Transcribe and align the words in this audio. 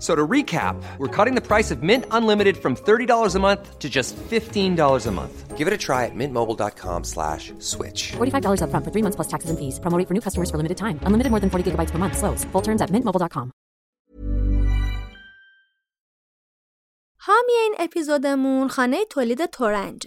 So 0.00 0.16
to 0.16 0.26
recap, 0.26 0.82
we're 0.96 1.14
cutting 1.16 1.34
the 1.34 1.46
price 1.46 1.70
of 1.70 1.82
Mint 1.82 2.06
Unlimited 2.10 2.56
from 2.56 2.74
$30 2.74 3.34
a 3.34 3.38
month 3.38 3.78
to 3.78 3.90
just 3.90 4.16
$15 4.16 5.06
a 5.06 5.10
month. 5.10 5.58
Give 5.58 5.68
it 5.68 5.74
a 5.74 5.76
try 5.76 6.06
at 6.06 6.14
mintmobile.com 6.14 7.04
slash 7.04 7.52
switch. 7.58 8.12
$45 8.12 8.62
up 8.62 8.70
front 8.70 8.82
for 8.82 8.90
three 8.90 9.02
months 9.02 9.16
plus 9.16 9.28
taxes 9.28 9.50
and 9.50 9.58
fees. 9.58 9.78
Promo 9.78 9.98
rate 9.98 10.08
for 10.08 10.14
new 10.14 10.22
customers 10.22 10.50
for 10.50 10.56
limited 10.56 10.78
time. 10.78 10.98
Unlimited 11.02 11.30
more 11.30 11.40
than 11.40 11.50
40 11.50 11.70
gigabytes 11.70 11.90
per 11.90 11.98
month. 11.98 12.16
Slows. 12.16 12.44
Full 12.44 12.62
terms 12.62 12.80
at 12.80 12.90
mintmobile.com. 12.90 13.52
حامی 17.22 17.52
این 17.52 17.74
اپیزودمون 17.78 18.68
خانه 18.68 19.04
تولید 19.04 19.46
تورنج. 19.46 20.06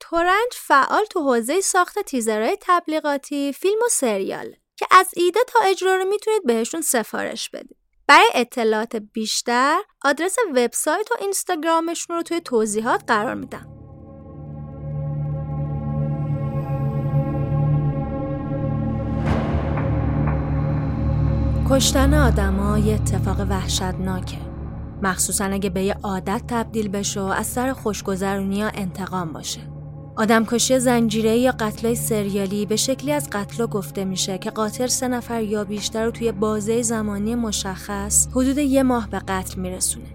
تورنج 0.00 0.52
فعال 0.52 1.04
تو 1.04 1.20
حوزه 1.20 1.60
ساخت 1.60 1.98
تیزرهای 1.98 2.56
تبلیغاتی، 2.60 3.52
فیلم 3.52 3.78
و 3.86 3.88
سریال 3.90 4.54
که 4.76 4.86
از 4.90 5.10
ایده 5.16 5.40
تا 5.48 5.60
اجرا 5.60 5.96
رو 5.96 6.04
میتونید 6.04 6.46
بهشون 6.46 6.80
سفارش 6.80 7.50
بدید. 7.50 7.81
برای 8.07 8.29
اطلاعات 8.35 8.95
بیشتر 8.95 9.79
آدرس 10.03 10.35
وبسایت 10.55 11.11
و 11.11 11.15
اینستاگرامشون 11.21 12.15
رو 12.15 12.21
توی 12.21 12.41
توضیحات 12.41 13.03
قرار 13.07 13.33
میدم. 13.33 13.73
کشتن 21.69 22.13
آدما 22.13 22.77
یه 22.77 22.93
اتفاق 22.93 23.39
وحشتناکه. 23.39 24.37
مخصوصا 25.01 25.45
اگه 25.45 25.69
به 25.69 25.83
یه 25.83 25.95
عادت 26.03 26.41
تبدیل 26.47 26.87
بشه 26.87 27.21
و 27.21 27.23
از 27.23 27.47
سر 27.47 27.73
خوشگذرونی 27.73 28.63
انتقام 28.63 29.33
باشه. 29.33 29.72
آدمکشی 30.15 30.79
زنجیره 30.79 31.37
یا 31.37 31.51
قتلای 31.51 31.95
سریالی 31.95 32.65
به 32.65 32.75
شکلی 32.75 33.11
از 33.11 33.29
قتل 33.31 33.65
گفته 33.65 34.05
میشه 34.05 34.37
که 34.37 34.49
قاتل 34.49 34.87
سه 34.87 35.07
نفر 35.07 35.41
یا 35.41 35.63
بیشتر 35.63 36.05
رو 36.05 36.11
توی 36.11 36.31
بازه 36.31 36.81
زمانی 36.81 37.35
مشخص 37.35 38.27
حدود 38.27 38.57
یه 38.57 38.83
ماه 38.83 39.09
به 39.09 39.19
قتل 39.19 39.61
میرسونه. 39.61 40.05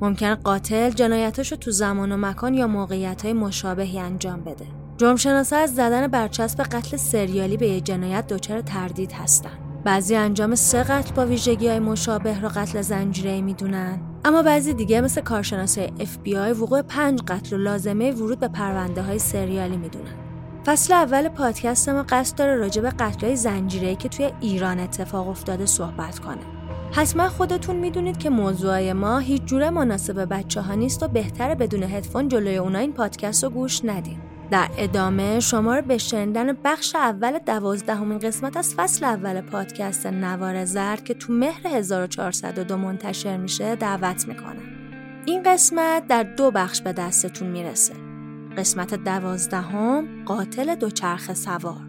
ممکن 0.00 0.34
قاتل 0.34 0.90
جنایتش 0.90 1.52
رو 1.52 1.56
تو 1.58 1.70
زمان 1.70 2.12
و 2.12 2.16
مکان 2.16 2.54
یا 2.54 2.66
موقعیت 2.66 3.22
های 3.22 3.32
مشابهی 3.32 3.98
انجام 3.98 4.40
بده. 4.40 4.66
جرمشناسا 4.96 5.56
از 5.56 5.74
زدن 5.74 6.06
برچسب 6.06 6.62
قتل 6.62 6.96
سریالی 6.96 7.56
به 7.56 7.68
یه 7.68 7.80
جنایت 7.80 8.26
دچار 8.26 8.60
تردید 8.60 9.12
هستن. 9.12 9.58
بعضی 9.84 10.16
انجام 10.16 10.54
سه 10.54 10.82
قتل 10.82 11.14
با 11.14 11.26
ویژگی 11.26 11.68
های 11.68 11.78
مشابه 11.78 12.40
رو 12.40 12.48
قتل 12.48 12.82
زنجیره 12.82 13.40
می‌دونن 13.40 14.00
اما 14.26 14.42
بعضی 14.42 14.74
دیگه 14.74 15.00
مثل 15.00 15.20
کارشناسای 15.20 15.92
FBI 15.98 16.60
وقوع 16.60 16.82
پنج 16.82 17.20
قتل 17.28 17.56
و 17.56 17.58
لازمه 17.58 18.12
ورود 18.12 18.40
به 18.40 18.48
پرونده 18.48 19.02
های 19.02 19.18
سریالی 19.18 19.76
می‌دونن. 19.76 20.14
فصل 20.66 20.94
اول 20.94 21.28
پادکست 21.28 21.88
ما 21.88 22.04
قصد 22.08 22.38
داره 22.38 22.56
راجع 22.56 22.82
به 22.82 22.90
قتلهای 22.90 23.36
زنجیره 23.36 23.94
که 23.94 24.08
توی 24.08 24.30
ایران 24.40 24.80
اتفاق 24.80 25.28
افتاده 25.28 25.66
صحبت 25.66 26.18
کنه. 26.18 26.42
حتما 26.92 27.28
خودتون 27.28 27.76
می‌دونید 27.76 28.18
که 28.18 28.30
موضوع 28.30 28.92
ما 28.92 29.18
هیچ 29.18 29.42
جوره 29.42 29.70
مناسب 29.70 30.26
بچه 30.30 30.60
ها 30.60 30.74
نیست 30.74 31.02
و 31.02 31.08
بهتره 31.08 31.54
بدون 31.54 31.82
هدفون 31.82 32.28
جلوی 32.28 32.56
اونا 32.56 32.78
این 32.78 32.92
پادکست 32.92 33.44
رو 33.44 33.50
گوش 33.50 33.84
ندید 33.84 34.25
در 34.50 34.68
ادامه 34.78 35.40
شما 35.40 35.76
رو 35.76 35.82
به 35.82 35.98
شنیدن 35.98 36.52
بخش 36.64 36.94
اول 36.94 37.38
دوازدهمین 37.38 38.18
قسمت 38.18 38.56
از 38.56 38.74
فصل 38.74 39.04
اول 39.04 39.40
پادکست 39.40 40.06
نوار 40.06 40.64
زرد 40.64 41.04
که 41.04 41.14
تو 41.14 41.32
مهر 41.32 41.66
1402 41.66 42.76
منتشر 42.76 43.36
میشه 43.36 43.76
دعوت 43.76 44.28
می‌کنم. 44.28 44.62
این 45.26 45.42
قسمت 45.42 46.06
در 46.06 46.22
دو 46.22 46.50
بخش 46.50 46.80
به 46.80 46.92
دستتون 46.92 47.48
می‌رسه. 47.48 47.94
قسمت 48.56 48.94
دوازدهم 48.94 50.24
قاتل 50.24 50.74
دوچرخه 50.74 51.34
سوار. 51.34 51.85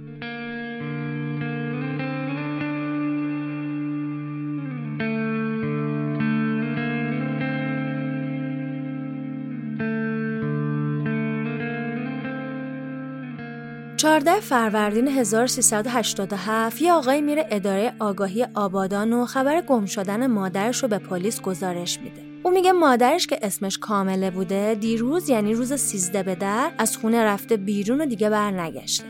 14 13.97 14.39
فروردین 14.39 15.07
1387 15.07 16.81
یه 16.81 16.93
آقای 16.93 17.21
میره 17.21 17.47
اداره 17.51 17.93
آگاهی 17.99 18.45
آبادان 18.53 19.13
و 19.13 19.25
خبر 19.25 19.61
گم 19.61 19.85
شدن 19.85 20.27
مادرش 20.27 20.83
رو 20.83 20.89
به 20.89 20.97
پلیس 20.97 21.41
گزارش 21.41 21.99
میده. 21.99 22.21
او 22.43 22.51
میگه 22.51 22.71
مادرش 22.71 23.27
که 23.27 23.39
اسمش 23.41 23.77
کامله 23.77 24.31
بوده 24.31 24.75
دیروز 24.75 25.29
یعنی 25.29 25.53
روز 25.53 25.73
13 25.73 26.23
به 26.23 26.35
در 26.35 26.71
از 26.77 26.97
خونه 26.97 27.23
رفته 27.23 27.57
بیرون 27.57 28.01
و 28.01 28.05
دیگه 28.05 28.29
برنگشته. 28.29 29.05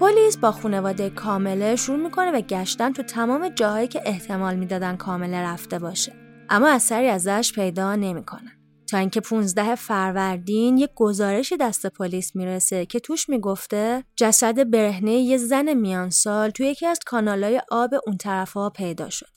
پلیس 0.00 0.36
با 0.36 0.52
خانواده 0.52 1.10
کامله 1.10 1.76
شروع 1.76 1.98
می‌کنه 1.98 2.32
به 2.32 2.40
گشتن 2.40 2.92
تو 2.92 3.02
تمام 3.02 3.48
جاهایی 3.48 3.88
که 3.88 4.02
احتمال 4.04 4.56
می‌دادن 4.56 4.96
کامله 4.96 5.42
رفته 5.42 5.78
باشه. 5.78 6.12
اما 6.50 6.68
اثری 6.68 7.08
ازش 7.08 7.52
پیدا 7.54 7.94
نمی‌کنن. 7.94 8.59
تا 8.90 8.98
اینکه 8.98 9.20
15 9.20 9.74
فروردین 9.74 10.78
یک 10.78 10.90
گزارشی 10.94 11.56
دست 11.56 11.86
پلیس 11.86 12.36
می‌رسه 12.36 12.86
که 12.86 13.00
توش 13.00 13.28
می‌گفته 13.28 14.04
جسد 14.16 14.70
برهنه 14.70 15.12
یه 15.12 15.36
زن 15.36 15.74
میان 15.74 16.10
سال 16.10 16.50
توی 16.50 16.66
یکی 16.66 16.86
از 16.86 16.98
کانالای 17.06 17.62
آب 17.70 17.90
اون 18.06 18.16
طرفها 18.16 18.70
پیدا 18.70 19.10
شد. 19.10 19.30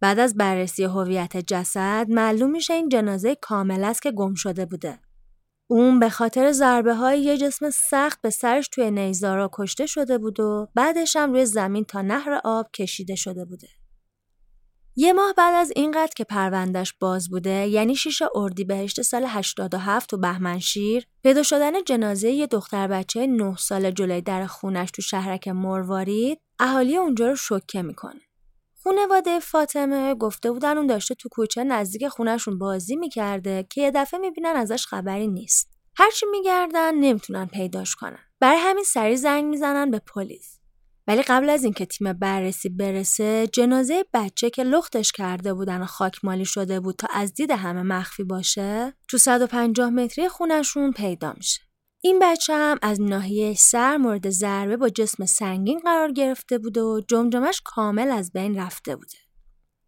بعد 0.00 0.18
از 0.18 0.36
بررسی 0.36 0.84
هویت 0.84 1.36
جسد 1.36 2.06
معلوم 2.08 2.50
میشه 2.50 2.74
این 2.74 2.88
جنازه 2.88 3.34
کامل 3.34 3.84
است 3.84 4.02
که 4.02 4.10
گم 4.10 4.34
شده 4.34 4.66
بوده. 4.66 4.98
اون 5.70 6.00
به 6.00 6.08
خاطر 6.08 6.52
ضربه 6.52 6.94
های 6.94 7.20
یه 7.20 7.38
جسم 7.38 7.70
سخت 7.70 8.22
به 8.22 8.30
سرش 8.30 8.68
توی 8.68 8.90
نیزارا 8.90 9.50
کشته 9.52 9.86
شده 9.86 10.18
بود 10.18 10.40
و 10.40 10.68
بعدش 10.74 11.16
هم 11.16 11.32
روی 11.32 11.46
زمین 11.46 11.84
تا 11.84 12.02
نهر 12.02 12.40
آب 12.44 12.70
کشیده 12.74 13.14
شده 13.14 13.44
بوده. 13.44 13.68
یه 14.96 15.12
ماه 15.12 15.32
بعد 15.32 15.54
از 15.54 15.72
این 15.76 15.90
قتل 15.90 16.12
که 16.16 16.24
پروندش 16.24 16.94
باز 17.00 17.30
بوده 17.30 17.66
یعنی 17.68 17.96
6 17.96 18.22
اردیبهشت 18.34 19.02
سال 19.02 19.24
87 19.28 20.10
تو 20.10 20.16
بهمنشیر 20.16 21.06
پیدا 21.22 21.42
شدن 21.42 21.82
جنازه 21.82 22.30
یه 22.30 22.46
دختر 22.46 22.86
بچه 22.86 23.26
9 23.26 23.56
سال 23.56 23.90
جلوی 23.90 24.20
در 24.20 24.46
خونش 24.46 24.90
تو 24.90 25.02
شهرک 25.02 25.48
مروارید 25.48 26.40
اهالی 26.58 26.96
اونجا 26.96 27.28
رو 27.28 27.36
شوکه 27.36 27.82
می‌کنه. 27.82 28.20
خونواده 28.82 29.40
فاطمه 29.40 30.14
گفته 30.14 30.52
بودن 30.52 30.78
اون 30.78 30.86
داشته 30.86 31.14
تو 31.14 31.28
کوچه 31.28 31.64
نزدیک 31.64 32.08
خونشون 32.08 32.58
بازی 32.58 32.96
می‌کرده 32.96 33.66
که 33.70 33.80
یه 33.80 33.90
دفعه 33.90 34.20
می‌بینن 34.20 34.56
ازش 34.56 34.86
خبری 34.86 35.28
نیست. 35.28 35.70
هرچی 35.96 36.26
میگردن 36.26 36.94
نمی‌تونن 36.94 37.46
پیداش 37.46 37.94
کنن. 37.94 38.18
برای 38.40 38.58
همین 38.58 38.84
سری 38.84 39.16
زنگ 39.16 39.44
می‌زنن 39.44 39.90
به 39.90 39.98
پلیس. 39.98 40.58
ولی 41.06 41.22
قبل 41.22 41.50
از 41.50 41.64
اینکه 41.64 41.86
تیم 41.86 42.12
بررسی 42.12 42.68
برسه 42.68 43.46
جنازه 43.52 44.04
بچه 44.14 44.50
که 44.50 44.62
لختش 44.62 45.12
کرده 45.12 45.54
بودن 45.54 45.82
و 45.82 45.86
خاکمالی 45.86 46.44
شده 46.44 46.80
بود 46.80 46.96
تا 46.96 47.08
از 47.14 47.34
دید 47.34 47.50
همه 47.50 47.82
مخفی 47.82 48.24
باشه 48.24 48.94
تو 49.08 49.18
150 49.18 49.90
متری 49.90 50.28
خونشون 50.28 50.92
پیدا 50.92 51.34
میشه 51.36 51.60
این 52.00 52.18
بچه 52.22 52.54
هم 52.54 52.78
از 52.82 53.00
ناحیه 53.00 53.54
سر 53.54 53.96
مورد 53.96 54.30
ضربه 54.30 54.76
با 54.76 54.88
جسم 54.88 55.26
سنگین 55.26 55.78
قرار 55.78 56.12
گرفته 56.12 56.58
بوده 56.58 56.82
و 56.82 57.00
جمجمش 57.08 57.62
کامل 57.64 58.10
از 58.10 58.32
بین 58.32 58.58
رفته 58.58 58.96
بوده 58.96 59.18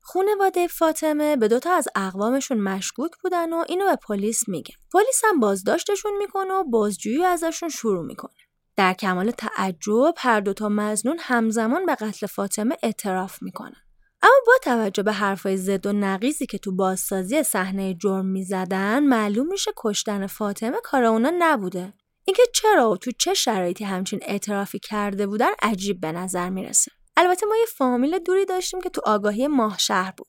خونواده 0.08 0.66
فاطمه 0.66 1.36
به 1.36 1.48
دوتا 1.48 1.72
از 1.72 1.88
اقوامشون 1.94 2.58
مشکوک 2.58 3.10
بودن 3.22 3.52
و 3.52 3.64
اینو 3.68 3.84
به 3.84 3.96
پلیس 3.96 4.48
میگن. 4.48 4.74
پلیس 4.92 5.22
هم 5.24 5.40
بازداشتشون 5.40 6.16
می‌کنه 6.18 6.54
و 6.54 6.64
بازجویی 6.64 7.24
ازشون 7.24 7.68
شروع 7.68 8.04
می‌کنه. 8.06 8.45
در 8.76 8.92
کمال 8.92 9.30
تعجب 9.30 10.14
هر 10.16 10.40
دوتا 10.40 10.68
مزنون 10.68 11.16
همزمان 11.20 11.86
به 11.86 11.94
قتل 11.94 12.26
فاطمه 12.26 12.76
اعتراف 12.82 13.42
می‌کنن. 13.42 13.82
اما 14.22 14.34
با 14.46 14.52
توجه 14.62 15.02
به 15.02 15.12
حرفای 15.12 15.56
زد 15.56 15.86
و 15.86 15.92
نقیزی 15.92 16.46
که 16.46 16.58
تو 16.58 16.76
بازسازی 16.76 17.42
صحنه 17.42 17.94
جرم 17.94 18.26
می‌زدن 18.26 19.02
معلوم 19.02 19.46
میشه 19.46 19.70
کشتن 19.76 20.26
فاطمه 20.26 20.76
کار 20.84 21.04
اونا 21.04 21.32
نبوده. 21.38 21.92
اینکه 22.24 22.42
چرا 22.54 22.90
و 22.90 22.96
تو 22.96 23.10
چه 23.18 23.34
شرایطی 23.34 23.84
همچین 23.84 24.20
اعترافی 24.22 24.78
کرده 24.78 25.26
بودن 25.26 25.50
عجیب 25.62 26.00
به 26.00 26.12
نظر 26.12 26.50
می‌رسه. 26.50 26.92
البته 27.16 27.46
ما 27.46 27.56
یه 27.56 27.66
فامیل 27.76 28.18
دوری 28.18 28.44
داشتیم 28.44 28.80
که 28.80 28.90
تو 28.90 29.00
آگاهی 29.04 29.46
ماه 29.46 29.78
شهر 29.78 30.12
بود. 30.16 30.26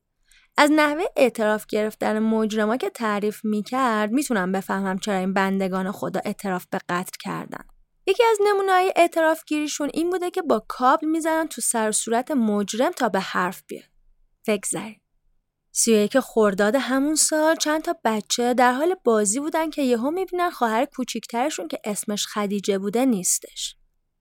از 0.58 0.72
نحوه 0.72 1.04
اعتراف 1.16 1.66
گرفتن 1.66 2.20
مجرما 2.20 2.78
که 2.78 2.90
تعریف 2.90 3.46
می‌کرد 3.46 4.12
می‌تونم 4.12 4.52
بفهمم 4.52 4.98
چرا 5.00 5.18
این 5.18 5.34
بندگان 5.34 5.92
خدا 5.92 6.20
اعتراف 6.26 6.66
به 6.72 6.80
قتل 6.90 7.18
کردن. 7.20 7.64
یکی 8.08 8.24
از 8.24 8.38
نمونه‌های 8.46 8.94
اعتراف 8.96 9.44
گیریشون 9.46 9.90
این 9.94 10.10
بوده 10.10 10.32
که 10.32 10.42
با 10.42 10.66
کابل 10.68 11.08
می‌زنن 11.08 11.48
تو 11.48 11.62
سر 11.62 11.92
صورت 11.92 12.32
مجرم 12.32 12.92
تا 12.92 13.10
به 13.10 13.20
حرف 13.20 13.64
بیاد. 13.68 13.90
بگذریم. 14.48 15.02
یک 15.88 16.20
خرداد 16.20 16.76
همون 16.76 17.16
سال 17.16 17.56
چند 17.56 17.82
تا 17.82 17.96
بچه 18.04 18.54
در 18.54 18.72
حال 18.72 18.96
بازی 19.04 19.40
بودن 19.40 19.70
که 19.70 19.82
یهو 19.82 20.12
می‌بینن 20.12 20.50
خواهر 20.50 20.86
کوچیکترشون 20.86 21.68
که 21.68 21.80
اسمش 21.84 22.28
خدیجه 22.28 22.78
بوده 22.78 23.06
نیستش. 23.06 23.76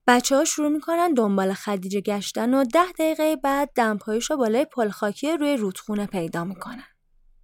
بچه 0.07 0.37
ها 0.37 0.45
شروع 0.45 0.69
می‌کنن 0.69 1.15
دنبال 1.15 1.53
خدیجه 1.53 2.01
گشتن 2.01 2.55
و 2.55 2.65
ده 2.65 2.93
دقیقه 2.93 3.37
بعد 3.37 3.71
دمپایش 3.75 4.31
رو 4.31 4.37
بالای 4.37 4.65
پلخاکی 4.65 5.33
روی 5.33 5.57
رودخونه 5.57 6.07
پیدا 6.07 6.45
می‌کنن. 6.45 6.96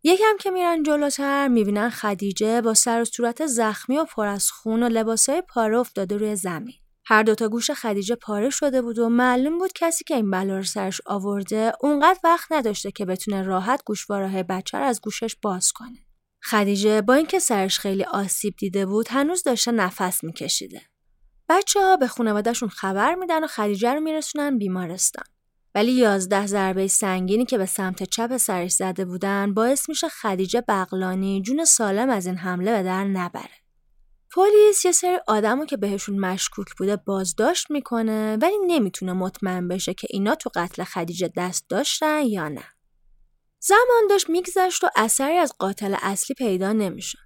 یکم 0.04 0.36
که 0.40 0.50
میرن 0.50 0.82
جلوتر 0.82 1.48
می‌بینن 1.48 1.90
خدیجه 1.90 2.60
با 2.60 2.74
سر 2.74 3.00
و 3.00 3.04
صورت 3.04 3.46
زخمی 3.46 3.98
و 3.98 4.04
پر 4.04 4.26
از 4.26 4.50
خون 4.50 4.82
و 4.82 4.88
لباسای 4.88 5.42
پاره 5.48 5.78
افتاده 5.78 6.16
روی 6.16 6.36
زمین. 6.36 6.74
هر 7.04 7.22
دوتا 7.22 7.48
گوش 7.48 7.70
خدیجه 7.70 8.14
پاره 8.14 8.50
شده 8.50 8.82
بود 8.82 8.98
و 8.98 9.08
معلوم 9.08 9.58
بود 9.58 9.72
کسی 9.72 10.04
که 10.04 10.14
این 10.14 10.30
بلا 10.30 10.56
رو 10.56 10.62
سرش 10.62 11.00
آورده 11.06 11.72
اونقدر 11.80 12.18
وقت 12.24 12.52
نداشته 12.52 12.90
که 12.90 13.04
بتونه 13.04 13.42
راحت 13.42 13.82
گوشواره 13.86 14.42
بچه 14.42 14.78
رو 14.78 14.84
از 14.84 15.00
گوشش 15.00 15.36
باز 15.42 15.72
کنه. 15.72 15.98
خدیجه 16.44 17.00
با 17.00 17.14
اینکه 17.14 17.38
سرش 17.38 17.78
خیلی 17.78 18.04
آسیب 18.04 18.54
دیده 18.58 18.86
بود 18.86 19.08
هنوز 19.08 19.42
داشته 19.42 19.72
نفس 19.72 20.24
میکشیده. 20.24 20.82
بچه 21.48 21.80
ها 21.80 21.96
به 21.96 22.06
خانوادهشون 22.06 22.68
خبر 22.68 23.14
میدن 23.14 23.44
و 23.44 23.46
خدیجه 23.46 23.94
رو 23.94 24.00
میرسونن 24.00 24.58
بیمارستان. 24.58 25.24
ولی 25.74 25.92
یازده 25.92 26.46
ضربه 26.46 26.88
سنگینی 26.88 27.44
که 27.44 27.58
به 27.58 27.66
سمت 27.66 28.02
چپ 28.02 28.36
سرش 28.36 28.72
زده 28.72 29.04
بودن 29.04 29.54
باعث 29.54 29.88
میشه 29.88 30.08
خدیجه 30.08 30.64
بغلانی 30.68 31.42
جون 31.42 31.64
سالم 31.64 32.10
از 32.10 32.26
این 32.26 32.36
حمله 32.36 32.72
به 32.76 32.82
در 32.82 33.04
نبره. 33.04 33.62
پلیس 34.34 34.84
یه 34.84 34.92
سری 34.92 35.18
آدمو 35.26 35.64
که 35.64 35.76
بهشون 35.76 36.18
مشکوک 36.18 36.66
بوده 36.78 36.96
بازداشت 36.96 37.70
می‌کنه 37.70 38.36
ولی 38.42 38.58
نمی‌تونه 38.66 39.12
مطمئن 39.12 39.68
بشه 39.68 39.94
که 39.94 40.06
اینا 40.10 40.34
تو 40.34 40.50
قتل 40.54 40.84
خدیجه 40.84 41.32
دست 41.36 41.64
داشتن 41.68 42.26
یا 42.26 42.48
نه. 42.48 42.64
زمان 43.60 44.06
داشت 44.10 44.30
میگذشت 44.30 44.84
و 44.84 44.88
اثری 44.96 45.36
از 45.36 45.52
قاتل 45.58 45.96
اصلی 46.02 46.34
پیدا 46.34 46.72
نمیشه. 46.72 47.18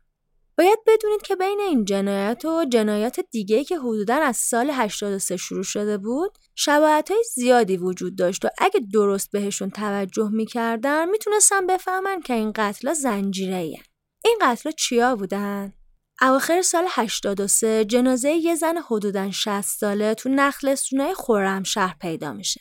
باید 0.59 0.79
بدونید 0.87 1.23
که 1.23 1.37
بین 1.37 1.61
این 1.61 1.85
جنایت 1.85 2.45
و 2.45 2.65
جنایات 2.65 3.21
دیگه 3.21 3.65
که 3.65 3.79
حدودا 3.79 4.15
از 4.15 4.37
سال 4.37 4.71
83 4.71 5.37
شروع 5.37 5.63
شده 5.63 5.99
بود 5.99 6.39
شباهت 6.55 7.11
های 7.11 7.23
زیادی 7.35 7.77
وجود 7.77 8.17
داشت 8.17 8.45
و 8.45 8.49
اگه 8.59 8.81
درست 8.93 9.31
بهشون 9.33 9.71
توجه 9.71 10.29
می‌کردن 10.33 11.09
می‌تونستن 11.09 11.67
بفهمن 11.67 12.21
که 12.21 12.35
این 12.35 12.53
قتلا 12.57 12.95
زنجیره 12.95 13.57
این 14.25 14.39
قتلا 14.41 14.73
چیا 14.73 15.17
بودن؟ 15.17 15.73
اواخر 16.21 16.63
سال 16.63 16.87
83 16.91 17.85
جنازه 17.85 18.33
یه 18.33 18.55
زن 18.55 18.77
حدودا 18.79 19.31
60 19.31 19.61
ساله 19.61 20.15
تو 20.15 20.29
نخل 20.29 20.75
سونای 20.75 21.15
خورم 21.15 21.63
شهر 21.63 21.97
پیدا 22.01 22.33
میشه. 22.33 22.61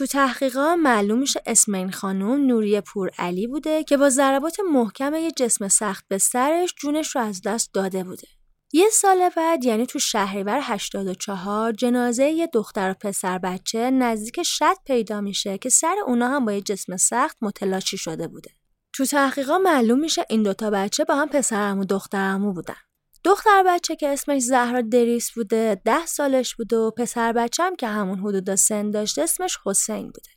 تو 0.00 0.06
تحقیقات 0.06 0.78
معلوم 0.78 1.18
میشه 1.18 1.42
اسم 1.46 1.74
این 1.74 1.92
خانم 1.92 2.46
نوری 2.46 2.80
پور 2.80 3.10
علی 3.18 3.46
بوده 3.46 3.84
که 3.84 3.96
با 3.96 4.10
ضربات 4.10 4.56
محکم 4.72 5.14
یه 5.14 5.30
جسم 5.30 5.68
سخت 5.68 6.04
به 6.08 6.18
سرش 6.18 6.74
جونش 6.78 7.16
رو 7.16 7.22
از 7.22 7.42
دست 7.42 7.70
داده 7.74 8.04
بوده. 8.04 8.28
یه 8.72 8.88
سال 8.92 9.30
بعد 9.36 9.64
یعنی 9.64 9.86
تو 9.86 9.98
شهریور 9.98 10.60
84 10.62 11.72
جنازه 11.72 12.24
یه 12.24 12.46
دختر 12.46 12.90
و 12.90 12.94
پسر 12.94 13.38
بچه 13.38 13.90
نزدیک 13.90 14.42
شد 14.42 14.76
پیدا 14.86 15.20
میشه 15.20 15.58
که 15.58 15.68
سر 15.68 15.96
اونا 16.06 16.28
هم 16.28 16.44
با 16.44 16.52
یه 16.52 16.60
جسم 16.60 16.96
سخت 16.96 17.36
متلاشی 17.42 17.98
شده 17.98 18.28
بوده. 18.28 18.50
تو 18.92 19.04
تحقیقات 19.04 19.60
معلوم 19.60 19.98
میشه 19.98 20.26
این 20.30 20.42
دوتا 20.42 20.70
بچه 20.70 21.04
با 21.04 21.14
هم 21.14 21.28
پسرمو 21.28 21.84
دخترمو 21.84 22.52
بودن. 22.52 22.89
دختر 23.24 23.62
بچه 23.66 23.96
که 23.96 24.08
اسمش 24.08 24.42
زهرا 24.42 24.80
دریس 24.80 25.30
بوده 25.32 25.80
ده 25.84 26.06
سالش 26.06 26.54
بوده 26.54 26.76
و 26.76 26.90
پسر 26.90 27.32
بچه 27.32 27.62
هم 27.62 27.76
که 27.76 27.86
همون 27.86 28.18
حدود 28.18 28.54
سن 28.54 28.90
داشته 28.90 29.22
اسمش 29.22 29.58
حسین 29.66 30.04
بوده. 30.04 30.30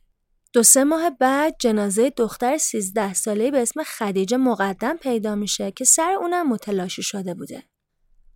دو 0.52 0.62
سه 0.62 0.84
ماه 0.84 1.10
بعد 1.10 1.56
جنازه 1.60 2.10
دختر 2.10 2.56
13 2.56 3.14
ساله 3.14 3.50
به 3.50 3.62
اسم 3.62 3.82
خدیجه 3.82 4.36
مقدم 4.36 4.96
پیدا 4.96 5.34
میشه 5.34 5.70
که 5.70 5.84
سر 5.84 6.12
اونم 6.20 6.48
متلاشی 6.48 7.02
شده 7.02 7.34
بوده. 7.34 7.62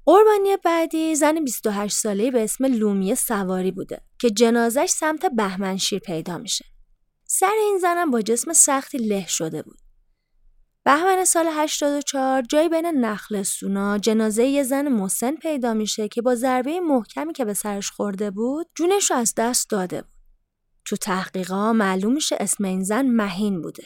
قربانی 0.05 0.57
بعدی 0.65 1.15
زن 1.15 1.45
28 1.45 1.97
ساله 1.97 2.31
به 2.31 2.45
اسم 2.45 2.65
لومیه 2.65 3.15
سواری 3.15 3.71
بوده 3.71 4.01
که 4.19 4.31
جنازش 4.31 4.91
سمت 4.91 5.27
بهمنشیر 5.27 5.99
پیدا 5.99 6.39
میشه. 6.39 6.65
سر 7.25 7.53
این 7.65 7.79
زنم 7.79 8.11
با 8.11 8.23
جسم 8.23 8.53
سختی 8.53 8.99
له 8.99 9.27
شده 9.29 9.63
بود. 9.63 9.79
بهمن 10.89 11.25
سال 11.25 11.47
84 11.53 12.43
جای 12.43 12.69
بین 12.69 12.87
نخل 12.87 13.43
سونا 13.43 13.99
جنازه 13.99 14.45
یه 14.45 14.63
زن 14.63 14.89
مسن 14.89 15.37
پیدا 15.37 15.75
میشه 15.75 16.09
که 16.09 16.23
با 16.23 16.35
ضربه 16.35 16.81
محکمی 16.81 17.33
که 17.33 17.45
به 17.45 17.55
سرش 17.55 17.91
خورده 17.91 18.31
بود 18.31 18.67
جونش 18.75 19.11
رو 19.11 19.17
از 19.17 19.35
دست 19.37 19.71
داده 19.71 20.03
بود. 20.03 20.11
تو 20.85 20.97
تحقیقا 20.97 21.73
معلوم 21.73 22.13
میشه 22.13 22.37
اسم 22.41 22.65
این 22.65 22.83
زن 22.83 23.07
مهین 23.07 23.63
بوده. 23.63 23.85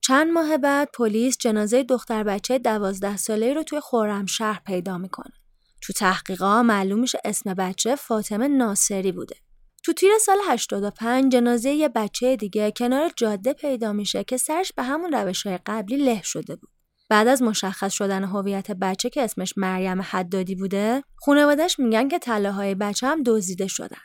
چند 0.00 0.32
ماه 0.32 0.58
بعد 0.58 0.88
پلیس 0.94 1.38
جنازه 1.38 1.82
دختر 1.82 2.22
بچه 2.22 2.58
دوازده 2.58 3.16
ساله 3.16 3.52
رو 3.52 3.62
توی 3.62 3.80
شهر 4.26 4.62
پیدا 4.66 4.98
می‌کنه. 4.98 5.34
تو 5.82 5.92
تحقیقا 5.92 6.62
معلوم 6.62 7.00
میشه 7.00 7.18
اسم 7.24 7.54
بچه 7.54 7.96
فاطمه 7.96 8.48
ناصری 8.48 9.12
بوده. 9.12 9.36
تو 9.84 9.92
تیر 9.92 10.10
سال 10.20 10.38
85 10.48 11.32
جنازه 11.32 11.70
یه 11.70 11.88
بچه 11.88 12.36
دیگه 12.36 12.70
کنار 12.70 13.10
جاده 13.16 13.52
پیدا 13.52 13.92
میشه 13.92 14.24
که 14.24 14.36
سرش 14.36 14.72
به 14.72 14.82
همون 14.82 15.12
روش 15.12 15.46
های 15.46 15.58
قبلی 15.66 15.96
له 15.96 16.22
شده 16.22 16.56
بود. 16.56 16.70
بعد 17.10 17.28
از 17.28 17.42
مشخص 17.42 17.92
شدن 17.92 18.24
هویت 18.24 18.70
بچه 18.70 19.10
که 19.10 19.22
اسمش 19.22 19.54
مریم 19.56 20.02
حدادی 20.02 20.54
بوده، 20.54 21.02
خانوادش 21.16 21.78
میگن 21.78 22.08
که 22.08 22.18
طلاهای 22.18 22.66
های 22.66 22.74
بچه 22.74 23.06
هم 23.06 23.22
دزدیده 23.22 23.66
شدن. 23.66 24.02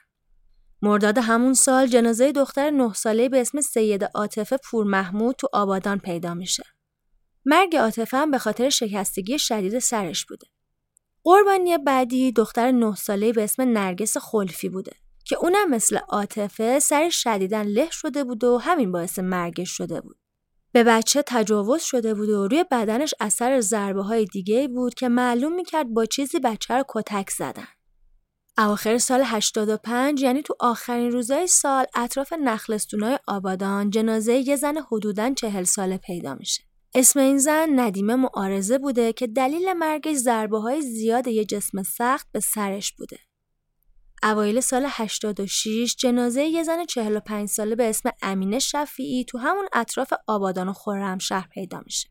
مرداد 0.81 1.17
همون 1.17 1.53
سال 1.53 1.87
جنازه 1.87 2.31
دختر 2.31 2.69
نه 2.69 2.93
ساله 2.93 3.29
به 3.29 3.41
اسم 3.41 3.61
سید 3.61 4.03
عاطفه 4.03 4.57
پور 4.57 4.85
محمود 4.85 5.35
تو 5.35 5.47
آبادان 5.53 5.99
پیدا 5.99 6.33
میشه. 6.33 6.63
مرگ 7.45 7.75
عاطفه 7.75 8.17
هم 8.17 8.31
به 8.31 8.37
خاطر 8.37 8.69
شکستگی 8.69 9.39
شدید 9.39 9.79
سرش 9.79 10.25
بوده. 10.25 10.47
قربانی 11.23 11.77
بعدی 11.77 12.31
دختر 12.31 12.71
نه 12.71 12.95
ساله 12.95 13.33
به 13.33 13.43
اسم 13.43 13.61
نرگس 13.63 14.17
خلفی 14.17 14.69
بوده 14.69 14.91
که 15.29 15.37
اونم 15.37 15.69
مثل 15.69 15.97
عاطفه 15.97 16.79
سر 16.79 17.09
شدیدن 17.09 17.63
له 17.63 17.89
شده 17.91 18.23
بود 18.23 18.43
و 18.43 18.57
همین 18.57 18.91
باعث 18.91 19.19
مرگش 19.19 19.69
شده 19.69 20.01
بود. 20.01 20.17
به 20.71 20.83
بچه 20.83 21.23
تجاوز 21.27 21.81
شده 21.81 22.13
بود 22.13 22.29
و 22.29 22.47
روی 22.47 22.65
بدنش 22.71 23.13
اثر 23.19 23.61
ضربه 23.61 24.03
های 24.03 24.25
دیگه 24.25 24.67
بود 24.67 24.93
که 24.93 25.09
معلوم 25.09 25.55
می‌کرد 25.55 25.93
با 25.93 26.05
چیزی 26.05 26.39
بچه 26.39 26.73
رو 26.73 26.83
کتک 26.89 27.29
زدن. 27.29 27.67
اواخر 28.57 28.97
سال 28.97 29.21
85 29.25 30.21
یعنی 30.21 30.41
تو 30.41 30.55
آخرین 30.59 31.11
روزای 31.11 31.47
سال 31.47 31.85
اطراف 31.95 32.33
نخلستونای 32.33 33.19
آبادان 33.27 33.89
جنازه 33.89 34.33
یه 34.33 34.55
زن 34.55 34.77
حدوداً 34.91 35.33
چهل 35.33 35.63
ساله 35.63 35.97
پیدا 35.97 36.35
میشه. 36.35 36.63
اسم 36.95 37.19
این 37.19 37.37
زن 37.37 37.79
ندیمه 37.79 38.15
معارضه 38.15 38.77
بوده 38.77 39.13
که 39.13 39.27
دلیل 39.27 39.73
مرگش 39.73 40.15
ضربه 40.15 40.59
های 40.59 40.81
زیاد 40.81 41.27
یه 41.27 41.45
جسم 41.45 41.83
سخت 41.83 42.27
به 42.31 42.39
سرش 42.39 42.93
بوده. 42.93 43.17
اوایل 44.23 44.59
سال 44.59 44.85
86 44.89 45.95
جنازه 45.95 46.43
یه 46.43 46.63
زن 46.63 46.85
45 46.85 47.49
ساله 47.49 47.75
به 47.75 47.89
اسم 47.89 48.09
امینه 48.21 48.59
شفیعی 48.59 49.25
تو 49.25 49.37
همون 49.37 49.67
اطراف 49.73 50.13
آبادان 50.27 50.69
و 50.69 50.73
خرمشهر 50.73 51.47
پیدا 51.53 51.81
میشه. 51.85 52.09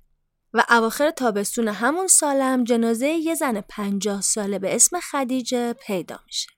و 0.54 0.64
اواخر 0.70 1.10
تابستون 1.10 1.68
همون 1.68 2.06
سالم 2.06 2.64
جنازه 2.64 3.08
یه 3.08 3.34
زن 3.34 3.60
50 3.60 4.20
ساله 4.20 4.58
به 4.58 4.74
اسم 4.74 5.00
خدیجه 5.00 5.72
پیدا 5.72 6.18
میشه. 6.26 6.48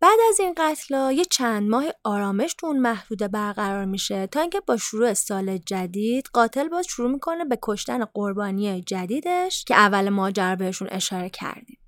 بعد 0.00 0.18
از 0.28 0.40
این 0.40 0.54
قتلا 0.56 1.12
یه 1.12 1.24
چند 1.24 1.70
ماه 1.70 1.84
آرامش 2.04 2.54
تو 2.54 2.66
اون 2.66 2.78
محدوده 2.78 3.28
برقرار 3.28 3.84
میشه 3.84 4.26
تا 4.26 4.40
اینکه 4.40 4.60
با 4.60 4.76
شروع 4.76 5.14
سال 5.14 5.58
جدید 5.58 6.26
قاتل 6.32 6.68
باز 6.68 6.86
شروع 6.86 7.10
می‌کنه 7.10 7.44
به 7.44 7.58
کشتن 7.62 8.04
قربانی 8.04 8.82
جدیدش 8.82 9.64
که 9.64 9.74
اول 9.74 10.08
ماجر 10.08 10.54
بهشون 10.54 10.88
اشاره 10.90 11.30
کردیم. 11.30 11.81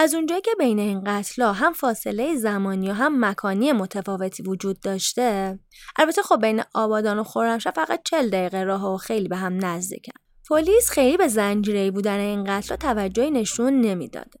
از 0.00 0.14
اونجایی 0.14 0.40
که 0.40 0.50
بین 0.58 0.78
این 0.78 1.04
قتلا 1.06 1.52
هم 1.52 1.72
فاصله 1.72 2.36
زمانی 2.36 2.90
و 2.90 2.92
هم 2.92 3.24
مکانی 3.24 3.72
متفاوتی 3.72 4.42
وجود 4.42 4.80
داشته 4.80 5.58
البته 5.98 6.22
خب 6.22 6.40
بین 6.40 6.62
آبادان 6.74 7.18
و 7.18 7.24
خرمشهر 7.24 7.72
فقط 7.72 8.00
40 8.04 8.30
دقیقه 8.30 8.62
راه 8.62 8.94
و 8.94 8.96
خیلی 8.96 9.28
به 9.28 9.36
هم 9.36 9.64
نزدیکن. 9.64 10.12
پلیس 10.50 10.90
خیلی 10.90 11.16
به 11.16 11.28
زنجیره 11.28 11.90
بودن 11.90 12.18
این 12.18 12.44
قتل 12.44 12.76
توجهی 12.76 13.30
نشون 13.30 13.80
نمی‌داده. 13.80 14.40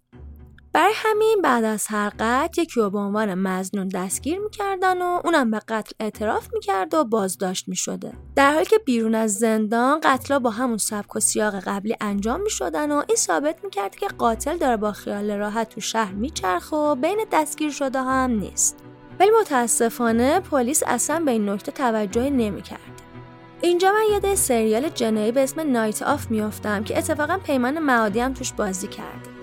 برای 0.72 0.92
همین 0.96 1.38
بعد 1.42 1.64
از 1.64 1.86
هر 1.86 2.12
قتل 2.18 2.62
یکی 2.62 2.80
رو 2.80 2.90
به 2.90 2.98
عنوان 2.98 3.34
مزنون 3.34 3.88
دستگیر 3.88 4.38
می‌کردن 4.38 5.02
و 5.02 5.20
اونم 5.24 5.50
به 5.50 5.58
قتل 5.58 5.92
اعتراف 6.00 6.48
می‌کرد 6.54 6.94
و 6.94 7.04
بازداشت 7.04 7.68
می‌شده. 7.68 8.12
در 8.36 8.52
حالی 8.52 8.64
که 8.64 8.78
بیرون 8.78 9.14
از 9.14 9.34
زندان 9.34 10.00
قتلا 10.02 10.38
با 10.38 10.50
همون 10.50 10.78
سبک 10.78 11.16
و 11.16 11.20
سیاق 11.20 11.54
قبلی 11.54 11.96
انجام 12.00 12.40
می‌شدن 12.40 12.92
و 12.92 13.02
این 13.08 13.16
ثابت 13.16 13.64
می‌کرد 13.64 13.96
که 13.96 14.06
قاتل 14.06 14.56
داره 14.56 14.76
با 14.76 14.92
خیال 14.92 15.30
راحت 15.30 15.68
تو 15.68 15.80
شهر 15.80 16.12
میچرخ 16.12 16.72
و 16.72 16.94
بین 16.94 17.24
دستگیر 17.32 17.70
شده 17.70 18.02
هم 18.02 18.30
نیست. 18.30 18.76
ولی 19.20 19.30
متاسفانه 19.40 20.40
پلیس 20.40 20.82
اصلا 20.86 21.20
به 21.24 21.30
این 21.30 21.48
نکته 21.48 21.72
توجهی 21.72 22.30
نمی‌کرد. 22.30 23.02
اینجا 23.62 23.92
من 23.92 24.04
یاد 24.12 24.34
سریال 24.34 24.88
جنایی 24.88 25.32
به 25.32 25.42
اسم 25.42 25.72
نایت 25.72 26.02
آف 26.02 26.30
میافتم 26.30 26.84
که 26.84 26.98
اتفاقا 26.98 27.38
پیمان 27.38 27.78
معادی 27.78 28.20
هم 28.20 28.34
توش 28.34 28.52
بازی 28.52 28.88
کرده 28.88 29.39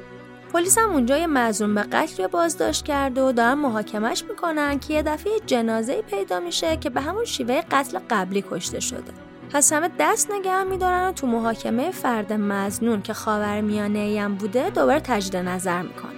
پلیس 0.53 0.77
هم 0.77 0.89
اونجا 0.89 1.17
یه 1.17 1.27
مظلوم 1.27 1.75
به 1.75 1.81
قتل 1.81 2.27
بازداشت 2.27 2.85
کرده 2.85 3.21
و 3.21 3.31
دارن 3.31 3.53
محاکمش 3.53 4.23
می‌کنن 4.23 4.79
که 4.79 4.93
یه 4.93 5.03
دفعه 5.03 5.31
جنازه 5.45 6.01
پیدا 6.01 6.39
میشه 6.39 6.77
که 6.77 6.89
به 6.89 7.01
همون 7.01 7.25
شیوه 7.25 7.61
قتل 7.71 7.99
قبلی 8.09 8.43
کشته 8.51 8.79
شده. 8.79 9.13
پس 9.53 9.73
همه 9.73 9.89
دست 9.99 10.31
نگه 10.31 10.63
میدارن 10.63 11.09
و 11.09 11.11
تو 11.11 11.27
محاکمه 11.27 11.91
فرد 11.91 12.33
مزنون 12.33 13.01
که 13.01 13.13
خاور 13.13 13.61
میانه 13.61 14.21
هم 14.21 14.35
بوده 14.35 14.69
دوباره 14.69 14.99
تجدید 14.99 15.35
نظر 15.35 15.81
می‌کنه. 15.81 16.11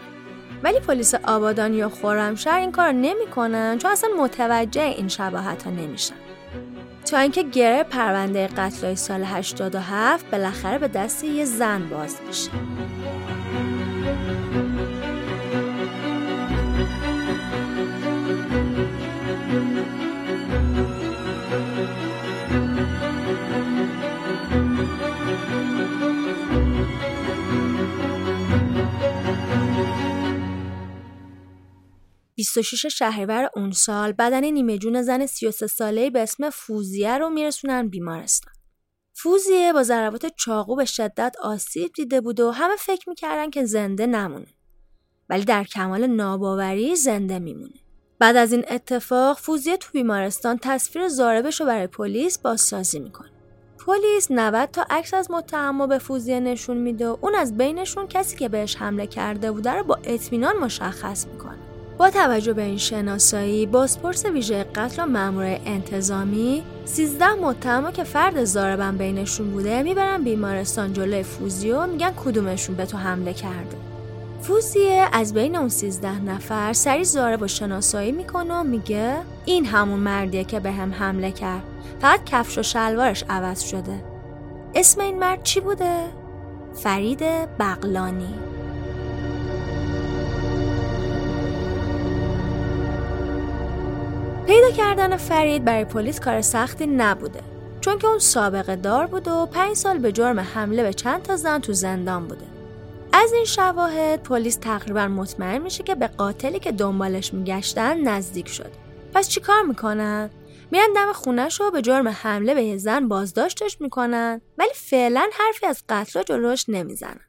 ولی 0.64 0.80
پلیس 0.80 1.16
آبادان 1.16 1.74
یا 1.74 1.90
خرمشهر 1.90 2.60
این 2.60 2.72
کار 2.72 2.92
نمی‌کنن 2.92 3.78
چون 3.78 3.92
اصلا 3.92 4.10
متوجه 4.20 4.82
این 4.82 5.08
شباهت 5.08 5.64
ها 5.64 5.72
نمیشن. 5.72 6.16
تا 7.06 7.18
اینکه 7.18 7.44
گره 7.44 7.84
پرونده 7.84 8.48
قتل 8.48 8.96
سال 8.96 9.24
87 9.24 10.32
بالاخره 10.32 10.78
به 10.78 10.88
دست 10.88 11.24
یه 11.24 11.46
زن 11.46 11.90
باز 11.90 12.16
میشه. 12.28 12.52
26 32.40 32.86
شهریور 32.86 33.50
اون 33.56 33.72
سال 33.72 34.12
بدن 34.12 34.46
نیمه 34.46 34.78
جون 34.78 35.02
زن 35.02 35.26
33 35.26 35.68
ساله 35.68 36.10
به 36.10 36.20
اسم 36.20 36.50
فوزیه 36.50 37.18
رو 37.18 37.30
میرسونن 37.30 37.88
بیمارستان. 37.88 38.54
فوزیه 39.14 39.74
با 39.74 39.84
ضربات 39.84 40.26
چاقو 40.38 40.76
به 40.76 40.86
شدت 40.86 41.36
آسیب 41.42 41.92
دیده 41.96 42.22
بود 42.22 42.40
و 42.40 42.52
همه 42.52 42.76
فکر 42.76 43.10
می‌کردن 43.10 43.50
که 43.50 43.66
زنده 43.66 44.08
نمونه. 44.08 44.48
ولی 45.30 45.44
در 45.44 45.64
کمال 45.64 46.08
ناباوری 46.08 46.96
زنده 46.96 47.40
میمونه. 47.40 47.80
بعد 48.20 48.36
از 48.36 48.54
این 48.54 48.66
اتفاق 48.70 49.38
فوزیه 49.38 49.78
تو 49.78 49.90
بیمارستان 49.94 50.60
تصویر 50.62 51.08
زاربش 51.08 51.62
رو 51.62 51.68
برای 51.68 51.88
پلیس 51.88 52.38
بازسازی 52.38 53.00
می‌کنه. 53.00 53.32
پلیس 53.86 54.28
90 54.32 54.70
تا 54.72 54.86
عکس 54.90 55.14
از 55.14 55.32
متهم 55.32 55.88
به 55.88 55.98
فوزیه 55.98 56.40
نشون 56.40 56.78
میده 56.78 57.08
و 57.10 57.18
اون 57.22 57.36
از 57.36 57.58
بینشون 57.58 58.08
کسی 58.08 58.38
که 58.38 58.50
بهش 58.50 58.76
حمله 58.76 59.08
کرده 59.08 59.52
بوده 59.52 59.72
رو 59.72 59.84
با 59.84 60.00
اطمینان 60.04 60.58
مشخص 60.58 61.28
می‌کنه. 61.28 61.79
با 62.00 62.10
توجه 62.10 62.54
به 62.54 62.62
این 62.62 62.78
شناسایی 62.78 63.66
بازپرس 63.66 64.26
ویژه 64.26 64.64
قتل 64.64 65.04
و 65.04 65.06
مامور 65.06 65.60
انتظامی 65.66 66.64
13 66.86 67.34
متهم 67.34 67.92
که 67.92 68.04
فرد 68.04 68.44
زاربن 68.44 68.98
بینشون 68.98 69.52
بوده 69.52 69.84
می‌برن 69.84 70.24
بیمارستان 70.24 70.94
جلوی 70.94 71.24
فوزیو 71.24 71.88
میگن 71.88 72.12
کدومشون 72.26 72.76
به 72.76 72.86
تو 72.86 72.98
حمله 72.98 73.34
کرده. 73.34 73.78
فوزیه 74.42 75.08
از 75.14 75.34
بین 75.34 75.56
اون 75.56 75.70
13 75.70 76.22
نفر 76.22 76.74
سری 76.74 77.04
زاره 77.04 77.38
با 77.38 77.48
شناسایی 77.48 78.12
می‌کنه 78.12 78.54
و 78.54 78.64
میگه 78.64 79.16
این 79.46 79.66
همون 79.66 80.00
مردیه 80.00 80.44
که 80.44 80.60
به 80.60 80.72
هم 80.72 80.94
حمله 80.94 81.32
کرد. 81.32 81.64
فقط 82.02 82.24
کفش 82.24 82.58
و 82.58 82.64
شلوارش 82.64 83.24
عوض 83.30 83.62
شده. 83.62 84.04
اسم 84.76 85.02
این 85.02 85.20
مرد 85.20 85.44
چی 85.44 85.60
بوده؟ 85.60 86.00
فرید 86.74 87.24
بغلانی. 87.60 88.34
پیدا 94.48 94.72
کردن 94.72 95.18
فرید 95.18 95.66
برای 95.66 95.86
پلیس 95.86 96.20
کار 96.20 96.42
سختی 96.42 96.88
نبوده 96.88 97.42
چون 97.82 98.00
که 98.00 98.08
اون 98.08 98.20
سابقه 98.20 98.76
دار 98.76 99.08
بود 99.08 99.28
و 99.28 99.46
پنج 99.46 99.76
سال 99.76 99.98
به 99.98 100.12
جرم 100.12 100.40
حمله 100.40 100.84
به 100.84 100.94
چند 100.94 101.24
تا 101.24 101.36
زن 101.36 101.60
تو 101.60 101.74
زندان 101.74 102.28
بوده. 102.28 102.46
از 103.14 103.34
این 103.34 103.46
شواهد 103.46 104.24
پلیس 104.24 104.56
تقریبا 104.56 105.08
مطمئن 105.08 105.58
میشه 105.58 105.84
که 105.84 105.96
به 105.96 106.08
قاتلی 106.08 106.60
که 106.60 106.72
دنبالش 106.72 107.34
میگشتن 107.34 108.00
نزدیک 108.00 108.48
شد. 108.48 108.72
پس 109.14 109.30
چیکار 109.30 109.62
می‌کنن؟ 109.62 110.30
میرن 110.72 110.94
دم 110.96 111.14
خونش 111.14 111.60
رو 111.60 111.72
به 111.72 111.82
جرم 111.82 112.08
حمله 112.08 112.54
به 112.54 112.78
زن 112.78 113.08
بازداشتش 113.08 113.82
می‌کنن 113.82 114.42
ولی 114.58 114.74
فعلا 114.76 115.30
حرفی 115.34 115.66
از 115.66 115.84
قتل 115.90 116.24
جلوش 116.24 116.66
نمی‌زنن. 116.70 117.26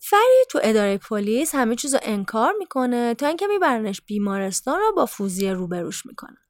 فرید 0.00 0.46
تو 0.50 0.60
اداره 0.62 0.98
پلیس 0.98 1.54
همه 1.54 1.76
چیز 1.76 1.94
رو 1.94 2.00
انکار 2.02 2.52
می‌کنه 2.58 3.14
تا 3.14 3.26
اینکه 3.26 3.46
میبرنش 3.46 4.02
بیمارستان 4.06 4.78
رو 4.78 4.92
با 4.96 5.06
فوزیه 5.06 5.52
روبروش 5.52 6.06
می‌کنن 6.06 6.45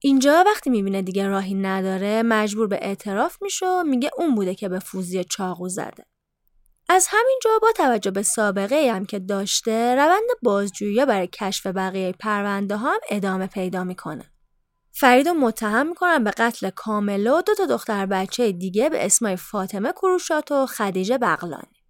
اینجا 0.00 0.44
وقتی 0.46 0.70
می‌بینه 0.70 1.02
دیگه 1.02 1.28
راهی 1.28 1.54
نداره 1.54 2.22
مجبور 2.22 2.66
به 2.66 2.78
اعتراف 2.82 3.42
میشه 3.42 3.66
و 3.66 3.82
میگه 3.82 4.10
اون 4.18 4.34
بوده 4.34 4.54
که 4.54 4.68
به 4.68 4.78
فوزی 4.78 5.24
چاقو 5.24 5.68
زده. 5.68 6.04
از 6.88 7.06
همینجا 7.10 7.50
با 7.62 7.72
توجه 7.72 8.10
به 8.10 8.22
سابقه 8.22 8.92
هم 8.92 9.06
که 9.06 9.18
داشته 9.18 9.94
روند 9.94 10.28
بازجویی 10.42 11.06
برای 11.06 11.28
کشف 11.32 11.66
بقیه 11.66 12.12
پرونده 12.12 12.76
هم 12.76 12.98
ادامه 13.10 13.46
پیدا 13.46 13.84
می‌کنه. 13.84 14.24
فرید 14.92 15.28
متهم 15.28 15.88
می‌کنن 15.88 16.24
به 16.24 16.30
قتل 16.30 16.70
کامل 16.70 17.24
دو 17.24 17.54
تا 17.54 17.66
دختر 17.66 18.06
بچه 18.06 18.52
دیگه 18.52 18.88
به 18.88 19.06
اسمای 19.06 19.36
فاطمه 19.36 19.92
کروشات 19.92 20.52
و 20.52 20.66
خدیجه 20.66 21.18
بغلانی. 21.18 21.82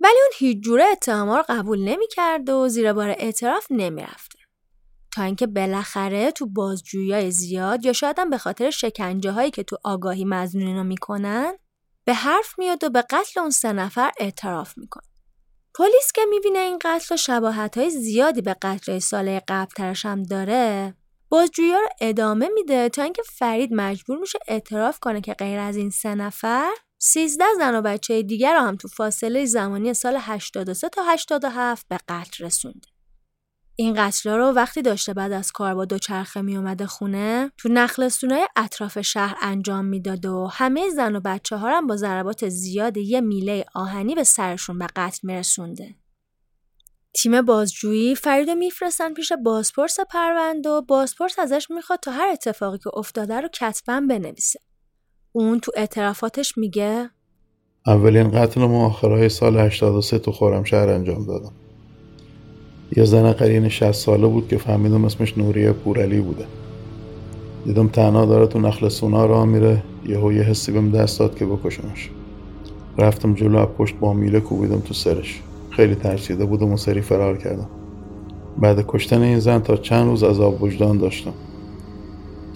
ولی 0.00 0.20
اون 0.20 0.30
هیچ 0.34 0.64
جوره 0.64 0.84
اتهام 0.84 1.30
رو 1.30 1.44
قبول 1.48 1.84
نمی‌کرد 1.84 2.48
و 2.48 2.68
زیر 2.68 2.92
بار 2.92 3.08
اعتراف 3.08 3.66
نمی‌رفته. 3.70 4.38
تا 5.14 5.22
اینکه 5.22 5.46
بالاخره 5.46 6.30
تو 6.30 6.46
بازجویی 6.46 7.30
زیاد 7.30 7.84
یا 7.84 7.92
شاید 7.92 8.18
هم 8.18 8.30
به 8.30 8.38
خاطر 8.38 8.70
شکنجه 8.70 9.32
هایی 9.32 9.50
که 9.50 9.62
تو 9.62 9.76
آگاهی 9.84 10.24
مزنونینا 10.24 10.82
می‌کنن 10.82 11.52
به 12.04 12.14
حرف 12.14 12.58
میاد 12.58 12.84
و 12.84 12.90
به 12.90 13.02
قتل 13.02 13.40
اون 13.40 13.50
سه 13.50 13.72
نفر 13.72 14.10
اعتراف 14.20 14.78
می‌کنه. 14.78 15.04
پلیس 15.74 16.12
که 16.14 16.20
می‌بینه 16.30 16.58
این 16.58 16.78
قتل 16.84 17.14
و 17.14 17.16
شباهت 17.16 17.78
های 17.78 17.90
زیادی 17.90 18.42
به 18.42 18.56
قتل 18.62 18.98
ساله 18.98 19.42
قبل 19.48 19.70
ترش 19.76 20.06
هم 20.06 20.22
داره 20.22 20.94
بازجویی 21.28 21.72
رو 21.72 21.88
ادامه 22.00 22.48
میده 22.54 22.88
تا 22.88 23.02
اینکه 23.02 23.22
فرید 23.22 23.70
مجبور 23.72 24.18
میشه 24.18 24.38
اعتراف 24.48 24.98
کنه 24.98 25.20
که 25.20 25.34
غیر 25.34 25.58
از 25.58 25.76
این 25.76 25.90
سه 25.90 26.14
نفر 26.14 26.70
13 26.98 27.44
زن 27.58 27.74
و 27.74 27.82
بچه 27.82 28.22
دیگر 28.22 28.54
رو 28.54 28.60
هم 28.60 28.76
تو 28.76 28.88
فاصله 28.88 29.46
زمانی 29.46 29.94
سال 29.94 30.16
83 30.20 30.88
تا 30.88 31.02
87 31.02 31.86
به 31.88 31.98
قتل 32.08 32.44
رسونده. 32.44 32.93
این 33.76 33.94
قتلا 33.96 34.36
رو 34.36 34.44
وقتی 34.44 34.82
داشته 34.82 35.14
بعد 35.14 35.32
از 35.32 35.52
کار 35.52 35.74
با 35.74 35.84
دوچرخه 35.84 36.42
می 36.42 36.56
اومده 36.56 36.86
خونه 36.86 37.50
تو 37.58 37.68
نخلستونای 37.68 38.46
اطراف 38.56 39.00
شهر 39.00 39.36
انجام 39.42 39.84
می‌داد 39.84 40.26
و 40.26 40.46
همه 40.46 40.90
زن 40.90 41.16
و 41.16 41.20
بچه 41.24 41.56
ها 41.56 41.76
هم 41.76 41.86
با 41.86 41.96
ضربات 41.96 42.48
زیاد 42.48 42.96
یه 42.96 43.20
میله 43.20 43.64
آهنی 43.74 44.14
به 44.14 44.24
سرشون 44.24 44.78
به 44.78 44.86
قتل 44.96 45.18
میرسونده. 45.22 45.94
تیم 47.16 47.42
بازجویی 47.42 48.14
فرید 48.14 48.50
میفرستن 48.50 49.14
پیش 49.14 49.32
بازپرس 49.44 50.00
پرونده 50.00 50.70
و 50.70 50.82
بازپرس 50.82 51.38
ازش 51.38 51.66
می‌خواد 51.70 51.98
تا 52.00 52.10
هر 52.10 52.28
اتفاقی 52.28 52.78
که 52.78 52.90
افتاده 52.94 53.40
رو 53.40 53.48
کتبا 53.48 54.00
بنویسه. 54.08 54.60
اون 55.32 55.60
تو 55.60 55.72
اعترافاتش 55.76 56.58
میگه 56.58 57.10
اولین 57.86 58.30
قتل 58.30 58.60
ما 58.60 58.86
آخرهای 58.86 59.28
سال 59.28 59.58
83 59.58 60.18
تو 60.18 60.32
خورمشهر 60.32 60.88
انجام 60.88 61.26
دادم. 61.26 61.63
یه 62.96 63.04
زن 63.04 63.32
قرین 63.32 63.68
60 63.68 63.92
ساله 63.92 64.26
بود 64.26 64.48
که 64.48 64.58
فهمیدم 64.58 65.04
اسمش 65.04 65.38
نوریه 65.38 65.72
پورعلی 65.72 66.20
بوده. 66.20 66.44
دیدم 67.64 67.88
تنها 67.88 68.24
داره 68.24 68.46
تو 68.46 68.58
نخل 68.58 68.88
سونا 68.88 69.26
راه 69.26 69.44
میره 69.44 69.82
یهو 70.06 70.32
یه 70.32 70.42
حسی 70.42 70.72
بهم 70.72 70.90
دست 70.90 71.18
داد 71.18 71.36
که 71.36 71.46
بکشمش. 71.46 72.10
رفتم 72.98 73.34
جلو 73.34 73.58
از 73.58 73.68
پشت 73.78 73.94
با 74.00 74.12
میله 74.12 74.40
کوبیدم 74.40 74.80
تو 74.80 74.94
سرش. 74.94 75.40
خیلی 75.70 75.94
ترسیده 75.94 76.44
بودم 76.44 76.72
و 76.72 76.76
سری 76.76 77.00
فرار 77.00 77.36
کردم. 77.36 77.68
بعد 78.58 78.84
کشتن 78.88 79.22
این 79.22 79.38
زن 79.38 79.58
تا 79.58 79.76
چند 79.76 80.06
روز 80.06 80.24
عذاب 80.24 80.62
وجدان 80.62 80.98
داشتم. 80.98 81.32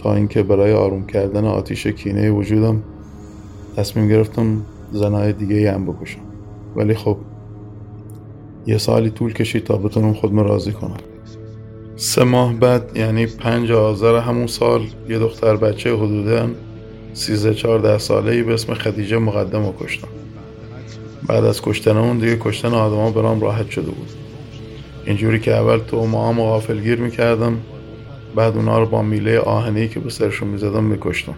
تا 0.03 0.15
اینکه 0.15 0.43
برای 0.43 0.73
آروم 0.73 1.07
کردن 1.07 1.45
آتیش 1.45 1.87
کینه 1.87 2.31
وجودم 2.31 2.83
تصمیم 3.77 4.09
گرفتم 4.09 4.63
زنهای 4.93 5.33
دیگه 5.33 5.73
هم 5.73 5.87
بکشم. 5.87 6.21
ولی 6.77 6.95
خب 6.95 7.17
یه 8.67 8.79
سالی 8.79 9.11
طول 9.11 9.33
کشید 9.33 9.65
تا 9.65 9.77
بتونم 9.77 10.13
خودم 10.13 10.39
راضی 10.41 10.73
کنم. 10.73 10.97
سه 11.97 12.25
ماه 12.25 12.55
بعد 12.55 12.97
یعنی 12.97 13.27
پنج 13.27 13.73
آذر 13.73 14.19
همون 14.19 14.47
سال 14.47 14.83
یه 15.09 15.19
دختر 15.19 15.57
بچه 15.57 15.97
حدودا 15.97 16.49
سیزده 17.13 17.55
چهارده 17.55 17.99
ساله 17.99 18.33
ای 18.33 18.43
به 18.43 18.55
اسم 18.55 18.75
خدیجه 18.75 19.19
مقدم 19.19 19.67
رو 19.67 19.75
کشتم. 19.81 20.09
بعد 21.27 21.45
از 21.45 21.63
کشتن 21.63 21.97
اون 21.97 22.19
دیگه 22.19 22.37
کشتن 22.41 22.75
آدما 22.75 23.11
برام 23.11 23.41
راحت 23.41 23.71
شده 23.71 23.91
بود. 23.91 24.09
اینجوری 25.07 25.41
که 25.41 25.55
اول 25.55 25.79
تو 25.79 26.07
ما 26.07 26.29
هم 26.29 26.41
غافلگیر 26.41 26.99
می‌کردم 27.01 27.57
بعد 28.37 28.57
اونا 28.57 28.79
رو 28.79 28.87
با 28.87 29.03
میله 29.03 29.39
آهنی 29.39 29.89
که 29.89 30.01
به 30.01 30.11
سرشون 30.11 30.49
می‌زدم 30.49 30.85
میکشتم. 30.85 31.35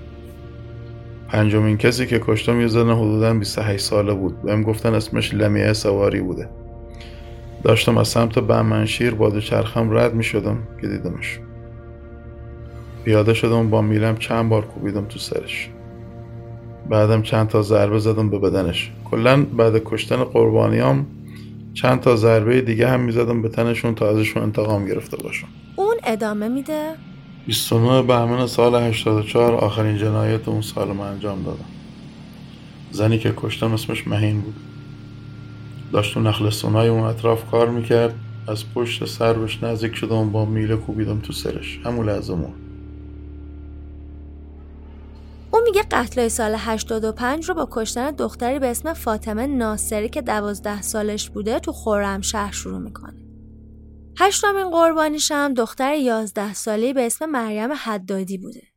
پنجمین 1.28 1.76
کسی 1.76 2.06
که 2.06 2.20
کشتم 2.26 2.60
یه 2.60 2.66
زن 2.66 2.90
حدودا 2.90 3.34
28 3.34 3.84
ساله 3.84 4.14
بود. 4.14 4.42
بهم 4.42 4.62
گفتن 4.62 4.94
اسمش 4.94 5.34
لمیه 5.34 5.72
سواری 5.72 6.20
بوده. 6.20 6.48
داشتم 7.64 7.98
از 7.98 8.08
سمت 8.08 8.38
بهمنشیر 8.38 9.14
با 9.14 9.40
چرخم 9.40 9.96
رد 9.96 10.14
می 10.14 10.24
شدم 10.24 10.58
که 10.80 10.88
دیدمش. 10.88 11.40
پیاده 13.04 13.34
شدم 13.34 13.70
با 13.70 13.82
میلم 13.82 14.16
چند 14.16 14.48
بار 14.48 14.64
کوبیدم 14.64 15.04
تو 15.04 15.18
سرش. 15.18 15.70
بعدم 16.90 17.22
چند 17.22 17.48
تا 17.48 17.62
ضربه 17.62 17.98
زدم 17.98 18.30
به 18.30 18.38
بدنش. 18.38 18.92
کلا 19.04 19.44
بعد 19.44 19.82
کشتن 19.84 20.24
قربانیام 20.24 21.06
چند 21.74 22.00
تا 22.00 22.16
ضربه 22.16 22.60
دیگه 22.60 22.88
هم 22.88 23.00
می‌زدم 23.00 23.42
به 23.42 23.48
تنشون 23.48 23.94
تا 23.94 24.10
ازشون 24.10 24.42
انتقام 24.42 24.86
گرفته 24.86 25.16
باشم. 25.16 25.48
اون 25.76 25.96
ادامه 26.04 26.48
میده؟ 26.48 26.94
29 27.46 28.02
بهمن 28.02 28.46
سال 28.46 28.74
84 28.74 29.54
آخرین 29.54 29.96
جنایت 29.96 30.48
اون 30.48 30.62
سال 30.62 30.88
من 30.88 31.06
انجام 31.06 31.42
دادم. 31.42 31.64
زنی 32.90 33.18
که 33.18 33.34
کشتم 33.36 33.72
اسمش 33.72 34.06
مهین 34.08 34.40
بود. 34.40 34.54
داشت 35.92 36.14
تو 36.14 36.20
نخل 36.20 36.50
سونای 36.50 36.88
اون 36.88 37.02
اطراف 37.02 37.50
کار 37.50 37.68
می‌کرد 37.68 38.14
از 38.48 38.64
پشت 38.74 39.04
سر 39.04 39.32
بهش 39.32 39.62
نزدیک 39.62 39.94
شدم 39.94 40.32
با 40.32 40.44
میله 40.44 40.76
کوبیدم 40.76 41.20
تو 41.20 41.32
سرش 41.32 41.80
همون 41.84 42.08
لحظه 42.08 42.34
مرد 42.34 42.60
اون 45.52 45.62
میگه 45.62 45.82
قتلای 45.90 46.28
سال 46.28 46.54
85 46.58 47.48
رو 47.48 47.54
با 47.54 47.68
کشتن 47.70 48.10
دختری 48.10 48.58
به 48.58 48.66
اسم 48.66 48.92
فاطمه 48.92 49.46
ناصری 49.46 50.08
که 50.08 50.22
دوازده 50.22 50.82
سالش 50.82 51.30
بوده 51.30 51.58
تو 51.58 51.72
خرمشهر 51.72 52.52
شروع 52.52 52.78
می‌کنه. 52.78 53.20
هشتمین 54.20 54.70
قربانیش 54.70 55.32
هم 55.32 55.54
دختر 55.54 55.94
11 55.94 56.54
ساله 56.54 56.92
به 56.92 57.06
اسم 57.06 57.26
مریم 57.26 57.70
حدادی 57.72 58.38
بوده. 58.38 58.69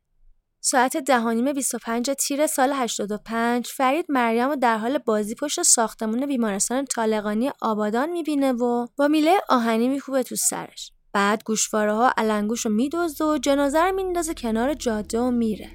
ساعت 0.66 0.96
دهانیم 0.96 1.52
25 1.52 2.10
تیر 2.10 2.46
سال 2.46 2.72
85 2.74 3.66
فرید 3.66 4.06
مریم 4.08 4.48
رو 4.48 4.56
در 4.56 4.78
حال 4.78 4.98
بازی 4.98 5.34
پشت 5.34 5.62
ساختمون 5.62 6.26
بیمارستان 6.26 6.84
طالقانی 6.84 7.50
آبادان 7.62 8.10
می‌بینه 8.10 8.52
و 8.52 8.86
با 8.96 9.08
میله 9.08 9.40
آهنی 9.48 9.88
میکوبه 9.88 10.22
تو 10.22 10.36
سرش. 10.36 10.92
بعد 11.12 11.42
گوشواره 11.44 11.92
ها 11.92 12.12
علنگوش 12.16 12.66
رو 12.66 12.72
میدزده 12.72 13.24
و 13.24 13.38
جنازه 13.38 13.78
رو 13.82 13.92
میندازه 13.94 14.34
کنار 14.34 14.74
جاده 14.74 15.20
و 15.20 15.30
میره. 15.30 15.70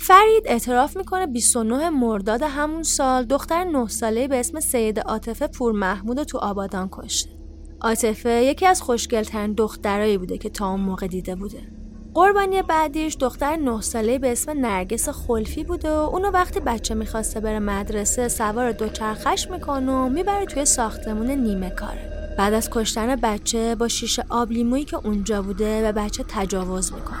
فرید 0.00 0.42
اعتراف 0.46 0.96
می‌کنه 0.96 1.26
29 1.26 1.90
مرداد 1.90 2.42
همون 2.42 2.82
سال 2.82 3.24
دختر 3.24 3.64
9 3.64 3.88
ساله 3.88 4.28
به 4.28 4.40
اسم 4.40 4.60
سید 4.60 5.00
عاطفه 5.00 5.46
پور 5.46 5.72
محمود 5.72 6.22
تو 6.22 6.38
آبادان 6.38 6.88
کشته. 6.92 7.30
عاطفه 7.80 8.44
یکی 8.44 8.66
از 8.66 8.82
خوشگلترین 8.82 9.52
دخترایی 9.52 10.18
بوده 10.18 10.38
که 10.38 10.50
تا 10.50 10.70
اون 10.70 10.80
موقع 10.80 11.06
دیده 11.06 11.34
بوده. 11.34 11.87
قربانی 12.18 12.62
بعدیش 12.62 13.16
دختر 13.20 13.56
9 13.56 13.80
ساله 13.80 14.18
به 14.18 14.32
اسم 14.32 14.66
نرگس 14.66 15.08
خلفی 15.08 15.64
بوده 15.64 15.90
و 15.90 15.94
اونو 15.94 16.30
وقتی 16.30 16.60
بچه 16.60 16.94
می‌خواسته 16.94 17.40
بره 17.40 17.58
مدرسه 17.58 18.28
سوار 18.28 18.72
دوچرخش 18.72 19.50
می‌کنه 19.50 19.92
و 19.92 20.08
می‌بره 20.08 20.46
توی 20.46 20.64
ساختمون 20.64 21.30
نیمه 21.30 21.70
کاره. 21.70 22.34
بعد 22.38 22.54
از 22.54 22.68
کشتن 22.70 23.16
بچه 23.16 23.74
با 23.74 23.88
شیشه 23.88 24.24
آب 24.28 24.50
لیمویی 24.50 24.84
که 24.84 24.96
اونجا 24.96 25.42
بوده 25.42 25.82
به 25.82 25.92
بچه 25.92 26.24
تجاوز 26.28 26.92
می‌کنه. 26.92 27.18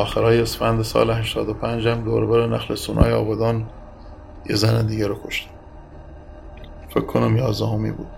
آخرای 0.00 0.40
اسفند 0.40 0.82
سال 0.82 1.10
85 1.10 1.88
هم 1.88 2.04
دوربر 2.04 2.46
نخل 2.46 2.74
سونای 2.74 3.12
آبادان 3.12 3.66
یه 4.50 4.56
زن 4.56 4.86
دیگه 4.86 5.06
رو 5.06 5.16
کشتم 5.26 5.50
فکر 6.88 7.04
کنم 7.04 7.36
یازدهمی 7.36 7.90
بود. 7.90 8.10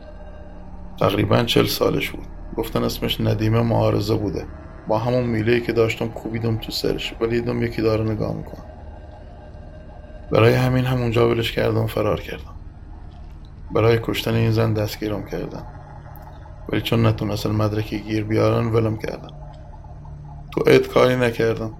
تقریبا 1.00 1.42
چل 1.44 1.66
سالش 1.66 2.10
بود. 2.10 2.26
گفتن 2.56 2.84
اسمش 2.84 3.20
ندیمه 3.20 3.62
معارضه 3.62 4.14
بوده. 4.16 4.46
با 4.88 4.98
همون 4.98 5.22
میله 5.22 5.60
که 5.60 5.72
داشتم 5.72 6.08
کوبیدم 6.08 6.56
تو 6.56 6.72
سرش 6.72 7.14
ولی 7.20 7.40
دیدم 7.40 7.62
یکی 7.62 7.82
داره 7.82 8.04
نگاه 8.04 8.34
می‌کنه. 8.34 8.64
برای 10.30 10.54
همین 10.54 10.84
همونجا 10.84 11.28
ولش 11.28 11.52
کردم 11.52 11.86
فرار 11.86 12.20
کردم. 12.20 12.54
برای 13.74 13.98
کشتن 14.02 14.34
این 14.34 14.50
زن 14.50 14.72
دستگیرم 14.72 15.26
کردم. 15.26 15.66
ولی 16.68 16.80
چون 16.80 17.06
نتونستن 17.06 17.50
مدرکی 17.50 17.98
گیر 17.98 18.24
بیارن 18.24 18.66
ولم 18.66 18.96
کردم 18.96 19.41
تو 20.52 20.70
عید 20.70 20.88
کاری 20.88 21.16
نکردم. 21.16 21.74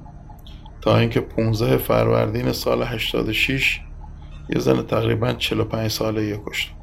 تا 0.81 0.99
اینکه 0.99 1.21
15 1.21 1.77
فروردین 1.77 2.53
سال 2.53 2.83
86 2.83 3.81
یه 4.49 4.61
زن 4.61 4.83
تقریبا 4.83 5.33
45 5.33 5.91
ساله 5.91 6.25
یه 6.25 6.41
کشتم. 6.47 6.75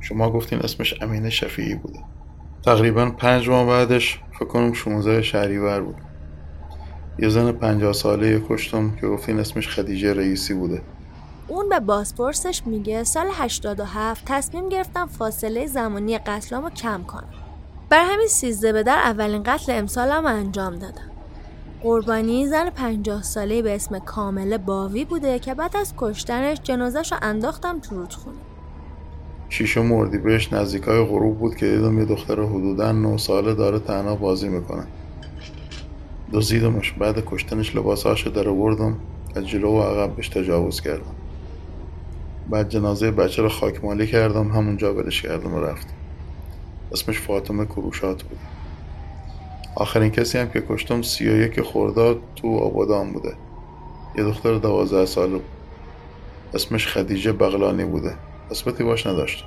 شما 0.00 0.30
گفتین 0.30 0.58
اسمش 0.58 1.02
امینه 1.02 1.30
شفیعی 1.30 1.74
بوده. 1.74 1.98
تقریبا 2.64 3.10
پنج 3.10 3.48
ماه 3.48 3.66
بعدش 3.66 4.20
فکر 4.32 4.44
کنم 4.44 4.72
16 4.72 5.22
شهریور 5.22 5.80
بود. 5.80 5.96
یه 7.18 7.28
زن 7.28 7.52
50 7.52 7.92
ساله 7.92 8.28
یه 8.28 8.42
کشتم 8.48 8.96
که 8.96 9.06
گفتین 9.06 9.38
اسمش 9.38 9.68
خدیجه 9.68 10.14
رئیسی 10.14 10.54
بوده. 10.54 10.82
اون 11.48 11.68
به 11.68 11.80
بازپرسش 11.80 12.62
میگه 12.66 13.04
سال 13.04 13.26
87 13.32 14.22
تصمیم 14.26 14.68
گرفتم 14.68 15.06
فاصله 15.06 15.66
زمانی 15.66 16.18
قتلامو 16.18 16.70
کم 16.70 17.02
کنم. 17.02 17.41
بر 17.92 18.04
همین 18.04 18.26
سیزده 18.26 18.72
به 18.72 18.82
در 18.82 18.98
اولین 18.98 19.42
قتل 19.42 19.72
امسالم 19.72 20.26
انجام 20.26 20.76
دادم. 20.76 21.10
قربانی 21.82 22.46
زن 22.46 22.70
پنجاه 22.70 23.22
ساله 23.22 23.62
به 23.62 23.74
اسم 23.74 23.98
کامل 23.98 24.56
باوی 24.56 25.04
بوده 25.04 25.38
که 25.38 25.54
بعد 25.54 25.76
از 25.76 25.94
کشتنش 25.96 26.60
جنازش 26.62 27.12
رو 27.12 27.18
انداختم 27.22 27.80
تو 27.80 27.94
رودخونه. 27.96 28.36
شیش 29.48 29.76
مردی 29.78 30.18
بهش 30.18 30.52
نزدیکای 30.52 31.04
غروب 31.04 31.38
بود 31.38 31.56
که 31.56 31.66
دیدم 31.66 31.98
یه 31.98 32.04
دختر 32.04 32.42
حدودا 32.42 32.92
نه 32.92 33.16
ساله 33.16 33.54
داره 33.54 33.78
تنها 33.78 34.16
بازی 34.16 34.48
می‌کنه. 34.48 34.86
دزدیدمش 36.32 36.92
بعد 36.92 37.24
کشتنش 37.26 37.76
لباساشو 37.76 38.30
در 38.30 38.50
بردم 38.50 38.96
از 39.36 39.48
جلو 39.48 39.68
و 39.68 39.82
عقب 39.82 40.16
بهش 40.16 40.28
تجاوز 40.28 40.80
کردم. 40.80 41.14
بعد 42.50 42.68
جنازه 42.68 43.10
بچه 43.10 43.42
رو 43.42 43.48
خاکمالی 43.48 44.06
کردم 44.06 44.48
همونجا 44.48 44.92
برش 44.92 45.22
کردم 45.22 45.54
و 45.54 45.60
رفتم. 45.60 46.01
اسمش 46.92 47.20
فاطمه 47.20 47.66
کروشات 47.66 48.22
بود. 48.22 48.38
آخرین 49.76 50.10
کسی 50.10 50.38
هم 50.38 50.50
که 50.50 50.64
کشتم 50.68 51.02
سی 51.02 51.28
و 51.28 51.36
یک 51.36 51.60
خورداد 51.60 52.18
تو 52.36 52.58
آبادان 52.58 53.12
بوده. 53.12 53.34
یه 54.18 54.24
دختر 54.24 54.54
دوازده 54.54 55.06
ساله. 55.06 55.32
بود 55.32 55.44
اسمش 56.54 56.88
خدیجه 56.88 57.32
بغلانی 57.32 57.84
بوده. 57.84 58.14
اسمتی 58.50 58.84
باش 58.84 59.06
نداشت 59.06 59.44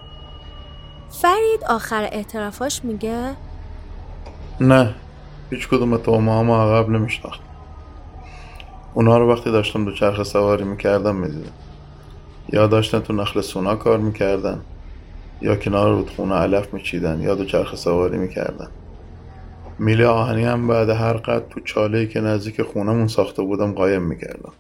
فرید 1.10 1.64
آخر 1.70 2.10
اعترافاش 2.12 2.86
میگه؟ 2.86 3.36
نه. 4.62 4.96
هیچ 5.50 5.68
کدوم 5.68 5.98
تو 5.98 6.20
ما 6.20 6.40
هم 6.40 6.52
عقب 6.52 6.90
نمیشناخت 6.90 7.42
اونا 8.94 9.18
رو 9.18 9.34
وقتی 9.34 9.52
داشتم 9.52 9.86
دو 9.86 9.92
چرخ 9.92 10.24
سواری 10.24 10.64
می‌کردم 10.64 11.16
می‌دیدم. 11.16 11.52
یا 12.54 12.68
داشتن 12.68 13.00
تو 13.00 13.14
نخل 13.14 13.42
سونا 13.42 13.76
کار 13.76 13.98
می‌کردن. 13.98 14.62
یا 15.42 15.56
کنار 15.56 15.92
رودخونه 15.92 16.36
علف 16.36 16.74
میچیدن 16.74 17.22
یا 17.22 17.36
دو 17.36 17.46
چرخ 17.46 17.76
سواری 17.76 18.18
می‌کردن 18.18 18.70
میله 19.80 20.08
آهنی 20.08 20.44
هم 20.44 20.68
بعد 20.68 20.90
هر 20.90 21.14
قد 21.14 21.48
تو 21.50 21.60
چاله 21.60 22.08
که 22.08 22.22
نزدیک 22.22 22.62
خونمون 22.62 23.08
ساخته 23.08 23.42
بودم 23.42 23.74
قایم 23.74 24.02
می‌کردم 24.02 24.54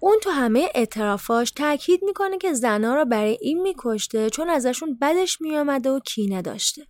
اون 0.00 0.16
تو 0.22 0.30
همه 0.30 0.68
اعترافاش 0.74 1.50
تاکید 1.50 2.00
می‌کنه 2.04 2.38
که 2.38 2.52
زنا 2.52 2.94
را 2.94 3.04
برای 3.04 3.38
این 3.40 3.62
میکشته 3.62 4.30
چون 4.30 4.50
ازشون 4.50 4.98
بدش 5.00 5.40
میامده 5.40 5.90
و 5.90 6.00
کینه 6.00 6.42
داشته. 6.42 6.82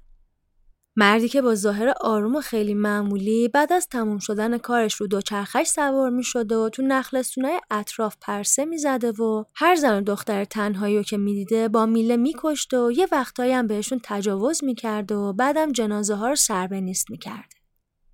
مردی 1.00 1.28
که 1.28 1.42
با 1.42 1.54
ظاهر 1.54 1.94
آروم 2.00 2.36
و 2.36 2.40
خیلی 2.40 2.74
معمولی 2.74 3.48
بعد 3.48 3.72
از 3.72 3.88
تموم 3.88 4.18
شدن 4.18 4.58
کارش 4.58 4.94
رو 4.94 5.06
دوچرخش 5.06 5.66
سوار 5.66 6.10
می 6.10 6.24
شده 6.24 6.56
و 6.56 6.68
تو 6.68 6.82
نخل 6.82 7.22
سونای 7.22 7.60
اطراف 7.70 8.16
پرسه 8.20 8.64
می 8.64 8.78
زده 8.78 9.12
و 9.12 9.44
هر 9.54 9.74
زن 9.74 9.98
و 9.98 10.00
دختر 10.00 10.44
تنهایی 10.44 10.96
رو 10.96 11.02
که 11.02 11.16
می‌دیده 11.16 11.68
با 11.68 11.86
میله 11.86 12.16
میکشته 12.16 12.78
و 12.78 12.92
یه 12.92 13.08
وقتایی 13.12 13.52
هم 13.52 13.66
بهشون 13.66 14.00
تجاوز 14.04 14.64
می‌کرده 14.64 15.14
و 15.14 15.32
بعدم 15.32 15.72
جنازه 15.72 16.14
ها 16.14 16.28
رو 16.28 16.34
سربه 16.34 16.80
نیست 16.80 17.10
می‌کرده. 17.10 17.56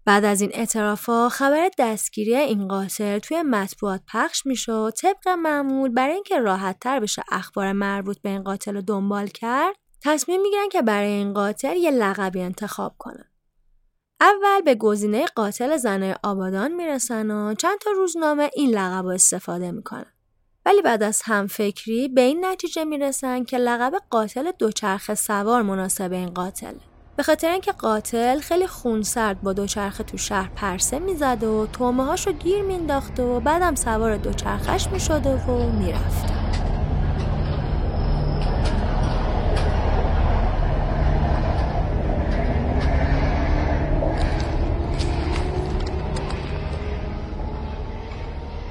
بعد 0.04 0.24
از 0.24 0.40
این 0.40 0.50
اعترافا 0.54 1.28
خبر 1.28 1.70
دستگیری 1.78 2.36
این 2.36 2.68
قاتل 2.68 3.18
توی 3.18 3.42
مطبوعات 3.42 4.00
پخش 4.12 4.46
میشه 4.46 4.72
و 4.72 4.90
طبق 4.90 5.28
معمول 5.28 5.90
برای 5.90 6.14
اینکه 6.14 6.38
راحت 6.38 6.80
تر 6.80 7.00
بشه 7.00 7.22
اخبار 7.32 7.72
مربوط 7.72 8.18
به 8.22 8.28
این 8.28 8.42
قاتل 8.42 8.74
رو 8.74 8.82
دنبال 8.82 9.26
کرد 9.26 9.83
تصمیم 10.04 10.42
می‌گیرن 10.42 10.68
که 10.68 10.82
برای 10.82 11.10
این 11.10 11.34
قاتل 11.34 11.76
یه 11.76 11.90
لقبی 11.90 12.40
انتخاب 12.40 12.94
کنن. 12.98 13.24
اول 14.20 14.60
به 14.64 14.74
گزینه 14.74 15.26
قاتل 15.26 15.76
زنای 15.76 16.14
آبادان 16.22 16.72
می‌رسن 16.72 17.30
و 17.30 17.54
چند 17.54 17.78
تا 17.78 17.90
روزنامه 17.90 18.50
این 18.54 18.70
لقب 18.70 19.06
استفاده 19.06 19.70
می‌کنن. 19.70 20.12
ولی 20.66 20.82
بعد 20.82 21.02
از 21.02 21.22
همفکری 21.24 22.08
به 22.08 22.20
این 22.20 22.44
نتیجه 22.44 22.84
می‌رسن 22.84 23.44
که 23.44 23.58
لقب 23.58 23.92
قاتل 24.10 24.52
دوچرخه 24.58 25.14
سوار 25.14 25.62
مناسب 25.62 26.12
این 26.12 26.30
قاتله. 26.30 26.80
به 27.16 27.22
خاطر 27.22 27.50
اینکه 27.50 27.72
قاتل 27.72 28.38
خیلی 28.38 28.66
خونسرد 28.66 29.42
با 29.42 29.52
دوچرخه 29.52 30.04
تو 30.04 30.16
شهر 30.16 30.50
پرسه 30.56 30.98
می‌زد 30.98 31.44
و 31.44 31.66
تومه 31.66 32.04
هاشو 32.04 32.32
گیر 32.32 32.62
مینداخته 32.62 33.22
و 33.22 33.40
بعدم 33.40 33.74
سوار 33.74 34.16
دوچرخش 34.16 34.88
می‌شده 34.88 35.34
و 35.34 35.72
می‌رفته. 35.72 36.43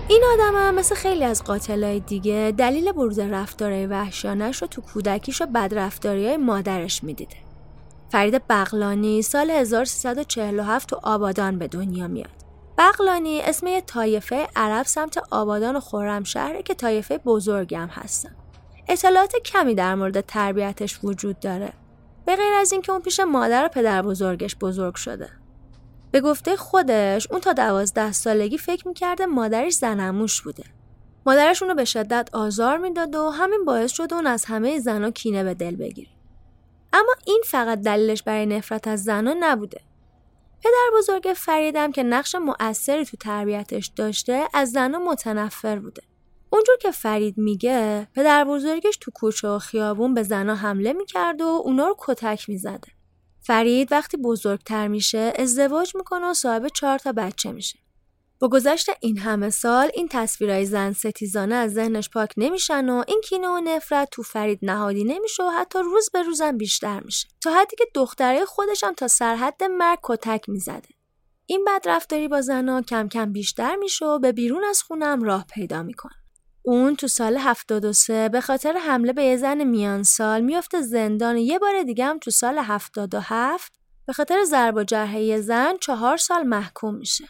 این 0.08 0.24
آدم 0.34 0.56
هم 0.56 0.76
مثل 0.76 0.96
خیلی 0.96 1.24
از 1.24 1.44
قاتلای 1.44 2.00
دیگه 2.00 2.54
دلیل 2.58 2.92
بروز 2.92 3.20
رفتارهای 3.20 3.88
وحشیانش 3.88 4.62
رو 4.62 4.68
تو 4.68 4.82
کودکیش 4.82 5.42
و 5.42 5.46
بدرفتاری 5.46 6.28
های 6.28 6.38
مادرش 6.38 7.04
می‌دیده. 7.04 7.36
فرید 8.10 8.48
بغلانی 8.48 9.22
سال 9.22 9.52
1347 9.52 10.90
تو 10.90 11.00
آبادان 11.04 11.60
به 11.60 11.68
دنیا 11.68 12.08
میاد. 12.08 12.30
بغلانی 12.78 13.42
اسم 13.42 13.68
یه 13.68 13.82
طایفه 13.82 14.48
عرب 14.56 14.86
سمت 14.86 15.18
آبادان 15.32 15.76
و 15.76 15.80
خرمشهره 15.80 16.64
که 16.64 16.74
طایفه 16.74 17.18
بزرگی 17.18 17.76
هم 17.76 17.88
هستن. 17.88 18.36
اطلاعات 18.88 19.36
کمی 19.36 19.76
در 19.76 19.96
مورد 19.96 20.22
تربیتش 20.22 21.00
وجود 21.04 21.40
داره. 21.40 21.74
به 22.26 22.36
غیر 22.36 22.54
از 22.54 22.72
اینکه 22.72 22.92
اون 22.92 23.02
پیش 23.02 23.20
مادر 23.20 23.66
و 23.66 23.68
پدر 23.68 24.02
بزرگش 24.02 24.56
بزرگ 24.56 24.96
شده. 24.96 25.30
به 26.14 26.22
گفته 26.22 26.56
خودش 26.56 27.28
اون 27.32 27.42
تا 27.42 27.54
دوازده 27.54 28.12
سالگی 28.12 28.58
فکر 28.58 28.88
می‌کرده 28.88 29.26
مادرش 29.26 29.74
زنموش 29.74 30.42
بوده. 30.42 30.64
مادرش 31.26 31.62
اونو 31.64 31.76
به 31.76 31.86
شدت 31.86 32.30
آزار 32.34 32.78
می‌داد 32.78 33.16
و 33.16 33.30
همین 33.30 33.66
باعث 33.66 33.92
شد 33.92 34.14
اون 34.14 34.28
از 34.28 34.46
همه 34.46 34.80
زنها 34.80 35.12
کینه 35.12 35.44
به 35.44 35.54
دل 35.54 35.76
بگیره. 35.76 36.10
اما 36.94 37.14
این 37.26 37.42
فقط 37.46 37.82
دلیلش 37.82 38.24
برای 38.24 38.46
نفرت 38.46 38.88
از 38.88 39.04
زنها 39.04 39.36
نبوده. 39.40 39.82
پدر 40.64 40.98
بزرگ 40.98 41.34
فریدم 41.36 41.92
که 41.92 42.04
نقش 42.04 42.36
مؤثری 42.36 43.06
تو 43.06 43.18
تربیتش 43.18 43.92
داشته 43.96 44.44
از 44.54 44.72
زنها 44.72 45.00
متنفر 45.00 45.80
بوده. 45.80 46.02
اونجور 46.50 46.78
که 46.78 46.92
فرید 46.92 47.38
میگه 47.38 48.08
پدر 48.16 48.44
بزرگش 48.44 48.98
تو 49.02 49.12
کوچه 49.12 49.48
و 49.48 49.60
خیابون 49.60 50.14
به 50.14 50.24
زنها 50.24 50.56
حمله 50.56 50.94
می‌کرد 50.94 51.42
و 51.42 51.46
اونا 51.46 51.88
رو 51.88 51.96
کتک 52.00 52.50
می‌زده. 52.50 52.88
فرید 53.46 53.92
وقتی 53.92 54.18
بزرگتر 54.18 54.88
میشه 54.88 55.34
ازدواج 55.36 55.96
می‌کنه 55.96 56.28
و 56.28 56.34
صاحب 56.34 56.68
چهار 56.68 57.00
تا 57.00 57.12
بچه 57.12 57.52
میشه. 57.52 57.80
با 58.40 58.50
گذشت 58.50 58.90
این 59.02 59.18
همه 59.18 59.50
سال 59.50 59.92
این 59.94 60.08
تصویرهای 60.08 60.66
زن 60.66 60.94
ستیزانه 60.94 61.56
از 61.56 61.74
ذهنش 61.74 62.10
پاک 62.10 62.34
نمیشن 62.38 62.90
و 62.90 63.04
این 63.08 63.22
کینه 63.22 63.48
و 63.48 63.60
نفرت 63.60 64.10
تو 64.12 64.24
فرید 64.24 64.60
نهادی 64.62 65.04
نمیشه 65.04 65.44
و 65.44 65.50
حتی 65.50 65.80
روز 65.80 66.10
به 66.14 66.22
روزم 66.22 66.58
بیشتر 66.58 67.00
میشه. 67.00 67.28
تا 67.42 67.54
حدی 67.54 67.76
که 67.76 67.86
دختره 67.96 68.46
خودشم 68.46 68.94
تا 68.94 69.08
سرحد 69.08 69.64
مرگ 69.64 70.00
کتک 70.04 70.50
می‌زده. 70.50 70.90
این 71.46 71.66
بدرفتاری 71.68 72.28
با 72.28 72.42
زنها 72.42 72.82
کم 72.82 73.08
کم 73.08 73.34
بیشتر 73.34 73.76
میشه 73.76 74.06
و 74.06 74.20
به 74.20 74.32
بیرون 74.32 74.64
از 74.64 74.82
خونم 74.82 75.24
راه 75.24 75.46
پیدا 75.54 75.84
می‌کنه. 75.84 76.23
اون 76.66 76.96
تو 76.96 77.08
سال 77.08 77.38
73 77.38 78.30
به 78.30 78.42
خاطر 78.42 78.74
حمله 78.78 79.14
به 79.14 79.24
یه 79.24 79.38
زن 79.38 79.64
میان 79.64 80.04
سال 80.04 80.42
میفته 80.42 80.82
زندان 80.82 81.38
یه 81.38 81.60
بار 81.60 81.84
دیگه 81.84 82.06
هم 82.06 82.20
تو 82.20 82.32
سال 82.32 82.58
77 82.58 83.74
به 84.06 84.14
خاطر 84.14 84.44
ضرب 84.44 84.76
و 84.76 84.84
جرحه 84.84 85.42
زن 85.42 85.74
چهار 85.82 86.18
سال 86.18 86.44
محکوم 86.44 86.96
میشه. 86.96 87.26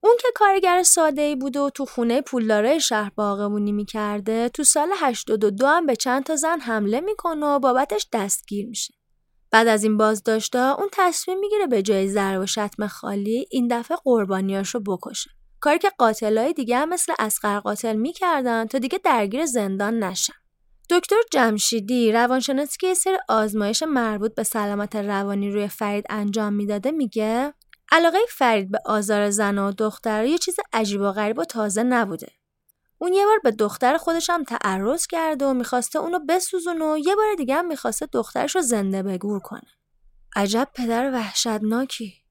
اون 0.00 0.16
که 0.20 0.28
کارگر 0.34 0.82
ساده 0.82 1.22
ای 1.22 1.36
بوده 1.36 1.60
و 1.60 1.70
تو 1.70 1.84
خونه 1.84 2.20
پولداره 2.20 2.78
شهر 2.78 3.10
باغمونی 3.16 3.72
می‌کرده 3.72 4.48
تو 4.48 4.64
سال 4.64 4.88
82 4.96 5.66
هم 5.66 5.86
به 5.86 5.96
چند 5.96 6.24
تا 6.24 6.36
زن 6.36 6.60
حمله 6.60 7.00
می‌کنه 7.00 7.46
و 7.46 7.58
بابتش 7.58 8.08
دستگیر 8.12 8.66
میشه. 8.68 8.94
بعد 9.50 9.68
از 9.68 9.84
این 9.84 9.96
بازداشته 9.96 10.58
اون 10.58 10.88
تصمیم 10.92 11.38
می‌گیره 11.38 11.66
به 11.66 11.82
جای 11.82 12.08
ضرب 12.08 12.42
و 12.42 12.46
شتم 12.46 12.86
خالی 12.86 13.46
این 13.50 13.68
دفعه 13.70 13.96
قربانیاشو 14.04 14.80
بکشه. 14.80 15.30
کاری 15.64 15.78
که 15.78 15.90
قاتلای 15.98 16.52
دیگه 16.52 16.78
هم 16.78 16.88
مثل 16.88 17.12
اسقر 17.18 17.58
قاتل 17.58 17.96
می‌کردن 17.96 18.66
تا 18.66 18.78
دیگه 18.78 19.00
درگیر 19.04 19.46
زندان 19.46 19.98
نشن. 19.98 20.32
دکتر 20.90 21.16
جمشیدی 21.32 22.12
روانشناسی 22.12 22.76
که 22.80 22.86
یه 22.86 22.94
سری 22.94 23.18
آزمایش 23.28 23.82
مربوط 23.82 24.34
به 24.34 24.42
سلامت 24.42 24.96
روانی 24.96 25.50
روی 25.50 25.68
فرید 25.68 26.04
انجام 26.10 26.52
می‌داده 26.52 26.90
میگه 26.90 27.54
علاقه 27.92 28.18
فرید 28.28 28.70
به 28.70 28.78
آزار 28.86 29.30
زن 29.30 29.58
و 29.58 29.72
دختر 29.72 30.24
یه 30.24 30.38
چیز 30.38 30.56
عجیب 30.72 31.00
و 31.00 31.12
غریب 31.12 31.38
و 31.38 31.44
تازه 31.44 31.82
نبوده. 31.82 32.32
اون 32.98 33.12
یه 33.12 33.26
بار 33.26 33.38
به 33.44 33.50
دختر 33.50 33.96
خودش 33.96 34.30
هم 34.30 34.44
تعرض 34.44 35.06
کرده 35.06 35.46
و 35.46 35.52
می‌خواسته 35.52 35.98
اونو 35.98 36.18
بسوزونه 36.28 36.84
و 36.84 36.98
یه 36.98 37.16
بار 37.16 37.34
دیگه 37.36 37.54
هم 37.54 37.66
می‌خواسته 37.66 38.06
دخترش 38.06 38.56
رو 38.56 38.62
زنده 38.62 39.02
بگور 39.02 39.40
کنه. 39.40 39.68
عجب 40.36 40.68
پدر 40.74 41.10
وحشتناکی. 41.12 42.23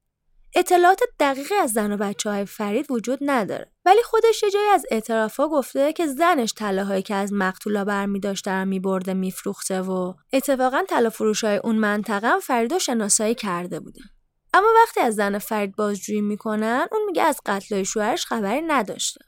اطلاعات 0.55 0.99
دقیقی 1.19 1.55
از 1.55 1.71
زن 1.71 1.91
و 1.91 1.97
بچه 1.97 2.29
های 2.29 2.45
فرید 2.45 2.91
وجود 2.91 3.19
نداره. 3.21 3.71
ولی 3.85 4.03
خودش 4.03 4.43
یه 4.43 4.51
جایی 4.51 4.67
از 4.67 4.85
اعترافا 4.91 5.47
گفته 5.47 5.93
که 5.93 6.07
زنش 6.07 6.53
طلاهایی 6.53 7.01
که 7.01 7.15
از 7.15 7.33
مقتولا 7.33 7.85
برمی 7.85 8.19
داشته 8.19 8.51
رو 8.51 8.65
میبرده 8.65 9.13
میفروخته 9.13 9.81
و 9.81 10.13
اتفاقا 10.33 10.83
طلا 10.89 11.09
فروش 11.09 11.43
های 11.43 11.57
اون 11.57 11.75
منطقه 11.75 12.27
هم 12.27 12.39
فرید 12.39 12.73
و 12.73 12.79
شناسایی 12.79 13.35
کرده 13.35 13.79
بودن 13.79 14.05
اما 14.53 14.67
وقتی 14.83 14.99
از 14.99 15.15
زن 15.15 15.37
فرید 15.37 15.75
بازجویی 15.75 16.21
می‌کنن 16.21 16.87
اون 16.91 17.05
میگه 17.05 17.23
از 17.23 17.41
قتل 17.45 17.83
شوهرش 17.83 18.25
خبری 18.25 18.61
نداشته. 18.61 19.25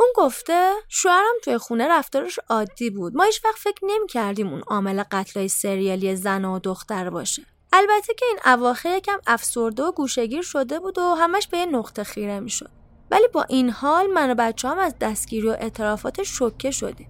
اون 0.00 0.08
گفته 0.16 0.72
شوهرم 0.88 1.34
توی 1.44 1.58
خونه 1.58 1.88
رفتارش 1.88 2.38
عادی 2.50 2.90
بود. 2.90 3.16
ما 3.16 3.24
هیچ 3.24 3.44
وقت 3.44 3.58
فکر 3.58 3.80
نمی‌کردیم 3.82 4.48
اون 4.48 4.60
عامل 4.60 5.02
قتلای 5.10 5.48
سریالی 5.48 6.16
زن 6.16 6.44
و 6.44 6.58
دختر 6.58 7.10
باشه. 7.10 7.42
البته 7.78 8.14
که 8.14 8.26
این 8.26 8.38
اواخر 8.46 8.96
یکم 8.96 9.18
افسرده 9.26 9.82
و 9.82 9.92
گوشگیر 9.92 10.42
شده 10.42 10.78
بود 10.78 10.98
و 10.98 11.14
همش 11.14 11.46
به 11.46 11.58
یه 11.58 11.66
نقطه 11.66 12.04
خیره 12.04 12.40
می‌شد. 12.40 12.70
ولی 13.10 13.28
با 13.32 13.42
این 13.42 13.70
حال 13.70 14.06
من 14.06 14.30
و 14.30 14.34
بچه 14.34 14.68
هم 14.68 14.78
از 14.78 14.94
دستگیری 15.00 15.48
و 15.48 15.50
اعترافات 15.50 16.22
شوکه 16.22 16.70
شدیم. 16.70 17.08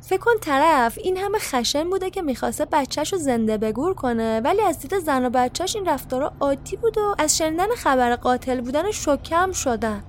فکر 0.00 0.18
کن 0.18 0.38
طرف 0.40 0.98
این 0.98 1.16
همه 1.16 1.38
خشن 1.38 1.90
بوده 1.90 2.10
که 2.10 2.22
می‌خواسته 2.22 2.64
بچهش 2.64 3.12
رو 3.12 3.18
زنده 3.18 3.58
بگور 3.58 3.94
کنه 3.94 4.40
ولی 4.40 4.60
از 4.60 4.78
دید 4.78 4.98
زن 4.98 5.26
و 5.26 5.30
بچهش 5.30 5.76
این 5.76 5.86
رفتارا 5.86 6.32
عادی 6.40 6.76
بود 6.76 6.98
و 6.98 7.14
از 7.18 7.38
شنیدن 7.38 7.74
خبر 7.74 8.16
قاتل 8.16 8.60
بودن 8.60 8.90
شوکه 8.90 9.36
هم 9.36 9.52
شدن. 9.52 10.04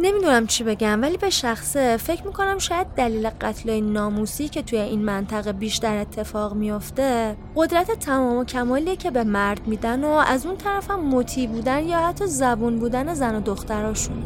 نمی‌دونم 0.00 0.46
چی 0.46 0.64
بگم 0.64 1.02
ولی 1.02 1.16
به 1.16 1.30
شخصه 1.30 1.96
فکر 1.96 2.26
می‌کنم 2.26 2.58
شاید 2.58 2.86
دلیل 2.86 3.30
قتل 3.40 3.80
ناموسی 3.80 4.48
که 4.48 4.62
توی 4.62 4.78
این 4.78 5.04
منطقه 5.04 5.52
بیشتر 5.52 5.96
اتفاق 5.96 6.54
میافته 6.54 7.36
قدرت 7.56 7.90
تمام 7.90 8.36
و 8.36 8.44
کمالیه 8.44 8.96
که 8.96 9.10
به 9.10 9.24
مرد 9.24 9.66
میدن 9.66 10.04
و 10.04 10.08
از 10.08 10.46
اون 10.46 10.56
طرف 10.56 10.90
هم 10.90 11.00
مطیع 11.00 11.48
بودن 11.48 11.86
یا 11.88 12.00
حتی 12.00 12.26
زبون 12.26 12.78
بودن 12.78 13.14
زن 13.14 13.34
و 13.34 13.40
دختراشون. 13.40 14.22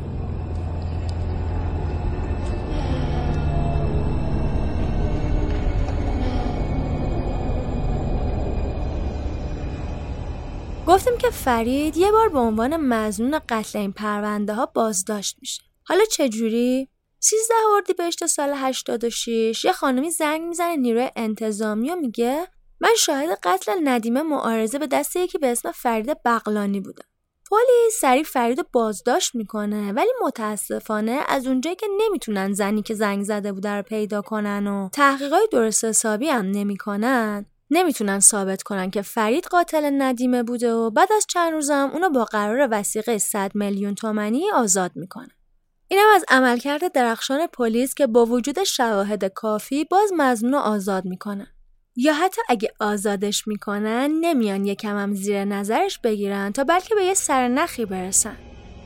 گفتیم 10.86 11.18
که 11.18 11.30
فرید 11.30 11.96
یه 11.96 12.12
بار 12.12 12.28
به 12.28 12.38
عنوان 12.38 12.76
مزنون 12.76 13.40
قتل 13.48 13.78
این 13.78 13.92
پرونده 13.92 14.54
ها 14.54 14.66
بازداشت 14.66 15.36
میشه. 15.40 15.62
حالا 15.84 16.04
چجوری؟ 16.04 16.88
13 17.20 17.54
اردیبهشت 17.74 18.26
سال 18.26 18.52
86 18.56 19.64
یه 19.64 19.72
خانمی 19.72 20.10
زنگ 20.10 20.42
می‌زنه 20.42 20.76
نیروی 20.76 21.10
انتظامی 21.16 21.90
و 21.90 21.96
میگه 21.96 22.46
من 22.80 22.90
شاهد 22.98 23.38
قتل 23.42 23.72
ندیمه 23.84 24.22
معارضه 24.22 24.78
به 24.78 24.86
دست 24.86 25.16
یکی 25.16 25.38
به 25.38 25.46
اسم 25.46 25.72
فرید 25.72 26.22
بغلانی 26.24 26.80
بودم. 26.80 27.04
پلیس 27.50 28.00
سریع 28.00 28.22
فرید 28.22 28.70
بازداشت 28.72 29.34
می‌کنه 29.34 29.92
ولی 29.92 30.10
متاسفانه 30.22 31.20
از 31.28 31.46
اونجایی 31.46 31.76
که 31.76 31.86
نمی‌تونن 32.00 32.52
زنی 32.52 32.82
که 32.82 32.94
زنگ 32.94 33.24
زده 33.24 33.52
بوده 33.52 33.70
رو 33.70 33.82
پیدا 33.82 34.22
کنن 34.22 34.66
و 34.66 34.88
تحقیقای 34.92 35.48
درست 35.52 35.84
حسابی 35.84 36.28
هم 36.28 36.50
نمی‌کنن 36.50 37.46
نمی‌تونن 37.74 38.20
ثابت 38.20 38.62
کنن 38.62 38.90
که 38.90 39.02
فرید 39.02 39.44
قاتل 39.44 40.02
ندیمه 40.02 40.42
بوده 40.42 40.72
و 40.72 40.90
بعد 40.90 41.08
از 41.16 41.26
چند 41.28 41.52
روزم 41.52 41.90
اونو 41.92 42.10
با 42.10 42.24
قرار 42.24 42.68
وسیقه 42.70 43.18
100 43.18 43.50
میلیون 43.54 43.94
تومنی 43.94 44.50
آزاد 44.54 44.90
می‌کنه. 44.94 45.28
اینم 45.88 46.06
از 46.14 46.24
عملکرد 46.28 46.92
درخشان 46.92 47.46
پلیس 47.46 47.94
که 47.94 48.06
با 48.06 48.26
وجود 48.26 48.64
شواهد 48.64 49.24
کافی 49.24 49.84
باز 49.84 50.12
مزنون 50.16 50.54
آزاد 50.54 51.04
می‌کنن. 51.04 51.46
یا 51.96 52.14
حتی 52.14 52.40
اگه 52.48 52.72
آزادش 52.80 53.48
می‌کنن 53.48 54.10
نمیان 54.20 54.66
یکم 54.66 54.96
هم 54.96 55.14
زیر 55.14 55.44
نظرش 55.44 55.98
بگیرن 55.98 56.52
تا 56.52 56.64
بلکه 56.64 56.94
به 56.94 57.04
یه 57.04 57.14
سرنخی 57.14 57.84
برسن. 57.84 58.36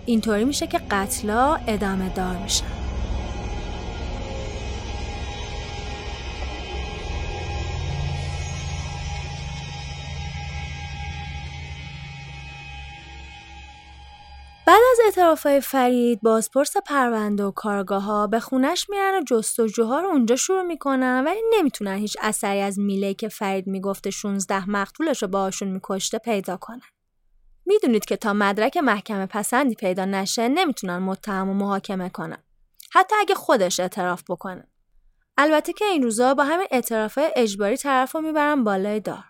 اینطوری 0.06 0.44
میشه 0.44 0.66
که 0.66 0.80
قتلا 0.90 1.54
ادامه 1.54 2.14
دار 2.14 2.36
میشن. 2.36 2.85
بعد 14.66 14.80
از 14.90 14.98
اعترافای 15.04 15.60
فرید 15.60 16.20
بازپرس 16.22 16.76
پرونده 16.76 17.44
و 17.44 17.50
کارگاه 17.50 18.02
ها 18.02 18.26
به 18.26 18.40
خونش 18.40 18.90
میرن 18.90 19.18
و 19.18 19.22
جستجوها 19.26 20.00
رو 20.00 20.08
اونجا 20.08 20.36
شروع 20.36 20.62
می‌کنن 20.62 21.24
ولی 21.26 21.40
نمی‌تونن 21.52 21.96
هیچ 21.96 22.16
اثری 22.20 22.60
از 22.60 22.78
میله 22.78 23.14
که 23.14 23.28
فرید 23.28 23.66
می‌گفته 23.66 24.10
16 24.10 24.70
مقتولش 24.70 25.22
رو 25.22 25.28
باهاشون 25.28 25.68
میکشته 25.68 26.18
پیدا 26.18 26.56
کنن. 26.56 26.80
می‌دونید 27.66 28.04
که 28.04 28.16
تا 28.16 28.32
مدرک 28.32 28.76
محکمه 28.76 29.26
پسندی 29.26 29.74
پیدا 29.74 30.04
نشه 30.04 30.48
نمی‌تونن 30.48 30.98
متهم 30.98 31.48
و 31.48 31.54
محاکمه 31.54 32.08
کنن. 32.08 32.42
حتی 32.92 33.14
اگه 33.20 33.34
خودش 33.34 33.80
اعتراف 33.80 34.22
بکنه. 34.28 34.68
البته 35.38 35.72
که 35.72 35.84
این 35.84 36.02
روزا 36.02 36.34
با 36.34 36.44
همین 36.44 36.68
اعترافای 36.70 37.32
اجباری 37.36 37.76
طرف 37.76 38.14
رو 38.14 38.20
می‌برن 38.20 38.64
بالای 38.64 39.00
دار. 39.00 39.24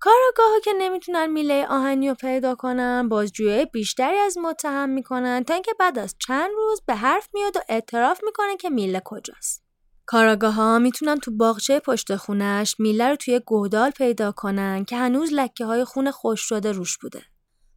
کاراگاه 0.00 0.60
که 0.64 0.70
نمی‌تونن 0.78 1.26
میله 1.26 1.66
آهنی 1.70 2.08
رو 2.08 2.14
پیدا 2.14 2.54
کنن 2.54 3.08
بازجویی 3.08 3.64
بیشتری 3.64 4.16
از 4.16 4.38
متهم 4.38 4.88
می‌کنن 4.88 5.44
تا 5.44 5.54
اینکه 5.54 5.72
بعد 5.78 5.98
از 5.98 6.14
چند 6.18 6.50
روز 6.56 6.82
به 6.86 6.94
حرف 6.94 7.28
میاد 7.34 7.56
و 7.56 7.60
اعتراف 7.68 8.20
می‌کنه 8.24 8.56
که 8.56 8.70
میله 8.70 9.02
کجاست 9.04 9.64
کاراگاه 10.06 10.54
ها 10.54 10.78
می‌تونن 10.78 11.18
تو 11.18 11.30
باغچه 11.30 11.80
پشت 11.80 12.16
خونش 12.16 12.76
میله 12.78 13.08
رو 13.08 13.16
توی 13.16 13.40
گودال 13.46 13.90
پیدا 13.90 14.32
کنن 14.32 14.84
که 14.84 14.96
هنوز 14.96 15.32
لکه 15.32 15.64
های 15.64 15.84
خون 15.84 16.10
خوش 16.10 16.40
شده 16.40 16.72
روش 16.72 16.98
بوده. 16.98 17.22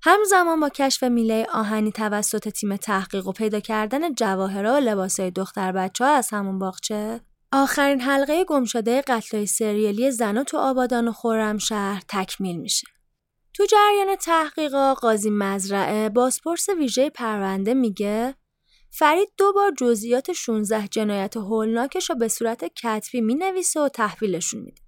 همزمان 0.02 0.60
با 0.60 0.70
کشف 0.70 1.04
میله 1.04 1.48
آهنی 1.54 1.92
توسط 1.92 2.50
تیم 2.50 2.76
تحقیق 2.76 3.28
و 3.28 3.32
پیدا 3.32 3.60
کردن 3.60 4.14
جواهرات 4.14 4.82
و 4.82 4.86
لباسای 4.86 5.32
دختر 5.32 5.72
بچه 5.72 6.06
ها 6.06 6.12
از 6.12 6.30
همون 6.32 6.60
باغچه 6.60 7.22
آخرین 7.56 8.02
حلقه 8.02 8.44
گمشده 8.44 9.02
قتلای 9.02 9.46
سریالی 9.46 10.12
زنا 10.12 10.44
تو 10.44 10.58
آبادان 10.58 11.08
و 11.08 11.12
خرمشهر 11.12 12.02
تکمیل 12.10 12.58
میشه. 12.58 12.88
تو 13.54 13.66
جریان 13.66 14.16
تحقیقا 14.16 14.94
قاضی 14.94 15.30
مزرعه 15.30 16.10
بازپرس 16.10 16.70
ویژه 16.70 17.10
پرونده 17.10 17.74
میگه 17.74 18.36
فرید 18.92 19.30
دو 19.38 19.54
بار 19.54 19.72
جزئیات 19.78 20.32
16 20.32 20.88
جنایت 20.88 21.38
هولناکش 21.38 22.10
رو 22.10 22.16
به 22.16 22.28
صورت 22.28 22.66
کتبی 22.66 23.22
می‌نویسه 23.22 23.80
و 23.80 23.90
تحویلشون 23.90 24.62
میده. 24.62 24.82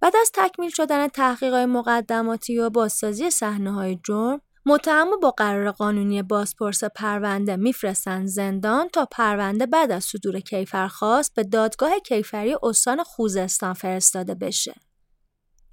بعد 0.00 0.16
از 0.16 0.30
تکمیل 0.34 0.70
شدن 0.70 1.08
تحقیقات 1.08 1.68
مقدماتی 1.68 2.58
و 2.58 2.70
بازسازی 2.70 3.30
صحنه 3.30 3.72
های 3.72 3.98
جرم 4.04 4.40
متهم 4.66 5.20
با 5.20 5.30
قرار 5.30 5.70
قانونی 5.70 6.22
بازپرس 6.22 6.84
پرونده 6.84 7.56
میفرستن 7.56 8.26
زندان 8.26 8.88
تا 8.88 9.08
پرونده 9.10 9.66
بعد 9.66 9.92
از 9.92 10.04
صدور 10.04 10.40
کیفرخواست 10.40 11.34
به 11.34 11.44
دادگاه 11.44 11.98
کیفری 11.98 12.56
استان 12.62 13.02
خوزستان 13.02 13.72
فرستاده 13.72 14.34
بشه. 14.34 14.74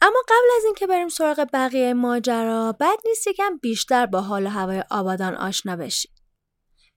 اما 0.02 0.20
قبل 0.28 0.48
از 0.58 0.66
اینکه 0.66 0.88
بریم 0.88 1.10
سراغ 1.10 1.48
بقیه 1.54 1.94
ماجرا 1.94 2.72
بد 2.80 2.98
نیست 3.06 3.28
یکم 3.28 3.58
بیشتر 3.62 4.06
با 4.06 4.22
حال 4.22 4.46
و 4.46 4.50
هوای 4.50 4.84
آبادان 4.92 5.36
آشنا 5.36 5.76
بشید. 5.76 6.12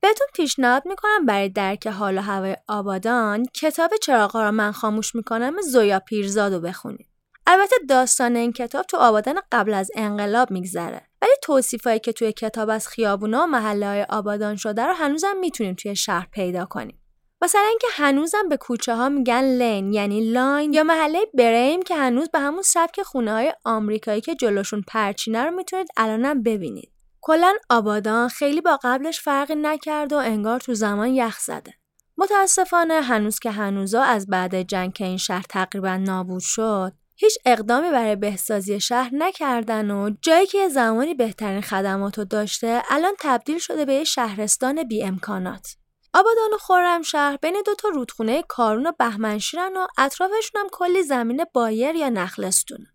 بهتون 0.00 0.26
پیشنهاد 0.34 0.82
می‌کنم 0.86 1.26
برای 1.26 1.48
درک 1.48 1.86
حال 1.86 2.18
و 2.18 2.20
هوای 2.20 2.56
آبادان 2.68 3.44
کتاب 3.54 3.90
چراغا 4.02 4.42
را 4.42 4.50
من 4.50 4.72
خاموش 4.72 5.14
می‌کنم 5.14 5.62
زویا 5.62 6.00
پیرزاد 6.00 6.52
رو 6.52 6.60
بخونید. 6.60 7.08
البته 7.46 7.76
داستان 7.88 8.36
این 8.36 8.52
کتاب 8.52 8.86
تو 8.86 8.96
آبادان 8.96 9.40
قبل 9.52 9.74
از 9.74 9.90
انقلاب 9.94 10.50
میگذره 10.50 11.11
ولی 11.22 11.32
توصیفایی 11.42 11.98
که 11.98 12.12
توی 12.12 12.32
کتاب 12.32 12.70
از 12.70 12.88
خیابونا 12.88 13.42
و 13.42 13.46
محله 13.46 13.86
های 13.86 14.02
آبادان 14.02 14.56
شده 14.56 14.86
رو 14.86 14.92
هنوزم 14.92 15.36
می‌تونیم 15.36 15.74
توی 15.74 15.96
شهر 15.96 16.28
پیدا 16.32 16.64
کنیم. 16.64 16.98
مثلا 17.42 17.62
اینکه 17.68 17.86
هنوزم 17.92 18.48
به 18.48 18.56
کوچه 18.56 18.94
ها 18.94 19.08
میگن 19.08 19.42
لین 19.44 19.92
یعنی 19.92 20.32
line 20.32 20.72
یا 20.72 20.84
محله 20.84 21.18
بریم 21.34 21.82
که 21.82 21.96
هنوز 21.96 22.30
به 22.30 22.38
همون 22.38 22.62
سبک 22.62 23.02
خونه 23.02 23.32
های 23.32 23.52
آمریکایی 23.64 24.20
که 24.20 24.34
جلوشون 24.34 24.84
پرچینه 24.88 25.44
رو 25.44 25.50
می‌تونید 25.50 25.86
الانم 25.96 26.42
ببینید. 26.42 26.92
کلا 27.20 27.54
آبادان 27.70 28.28
خیلی 28.28 28.60
با 28.60 28.78
قبلش 28.82 29.20
فرقی 29.20 29.54
نکرد 29.54 30.12
و 30.12 30.16
انگار 30.16 30.60
تو 30.60 30.74
زمان 30.74 31.08
یخ 31.08 31.38
زده. 31.38 31.74
متاسفانه 32.18 33.00
هنوز 33.00 33.38
که 33.38 33.50
هنوزا 33.50 34.02
از 34.02 34.26
بعد 34.26 34.62
جنگ 34.62 34.92
که 34.92 35.04
این 35.04 35.16
شهر 35.16 35.44
تقریبا 35.48 35.96
نابود 35.96 36.42
شد 36.42 36.92
هیچ 37.22 37.38
اقدامی 37.44 37.90
برای 37.90 38.16
بهسازی 38.16 38.80
شهر 38.80 39.10
نکردن 39.14 39.90
و 39.90 40.10
جایی 40.22 40.46
که 40.46 40.68
زمانی 40.68 41.14
بهترین 41.14 41.60
خدمات 41.60 42.18
رو 42.18 42.24
داشته 42.24 42.82
الان 42.90 43.14
تبدیل 43.20 43.58
شده 43.58 43.84
به 43.84 43.94
یه 43.94 44.04
شهرستان 44.04 44.82
بی 44.82 45.04
امکانات. 45.04 45.76
آبادان 46.14 46.54
و 46.54 46.58
خرمشهر 46.58 47.36
بین 47.36 47.62
دو 47.66 47.74
تا 47.74 47.88
رودخونه 47.88 48.42
کارون 48.48 48.86
و 48.86 48.92
بهمنشیرن 48.98 49.76
و 49.76 49.86
اطرافشون 49.98 50.60
هم 50.60 50.66
کلی 50.72 51.02
زمین 51.02 51.44
بایر 51.54 51.94
یا 51.94 52.08
نخلستونه. 52.08 52.86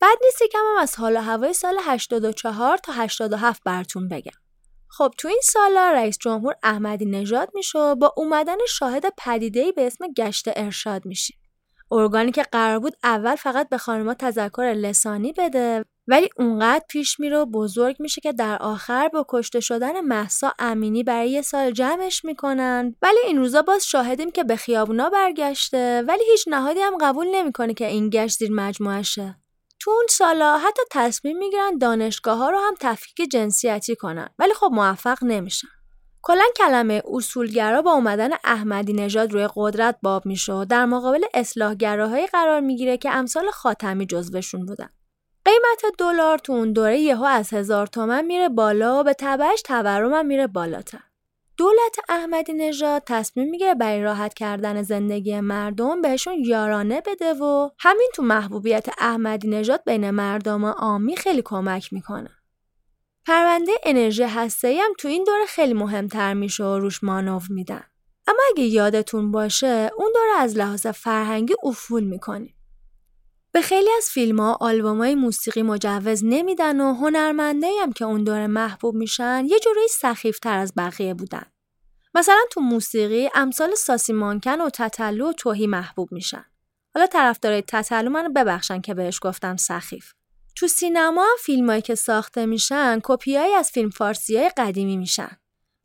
بعد 0.00 0.18
نیست 0.24 0.42
یکم 0.42 0.58
هم 0.58 0.82
از 0.82 0.96
حال 0.96 1.16
و 1.16 1.20
هوای 1.20 1.52
سال 1.52 1.78
84 1.82 2.78
تا 2.78 2.92
87 2.92 3.62
براتون 3.64 4.08
بگم. 4.08 4.38
خب 4.88 5.14
تو 5.18 5.28
این 5.28 5.40
سالا 5.42 5.90
رئیس 5.90 6.18
جمهور 6.18 6.54
احمدی 6.62 7.06
نژاد 7.06 7.48
میشه 7.54 7.94
با 7.94 8.14
اومدن 8.16 8.58
شاهد 8.68 9.04
پدیده‌ای 9.18 9.72
به 9.72 9.86
اسم 9.86 10.12
گشت 10.12 10.44
ارشاد 10.56 11.06
میشیم. 11.06 11.36
ارگانی 11.92 12.32
که 12.32 12.42
قرار 12.42 12.78
بود 12.78 12.96
اول 13.04 13.36
فقط 13.36 13.68
به 13.68 13.78
خانم‌ها 13.78 14.14
تذکر 14.14 14.74
لسانی 14.76 15.32
بده 15.32 15.84
ولی 16.08 16.28
اونقدر 16.36 16.84
پیش 16.88 17.20
میره 17.20 17.38
و 17.38 17.46
بزرگ 17.46 17.96
میشه 17.98 18.20
که 18.20 18.32
در 18.32 18.56
آخر 18.60 19.08
با 19.08 19.26
کشته 19.28 19.60
شدن 19.60 20.00
محسا 20.00 20.52
امینی 20.58 21.02
برای 21.02 21.30
یه 21.30 21.42
سال 21.42 21.70
جمعش 21.70 22.24
می‌کنن. 22.24 22.94
ولی 23.02 23.18
این 23.26 23.38
روزا 23.38 23.62
باز 23.62 23.86
شاهدیم 23.86 24.30
که 24.30 24.44
به 24.44 24.56
خیابونا 24.56 25.10
برگشته 25.10 26.02
ولی 26.08 26.22
هیچ 26.30 26.44
نهادی 26.48 26.80
هم 26.80 26.98
قبول 27.00 27.26
نمی‌کنه 27.34 27.74
که 27.74 27.86
این 27.86 28.10
گشت 28.10 28.38
زیر 28.38 28.52
مجموعشه 28.52 29.36
تو 29.80 29.90
اون 29.90 30.06
سالا 30.10 30.58
حتی 30.58 30.82
تصمیم 30.90 31.38
می‌گیرن 31.38 31.78
دانشگاه 31.78 32.38
ها 32.38 32.50
رو 32.50 32.58
هم 32.58 32.74
تفکیک 32.80 33.30
جنسیتی 33.30 33.96
کنن 33.96 34.28
ولی 34.38 34.54
خب 34.54 34.70
موفق 34.72 35.18
نمیشن. 35.22 35.68
کلا 36.26 36.44
کلمه 36.56 37.02
اصولگرا 37.12 37.82
با 37.82 37.92
اومدن 37.92 38.30
احمدی 38.44 38.92
نژاد 38.92 39.32
روی 39.32 39.48
قدرت 39.56 39.96
باب 40.02 40.26
میشه 40.26 40.64
در 40.64 40.84
مقابل 40.86 41.24
اصلاحگراهایی 41.34 42.26
قرار 42.26 42.60
می‌گیره 42.60 42.96
که 42.96 43.10
امثال 43.10 43.50
خاتمی 43.50 44.06
جزوشون 44.06 44.66
بودن. 44.66 44.88
قیمت 45.44 45.94
دلار 45.98 46.38
تو 46.38 46.52
اون 46.52 46.72
دوره 46.72 46.98
یهو 46.98 47.24
از 47.24 47.52
هزار 47.52 47.86
تومن 47.86 48.24
میره 48.24 48.48
بالا 48.48 49.00
و 49.00 49.04
به 49.04 49.14
تبعش 49.18 49.62
تورم 49.62 50.14
هم 50.14 50.26
میره 50.26 50.46
بالاتر. 50.46 50.98
دولت 51.56 51.96
احمدی 52.08 52.52
نژاد 52.52 53.02
تصمیم 53.06 53.50
می‌گیره 53.50 53.74
برای 53.74 54.02
راحت 54.02 54.34
کردن 54.34 54.82
زندگی 54.82 55.40
مردم 55.40 56.02
بهشون 56.02 56.34
یارانه 56.44 57.02
بده 57.06 57.34
و 57.34 57.70
همین 57.78 58.10
تو 58.14 58.22
محبوبیت 58.22 58.86
احمدی 58.98 59.48
نژاد 59.48 59.82
بین 59.86 60.10
مردم 60.10 60.64
عامی 60.64 61.16
خیلی 61.16 61.42
کمک 61.42 61.92
می‌کنه. 61.92 62.30
پرونده 63.26 63.72
انرژی 63.82 64.22
هسته‌ای 64.22 64.80
هم 64.80 64.92
تو 64.98 65.08
این 65.08 65.24
دوره 65.24 65.46
خیلی 65.46 65.74
مهمتر 65.74 66.34
میشه 66.34 66.64
و 66.64 66.78
روش 66.78 67.04
مانو 67.04 67.40
میدن. 67.50 67.84
اما 68.26 68.38
اگه 68.50 68.64
یادتون 68.64 69.30
باشه 69.30 69.90
اون 69.98 70.12
دوره 70.14 70.38
از 70.38 70.56
لحاظ 70.56 70.86
فرهنگی 70.86 71.54
افول 71.62 72.04
می‌کنیم. 72.04 72.54
به 73.52 73.62
خیلی 73.62 73.90
از 73.96 74.08
فیلم 74.10 74.40
ها 74.40 74.58
آلبوم 74.60 74.98
های 74.98 75.14
موسیقی 75.14 75.62
مجوز 75.62 76.24
نمیدن 76.24 76.80
و 76.80 76.94
هنرمنده 76.94 77.66
هم 77.82 77.92
که 77.92 78.04
اون 78.04 78.24
دوره 78.24 78.46
محبوب 78.46 78.94
میشن 78.94 79.44
یه 79.48 79.58
جوری 79.58 79.88
سخیفتر 79.90 80.58
از 80.58 80.72
بقیه 80.76 81.14
بودن. 81.14 81.46
مثلا 82.14 82.40
تو 82.50 82.60
موسیقی 82.60 83.28
امثال 83.34 83.74
ساسی 83.74 84.12
مانکن 84.12 84.60
و 84.60 84.70
تتلو 84.70 85.28
و 85.28 85.32
توهی 85.32 85.66
محبوب 85.66 86.12
میشن. 86.12 86.44
حالا 86.94 87.06
طرفدارای 87.06 87.62
تتلو 87.62 88.10
منو 88.10 88.28
ببخشن 88.28 88.80
که 88.80 88.94
بهش 88.94 89.18
گفتم 89.22 89.56
سخیف. 89.56 90.12
تو 90.56 90.66
سینما 90.66 91.26
فیلمایی 91.38 91.82
که 91.82 91.94
ساخته 91.94 92.46
میشن 92.46 93.00
کپیایی 93.04 93.54
از 93.54 93.70
فیلم 93.70 93.90
فارسی 93.90 94.48
قدیمی 94.48 94.96
میشن. 94.96 95.36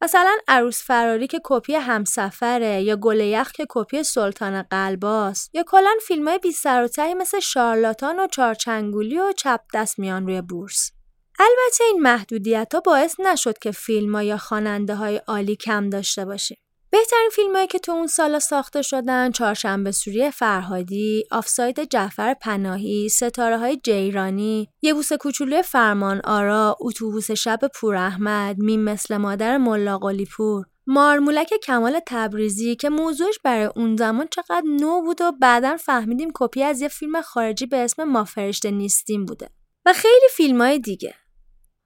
مثلا 0.02 0.38
عروس 0.48 0.84
فراری 0.84 1.28
که 1.28 1.42
کپی 1.44 1.76
همسفره 1.76 2.82
یا 2.82 2.96
گل 2.96 3.20
یخ 3.20 3.52
که 3.52 3.66
کپی 3.70 4.04
سلطان 4.04 4.62
قلباس 4.62 5.50
یا 5.54 5.64
کلا 5.68 5.92
فیلم 6.08 6.28
های 6.28 6.40
بی 6.40 6.52
سر 6.52 6.84
و 6.84 6.88
تهی 6.88 7.14
مثل 7.14 7.40
شارلاتان 7.40 8.20
و 8.20 8.28
چارچنگولی 8.28 9.20
و 9.20 9.34
چپ 9.38 9.62
دست 9.74 10.00
میان 10.00 10.28
روی 10.28 10.42
بورس. 10.42 10.92
البته 11.40 11.84
این 11.84 12.02
محدودیت 12.02 12.74
ها 12.74 12.80
باعث 12.80 13.20
نشد 13.20 13.58
که 13.58 13.72
فیلم 13.72 14.16
ها 14.16 14.24
یا 14.24 14.38
خواننده 14.38 14.96
های 14.96 15.18
عالی 15.18 15.56
کم 15.56 15.90
داشته 15.90 16.26
باشیم. 16.26 16.58
بهترین 16.92 17.30
فیلم 17.32 17.56
هایی 17.56 17.68
که 17.68 17.80
تو 17.80 17.92
اون 17.92 18.08
سالا 18.08 18.40
ساخته 18.40 18.82
شدن 18.82 19.32
چهارشنبه 19.32 19.92
سوری 19.92 20.32
فرهادی، 20.32 21.24
آفساید 21.32 21.84
جعفر 21.84 22.34
پناهی، 22.34 23.10
ستاره 23.10 23.58
های 23.58 23.78
جیرانی، 23.84 24.70
یه 24.82 24.94
بوس 24.94 25.14
کوچولوی 25.14 25.62
فرمان 25.62 26.22
آرا، 26.24 26.78
اتوبوس 26.80 27.32
شب 27.32 27.60
پور 27.76 27.96
احمد، 27.96 28.60
میم 28.60 28.80
مثل 28.80 29.18
مادر 29.18 29.58
ملا 29.58 30.00
پور، 30.38 30.66
مارمولک 30.88 31.54
کمال 31.64 32.00
تبریزی 32.08 32.76
که 32.76 32.90
موضوعش 32.90 33.40
برای 33.44 33.70
اون 33.76 33.96
زمان 33.96 34.28
چقدر 34.32 34.64
نو 34.66 35.02
بود 35.02 35.22
و 35.22 35.32
بعدا 35.32 35.78
فهمیدیم 35.78 36.32
کپی 36.36 36.64
از 36.64 36.82
یه 36.82 36.88
فیلم 36.88 37.22
خارجی 37.22 37.66
به 37.66 37.78
اسم 37.78 38.04
ما 38.04 38.24
فرشته 38.24 38.72
نیستیم 38.72 39.26
بوده. 39.26 39.50
و 39.86 39.94
خیلی 39.94 40.28
فیلم 40.36 40.62
های 40.62 40.80
دیگه. 40.80 41.16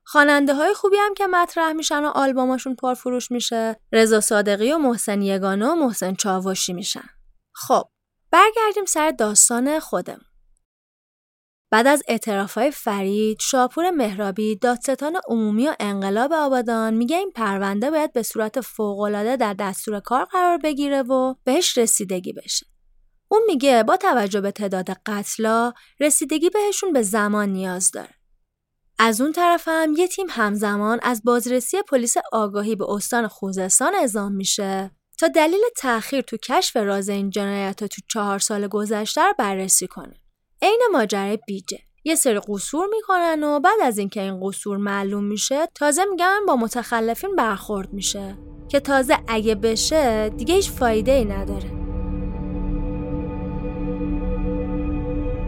خواننده 0.08 0.54
های 0.54 0.74
خوبی 0.74 0.98
هم 0.98 1.14
که 1.14 1.28
مطرح 1.28 1.74
میشن 1.74 2.06
و 2.06 2.08
آلبوماشون 2.08 2.76
پرفروش 2.76 3.32
میشه 3.32 3.80
رضا 3.92 4.20
صادقی 4.20 4.72
و 4.72 4.78
محسن 4.78 5.22
یگانه 5.22 5.68
و 5.68 5.76
محسن 5.76 6.16
چاوشی 6.16 6.74
میشن 6.74 7.10
خب 7.54 7.84
برگردیم 8.32 8.86
سر 8.86 9.12
داستان 9.12 9.80
خودم 9.80 10.22
بعد 11.72 11.88
از 11.88 12.04
اعترافهای 12.08 12.72
فرید، 12.72 13.38
شاپور 13.42 13.92
مهرابی، 13.92 14.56
دادستان 14.56 15.16
عمومی 15.28 15.68
و 15.68 15.76
انقلاب 15.80 16.34
آبادان 16.34 16.94
میگه 16.94 17.18
این 17.18 17.32
پرونده 17.32 17.92
باید 17.92 18.14
به 18.14 18.24
صورت 18.24 18.62
فوقالعاده 18.62 19.36
در 19.36 19.54
دستور 19.54 20.00
کار 20.00 20.26
قرار 20.26 20.58
بگیره 20.58 21.02
و 21.02 21.36
بهش 21.44 21.78
رسیدگی 21.78 22.34
بشه. 22.34 22.66
اون 23.28 23.42
میگه 23.48 23.84
با 23.84 23.98
توجه 23.98 24.42
به 24.42 24.52
تعداد 24.52 24.90
قتلا 25.06 25.74
رسیدگی 26.00 26.50
بهشون 26.50 26.94
به 26.94 27.02
زمان 27.02 27.50
نیاز 27.50 27.92
داره. 27.92 28.15
از 29.00 29.22
اون 29.22 29.32
طرف 29.32 29.68
هم 29.68 29.94
یه 29.98 30.08
تیم 30.08 30.28
همزمان 30.30 31.00
از 31.04 31.22
بازرسی 31.24 31.78
پلیس 31.82 32.16
آگاهی 32.32 32.76
به 32.76 32.90
استان 32.90 33.28
خوزستان 33.28 33.96
اعزام 33.96 34.32
میشه. 34.32 34.92
تا 35.20 35.28
دلیل 35.28 35.62
تأخیر 35.78 36.22
تو 36.22 36.38
کشف 36.38 36.78
راز 36.78 37.10
این 37.10 37.30
جنایت 37.30 37.84
تو 37.84 38.02
چهار 38.10 38.40
سال 38.40 38.68
گذشته 38.68 39.22
رو 39.22 39.34
بررسی 39.38 39.88
کنه. 39.88 40.22
عین 40.62 40.82
ماجرای 40.92 41.40
بیجه. 41.48 41.78
یه 42.04 42.16
سری 42.16 42.40
قصور 42.48 42.88
می‌کنن 42.88 43.44
و 43.44 43.60
بعد 43.60 43.82
از 43.84 43.98
اینکه 43.98 44.22
این 44.22 44.40
قصور 44.44 44.78
معلوم 44.78 45.24
میشه 45.24 45.68
تازه 45.76 46.06
میگن 46.06 46.40
با 46.48 46.56
متخلفین 46.56 47.36
برخورد 47.36 47.94
میشه. 47.94 48.38
که 48.70 48.80
تازه 48.80 49.18
اگه 49.28 49.56
بشه 49.56 50.30
دیگه 50.30 50.56
هیچ 50.56 50.72
فایده 50.72 51.12
ای 51.12 51.26
نداره. 51.26 51.85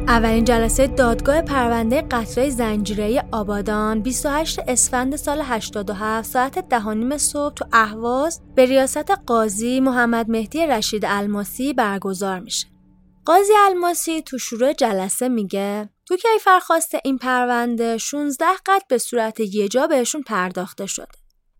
اولین 0.07 0.43
جلسه 0.43 0.87
دادگاه 0.87 1.41
پرونده 1.41 2.01
قتلای 2.01 2.51
زنجیره 2.51 3.23
آبادان 3.31 4.01
28 4.01 4.59
اسفند 4.67 5.15
سال 5.15 5.41
87 5.41 6.29
ساعت 6.29 6.69
دهانیم 6.69 7.17
صبح 7.17 7.53
تو 7.53 7.65
اهواز 7.73 8.41
به 8.55 8.65
ریاست 8.65 9.11
قاضی 9.11 9.79
محمد 9.79 10.29
مهدی 10.29 10.67
رشید 10.67 11.05
الماسی 11.05 11.73
برگزار 11.73 12.39
میشه. 12.39 12.67
قاضی 13.25 13.53
الماسی 13.65 14.21
تو 14.21 14.37
شروع 14.37 14.73
جلسه 14.73 15.29
میگه 15.29 15.89
تو 16.05 16.15
کیفرخواست 16.15 16.95
این 17.03 17.17
پرونده 17.17 17.97
16 17.97 18.45
قتل 18.65 18.85
به 18.89 18.97
صورت 18.97 19.39
یه 19.39 19.67
جا 19.67 19.87
بهشون 19.87 20.21
پرداخته 20.21 20.85
شده. 20.85 21.07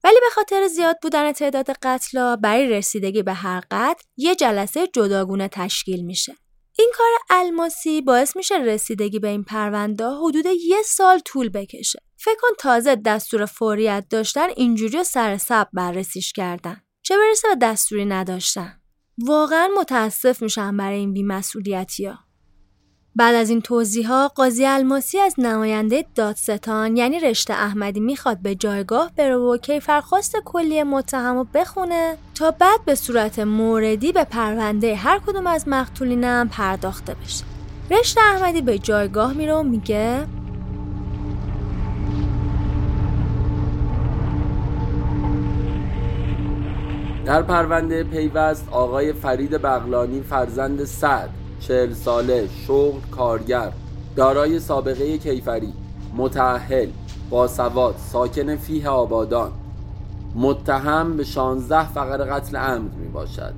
ولی 0.03 0.19
به 0.19 0.29
خاطر 0.35 0.67
زیاد 0.67 0.97
بودن 1.01 1.31
تعداد 1.31 1.69
قتلا 1.69 2.35
برای 2.35 2.69
رسیدگی 2.69 3.23
به 3.23 3.33
هر 3.33 3.63
قتل 3.71 4.03
یه 4.17 4.35
جلسه 4.35 4.87
جداگونه 4.87 5.47
تشکیل 5.47 6.05
میشه. 6.05 6.35
این 6.79 6.91
کار 6.95 7.07
الماسی 7.29 8.01
باعث 8.01 8.35
میشه 8.35 8.57
رسیدگی 8.57 9.19
به 9.19 9.27
این 9.27 9.43
پرونده 9.43 10.05
حدود 10.05 10.45
یه 10.45 10.81
سال 10.85 11.19
طول 11.19 11.49
بکشه. 11.49 11.99
فکر 12.17 12.35
کن 12.41 12.55
تازه 12.59 12.95
دستور 12.95 13.45
فوریت 13.45 14.05
داشتن 14.09 14.49
اینجوری 14.55 15.03
سر 15.03 15.37
سب 15.37 15.67
بررسیش 15.73 16.33
کردن. 16.33 16.81
چه 17.03 17.17
برسه 17.17 17.47
به 17.47 17.55
دستوری 17.61 18.05
نداشتن. 18.05 18.81
واقعا 19.17 19.69
متاسف 19.77 20.41
میشم 20.41 20.77
برای 20.77 20.99
این 20.99 21.13
بیمسئولیتی 21.13 22.05
ها. 22.05 22.26
بعد 23.17 23.35
از 23.35 23.49
این 23.49 23.61
توضیح 23.61 24.07
ها 24.07 24.27
قاضی 24.27 24.65
الماسی 24.65 25.19
از 25.19 25.35
نماینده 25.37 26.05
دادستان 26.15 26.97
یعنی 26.97 27.19
رشته 27.19 27.53
احمدی 27.53 27.99
می‌خواد 27.99 28.37
به 28.37 28.55
جایگاه 28.55 29.11
بره 29.15 29.35
و 29.35 29.57
کیفرخواست 29.57 30.35
کلی 30.45 30.83
متهم 30.83 31.37
و 31.37 31.45
بخونه 31.53 32.17
تا 32.35 32.51
بعد 32.51 32.85
به 32.85 32.95
صورت 32.95 33.39
موردی 33.39 34.11
به 34.11 34.23
پرونده 34.23 34.95
هر 34.95 35.19
کدوم 35.27 35.47
از 35.47 35.67
مقتولینم 35.67 36.49
پرداخته 36.49 37.13
بشه. 37.13 37.43
رشته 37.91 38.21
احمدی 38.21 38.61
به 38.61 38.79
جایگاه 38.79 39.33
میره 39.33 39.53
و 39.53 39.63
میگه 39.63 40.25
در 47.25 47.41
پرونده 47.41 48.03
پیوست 48.03 48.67
آقای 48.71 49.13
فرید 49.13 49.51
بغلانی 49.51 50.21
فرزند 50.21 50.83
سعد 50.83 51.36
چهل 51.59 51.93
ساله 51.93 52.47
شغل 52.67 52.99
کارگر 53.11 53.71
دارای 54.15 54.59
سابقه 54.59 55.17
کیفری 55.17 55.73
متعهل 56.15 56.89
باسواد 57.29 57.95
ساکن 57.97 58.55
فیه 58.55 58.89
آبادان. 58.89 59.51
متهم 60.35 61.17
به 61.17 61.23
16 61.23 61.89
فقر 61.89 62.17
قتل 62.17 62.57
عمد 62.57 62.93
می 62.93 63.07
باشد. 63.07 63.53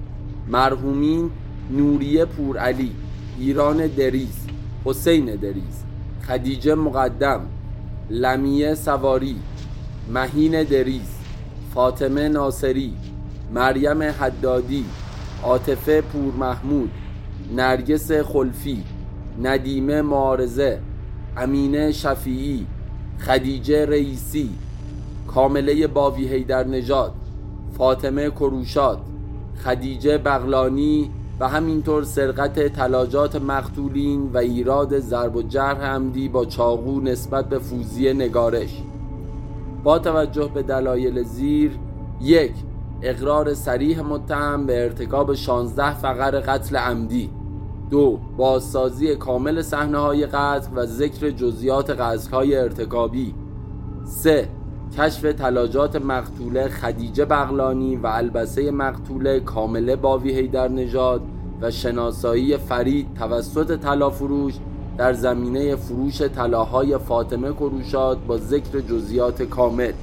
مرحومین 0.48 1.32
نوریه 1.72 2.26
پورعلی 2.26 2.92
ایران 3.40 3.88
دریز 3.88 4.48
حسین 4.86 5.36
دریز 5.36 5.84
خدیجه 6.28 6.76
مقدم 6.76 7.42
لمیه 8.10 8.76
سواری 8.76 9.36
مهین 10.14 10.64
دریز 10.64 11.10
فاطمه 11.74 12.28
ناصری 12.28 12.94
مریم 13.54 14.02
حدادی 14.02 14.86
عاطفه 15.44 16.02
پور 16.02 16.34
محمود 16.34 16.92
نرگس 17.56 18.12
خلفی 18.12 18.84
ندیمه 19.44 20.02
معارزه 20.02 20.80
امینه 21.38 21.92
شفیعی 21.92 22.66
خدیجه 23.20 23.86
رئیسی 23.86 24.50
کامله 25.28 25.88
باوی 25.88 26.28
هیدر 26.28 26.68
نژاد 26.68 27.14
فاطمه 27.78 28.30
کروشاد 28.30 29.00
خدیجه 29.64 30.18
بغلانی 30.18 31.12
و 31.40 31.48
همینطور 31.48 32.04
سرقت 32.04 32.68
تلاجات 32.68 33.36
مقتولین 33.36 34.30
و 34.34 34.38
ایراد 34.38 35.00
ضرب 35.00 35.36
و 35.36 35.42
جرح 35.42 35.86
عمدی 35.86 36.30
با 36.30 36.46
چاقو 36.46 37.02
نسبت 37.02 37.50
به 37.50 37.60
فوزی 37.60 38.14
نگارش. 38.14 38.84
با 39.84 40.00
توجه 40.00 40.52
به 40.54 40.64
دلایل 40.64 41.24
زیر 41.24 41.72
یک 42.22 42.52
اقرار 43.02 43.54
سریح 43.54 44.02
متهم 44.02 44.66
به 44.66 44.84
ارتکاب 44.84 45.34
16 45.34 45.94
فقر 45.94 46.40
قتل 46.40 46.76
عمدی. 46.76 47.30
دو 47.90 48.20
بازسازی 48.38 49.16
کامل 49.16 49.62
صحنه 49.62 49.98
های 49.98 50.26
قتل 50.26 50.70
و 50.76 50.86
ذکر 50.86 51.30
جزیات 51.30 51.90
قتل 51.90 52.32
های 52.32 52.58
ارتکابی. 52.58 53.36
سه 54.06 54.50
کشف 54.98 55.34
تلاجات 55.34 55.96
مقتوله 55.96 56.68
خدیجه 56.68 57.26
بغلانی 57.26 57.96
و 57.96 58.08
البسه 58.08 58.72
مقتوله 58.72 59.40
کامله 59.40 59.96
باوی 59.96 60.48
در 60.48 60.68
نژاد 60.68 61.22
و 61.62 61.72
شناسایی 61.72 62.58
فرید 62.58 63.14
توسط 63.14 63.80
طلافروش 63.80 64.54
در 64.98 65.14
زمینه 65.14 65.76
فروش 65.76 66.22
طلاهای 66.22 66.98
فاطمه 66.98 67.54
کروشاد 67.54 68.26
با 68.28 68.38
ذکر 68.38 68.80
جزیات 68.80 69.44
کامل. 69.44 69.94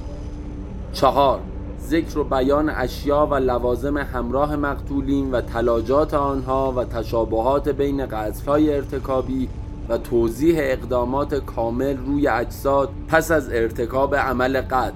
چهار 0.93 1.39
ذکر 1.81 2.17
و 2.17 2.23
بیان 2.23 2.69
اشیا 2.69 3.27
و 3.31 3.35
لوازم 3.35 3.97
همراه 3.97 4.55
مقتولین 4.55 5.31
و 5.31 5.41
تلاجات 5.41 6.13
آنها 6.13 6.73
و 6.77 6.83
تشابهات 6.83 7.69
بین 7.69 8.05
قتلهای 8.05 8.75
ارتکابی 8.75 9.49
و 9.89 9.97
توضیح 9.97 10.55
اقدامات 10.59 11.35
کامل 11.35 11.97
روی 11.97 12.27
اجساد 12.27 12.89
پس 13.07 13.31
از 13.31 13.49
ارتکاب 13.49 14.15
عمل 14.15 14.61
قتل 14.61 14.91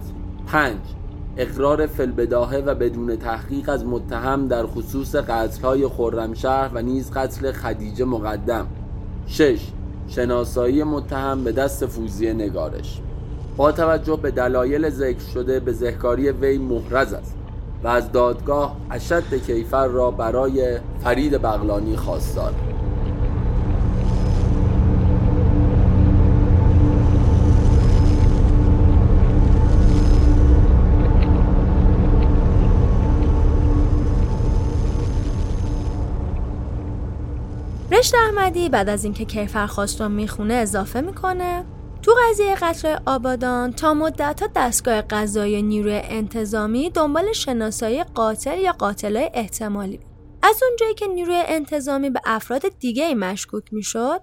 5. 0.47 0.75
اقرار 1.37 1.87
فلبداهه 1.87 2.57
و 2.57 2.75
بدون 2.75 3.15
تحقیق 3.15 3.69
از 3.69 3.85
متهم 3.85 4.47
در 4.47 4.65
خصوص 4.65 5.15
قتلهای 5.15 5.87
خرمشهر 5.87 6.69
و 6.73 6.81
نیز 6.81 7.11
قتل 7.11 7.51
خدیجه 7.51 8.05
مقدم 8.05 8.67
6. 9.27 9.59
شناسایی 10.07 10.83
متهم 10.83 11.43
به 11.43 11.51
دست 11.51 11.85
فوزی 11.85 12.33
نگارش 12.33 13.01
با 13.57 13.71
توجه 13.71 14.15
به 14.15 14.31
دلایل 14.31 14.89
ذکر 14.89 15.23
شده 15.33 15.59
به 15.59 15.71
ذهکاری 15.71 16.29
وی 16.29 16.57
محرز 16.57 17.13
است 17.13 17.35
و 17.83 17.87
از 17.87 18.11
دادگاه 18.11 18.77
اشد 18.91 19.33
کیفر 19.45 19.87
را 19.87 20.11
برای 20.11 20.77
فرید 21.03 21.33
بغلانی 21.33 21.95
خواستار. 21.95 22.53
رشت 37.91 38.15
احمدی 38.15 38.69
بعد 38.69 38.89
از 38.89 39.03
اینکه 39.03 39.25
کیفر 39.25 39.67
خواست 39.67 40.01
رو 40.01 40.09
می‌خونه 40.09 40.53
اضافه 40.53 41.01
می‌کنه. 41.01 41.63
تو 42.01 42.15
قضیه 42.29 42.55
قتل 42.55 42.97
آبادان 43.05 43.73
تا 43.73 43.93
مدت 43.93 44.43
دستگاه 44.55 45.01
قضایی 45.01 45.61
نیروی 45.61 46.01
انتظامی 46.03 46.89
دنبال 46.89 47.33
شناسایی 47.33 48.03
قاتل 48.03 48.59
یا 48.59 48.71
قاتلای 48.71 49.29
احتمالی. 49.33 49.99
از 50.43 50.63
اونجایی 50.67 50.93
که 50.93 51.07
نیروی 51.07 51.43
انتظامی 51.47 52.09
به 52.09 52.21
افراد 52.25 52.61
دیگه 52.79 53.15
مشکوک 53.15 53.73
می‌شد 53.73 54.21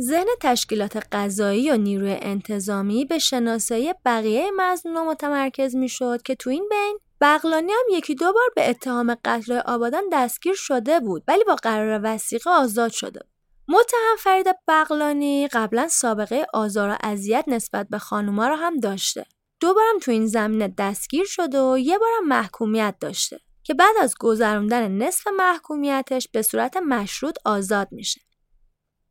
ذهن 0.00 0.26
تشکیلات 0.40 1.06
قضایی 1.12 1.70
و 1.70 1.76
نیروی 1.76 2.16
انتظامی 2.22 3.04
به 3.04 3.18
شناسایی 3.18 3.94
بقیه 4.04 4.50
مزنون 4.56 5.08
متمرکز 5.08 5.76
می‌شد 5.76 6.22
که 6.22 6.34
تو 6.34 6.50
این 6.50 6.68
بین 6.70 6.98
بغلانی 7.20 7.72
هم 7.72 7.98
یکی 7.98 8.14
دو 8.14 8.32
بار 8.32 8.50
به 8.56 8.70
اتهام 8.70 9.16
قتل 9.24 9.52
آبادان 9.52 10.04
دستگیر 10.12 10.54
شده 10.56 11.00
بود 11.00 11.24
ولی 11.28 11.44
با 11.44 11.54
قرار 11.54 12.00
وسیقه 12.04 12.50
آزاد 12.50 12.90
شده 12.90 13.20
بود. 13.20 13.31
متهم 13.68 14.16
فرید 14.18 14.46
بغلانی 14.68 15.48
قبلا 15.48 15.88
سابقه 15.88 16.46
آزار 16.54 16.90
و 16.90 16.96
اذیت 17.02 17.44
نسبت 17.48 17.86
به 17.90 17.98
خانوما 17.98 18.48
رو 18.48 18.54
هم 18.54 18.80
داشته. 18.80 19.26
دو 19.60 19.74
بارم 19.74 19.98
تو 19.98 20.10
این 20.10 20.26
زمینه 20.26 20.74
دستگیر 20.78 21.24
شده 21.24 21.60
و 21.60 21.78
یه 21.78 21.98
بارم 21.98 22.28
محکومیت 22.28 22.94
داشته 23.00 23.40
که 23.62 23.74
بعد 23.74 23.94
از 24.00 24.14
گذروندن 24.20 24.92
نصف 24.92 25.26
محکومیتش 25.26 26.28
به 26.28 26.42
صورت 26.42 26.76
مشروط 26.76 27.36
آزاد 27.44 27.88
میشه. 27.90 28.20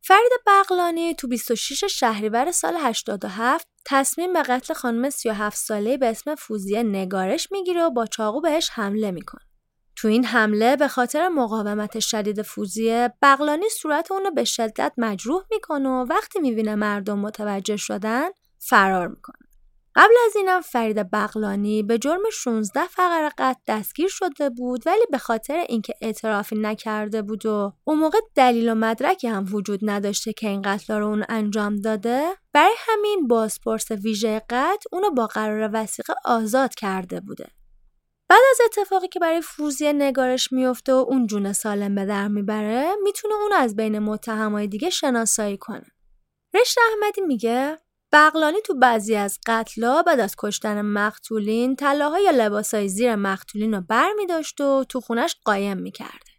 فرید 0.04 0.32
بغلانی 0.46 1.14
تو 1.14 1.28
26 1.28 1.84
شهریور 1.84 2.50
سال 2.50 2.76
87 2.76 3.68
تصمیم 3.86 4.32
به 4.32 4.42
قتل 4.42 4.74
خانم 4.74 5.10
37 5.10 5.56
ساله 5.56 5.96
به 5.96 6.06
اسم 6.06 6.34
فوزیه 6.34 6.82
نگارش 6.82 7.52
می‌گیره 7.52 7.84
و 7.84 7.90
با 7.90 8.06
چاقو 8.06 8.40
بهش 8.40 8.70
حمله 8.72 9.10
می‌کنه. 9.10 9.51
تو 10.02 10.08
این 10.08 10.24
حمله 10.24 10.76
به 10.76 10.88
خاطر 10.88 11.28
مقاومت 11.28 11.98
شدید 12.00 12.42
فوزیه 12.42 13.12
بغلانی 13.22 13.68
صورت 13.68 14.12
اونو 14.12 14.30
به 14.30 14.44
شدت 14.44 14.92
مجروح 14.98 15.42
می‌کنه 15.50 15.88
و 15.88 16.06
وقتی 16.10 16.40
می‌بینه 16.40 16.74
مردم 16.74 17.18
متوجه 17.18 17.76
شدن 17.76 18.28
فرار 18.58 19.08
می‌کنه. 19.08 19.36
قبل 19.94 20.14
از 20.26 20.36
اینم 20.36 20.60
فرید 20.60 21.10
بغلانی 21.10 21.82
به 21.82 21.98
جرم 21.98 22.22
16 22.32 22.80
فقر 22.90 23.28
قتل 23.38 23.60
دستگیر 23.66 24.08
شده 24.08 24.50
بود 24.50 24.86
ولی 24.86 25.06
به 25.10 25.18
خاطر 25.18 25.64
اینکه 25.68 25.94
اعترافی 26.00 26.56
نکرده 26.56 27.22
بود 27.22 27.46
و 27.46 27.72
اون 27.84 27.98
موقع 27.98 28.18
دلیل 28.34 28.68
و 28.68 28.74
مدرکی 28.74 29.28
هم 29.28 29.46
وجود 29.50 29.80
نداشته 29.82 30.32
که 30.32 30.48
این 30.48 30.62
قتل 30.62 30.94
رو 30.94 31.06
اون 31.06 31.24
انجام 31.28 31.76
داده 31.76 32.22
برای 32.52 32.74
همین 32.78 33.28
بازپرس 33.28 33.90
ویژه 33.90 34.42
قتل 34.50 34.88
اونو 34.92 35.10
با 35.10 35.26
قرار 35.26 35.70
وسیقه 35.72 36.14
آزاد 36.24 36.74
کرده 36.74 37.20
بوده 37.20 37.61
بعد 38.32 38.42
از 38.50 38.58
اتفاقی 38.64 39.08
که 39.08 39.20
برای 39.20 39.40
فوزیه 39.40 39.92
نگارش 39.92 40.52
میفته 40.52 40.92
و 40.92 40.96
اون 41.08 41.26
جون 41.26 41.52
سالم 41.52 41.94
به 41.94 42.04
در 42.04 42.28
می‌بره 42.28 42.92
می‌تونه 43.02 43.34
اون 43.34 43.52
از 43.52 43.76
بین 43.76 43.98
متهمای 43.98 44.66
دیگه 44.66 44.90
شناسایی 44.90 45.56
کنه 45.56 45.86
رشت 46.54 46.78
احمدی 46.78 47.20
میگه 47.20 47.78
بغلانی 48.12 48.60
تو 48.64 48.74
بعضی 48.74 49.14
از 49.14 49.38
قتلا 49.46 50.02
بعد 50.02 50.20
از 50.20 50.34
کشتن 50.38 50.82
مقتولین 50.82 51.76
طلاهای 51.76 52.24
یا 52.24 52.30
لباسای 52.30 52.88
زیر 52.88 53.16
مقتولین 53.16 53.74
رو 53.74 53.80
بر 53.80 54.12
می 54.16 54.26
داشت 54.26 54.60
و 54.60 54.84
تو 54.88 55.00
خونش 55.00 55.36
قایم 55.44 55.78
می 55.78 55.90
کرده. 55.90 56.32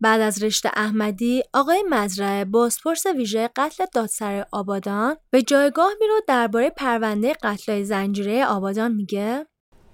بعد 0.00 0.20
از 0.20 0.42
رشت 0.42 0.66
احمدی 0.66 1.42
آقای 1.54 1.84
مزرعه 1.90 2.44
بازپرس 2.44 3.06
ویژه 3.06 3.50
قتل 3.56 3.86
دادسر 3.94 4.46
آبادان 4.52 5.16
به 5.30 5.42
جایگاه 5.42 5.90
میرو 6.00 6.20
درباره 6.28 6.70
پرونده 6.70 7.32
قتلای 7.42 7.84
زنجیره 7.84 8.46
آبادان 8.46 8.92
میگه 8.92 9.46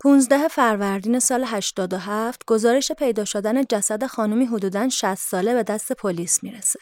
15 0.04 0.48
فروردین 0.48 1.18
سال 1.18 1.44
87 1.46 2.42
گزارش 2.46 2.92
پیدا 2.92 3.24
شدن 3.24 3.64
جسد 3.64 4.06
خانمی 4.06 4.44
حدوداً 4.44 4.88
60 4.88 5.14
ساله 5.14 5.54
به 5.54 5.62
دست 5.62 5.92
پلیس 5.92 6.42
می‌رسه. 6.42 6.78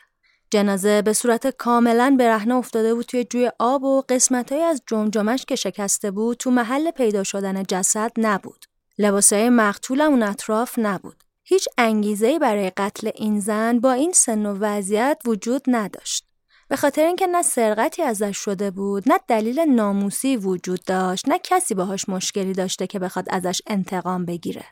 جنازه 0.50 1.02
به 1.02 1.12
صورت 1.12 1.46
کاملا 1.46 2.16
برهنه 2.18 2.54
افتاده 2.54 2.94
بود 2.94 3.06
توی 3.06 3.24
جوی 3.24 3.50
آب 3.58 3.84
و 3.84 4.02
قسمتهایی 4.08 4.64
از 4.64 4.82
جمجمش 4.86 5.44
که 5.44 5.56
شکسته 5.56 6.10
بود 6.10 6.36
تو 6.36 6.50
محل 6.50 6.90
پیدا 6.90 7.22
شدن 7.22 7.62
جسد 7.62 8.12
نبود. 8.16 8.64
لباسهای 8.98 9.48
مقتول 9.48 10.00
اون 10.00 10.22
اطراف 10.22 10.78
نبود. 10.78 11.24
هیچ 11.44 11.68
انگیزه‌ای 11.78 12.38
برای 12.38 12.70
قتل 12.70 13.10
این 13.14 13.40
زن 13.40 13.78
با 13.78 13.92
این 13.92 14.12
سن 14.12 14.46
و 14.46 14.56
وضعیت 14.60 15.18
وجود 15.26 15.62
نداشت. 15.66 16.31
به 16.72 16.76
خاطر 16.76 17.04
اینکه 17.04 17.26
نه 17.26 17.42
سرقتی 17.42 18.02
ازش 18.02 18.36
شده 18.36 18.70
بود، 18.70 19.12
نه 19.12 19.18
دلیل 19.28 19.60
ناموسی 19.60 20.36
وجود 20.36 20.84
داشت، 20.84 21.28
نه 21.28 21.38
کسی 21.38 21.74
باهاش 21.74 22.08
مشکلی 22.08 22.52
داشته 22.52 22.86
که 22.86 22.98
بخواد 22.98 23.26
ازش 23.30 23.62
انتقام 23.66 24.24
بگیره. 24.24 24.64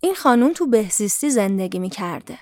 این 0.00 0.14
خانوم 0.14 0.52
تو 0.52 0.66
بهزیستی 0.66 1.30
زندگی 1.30 1.78
می‌کرده. 1.78 2.38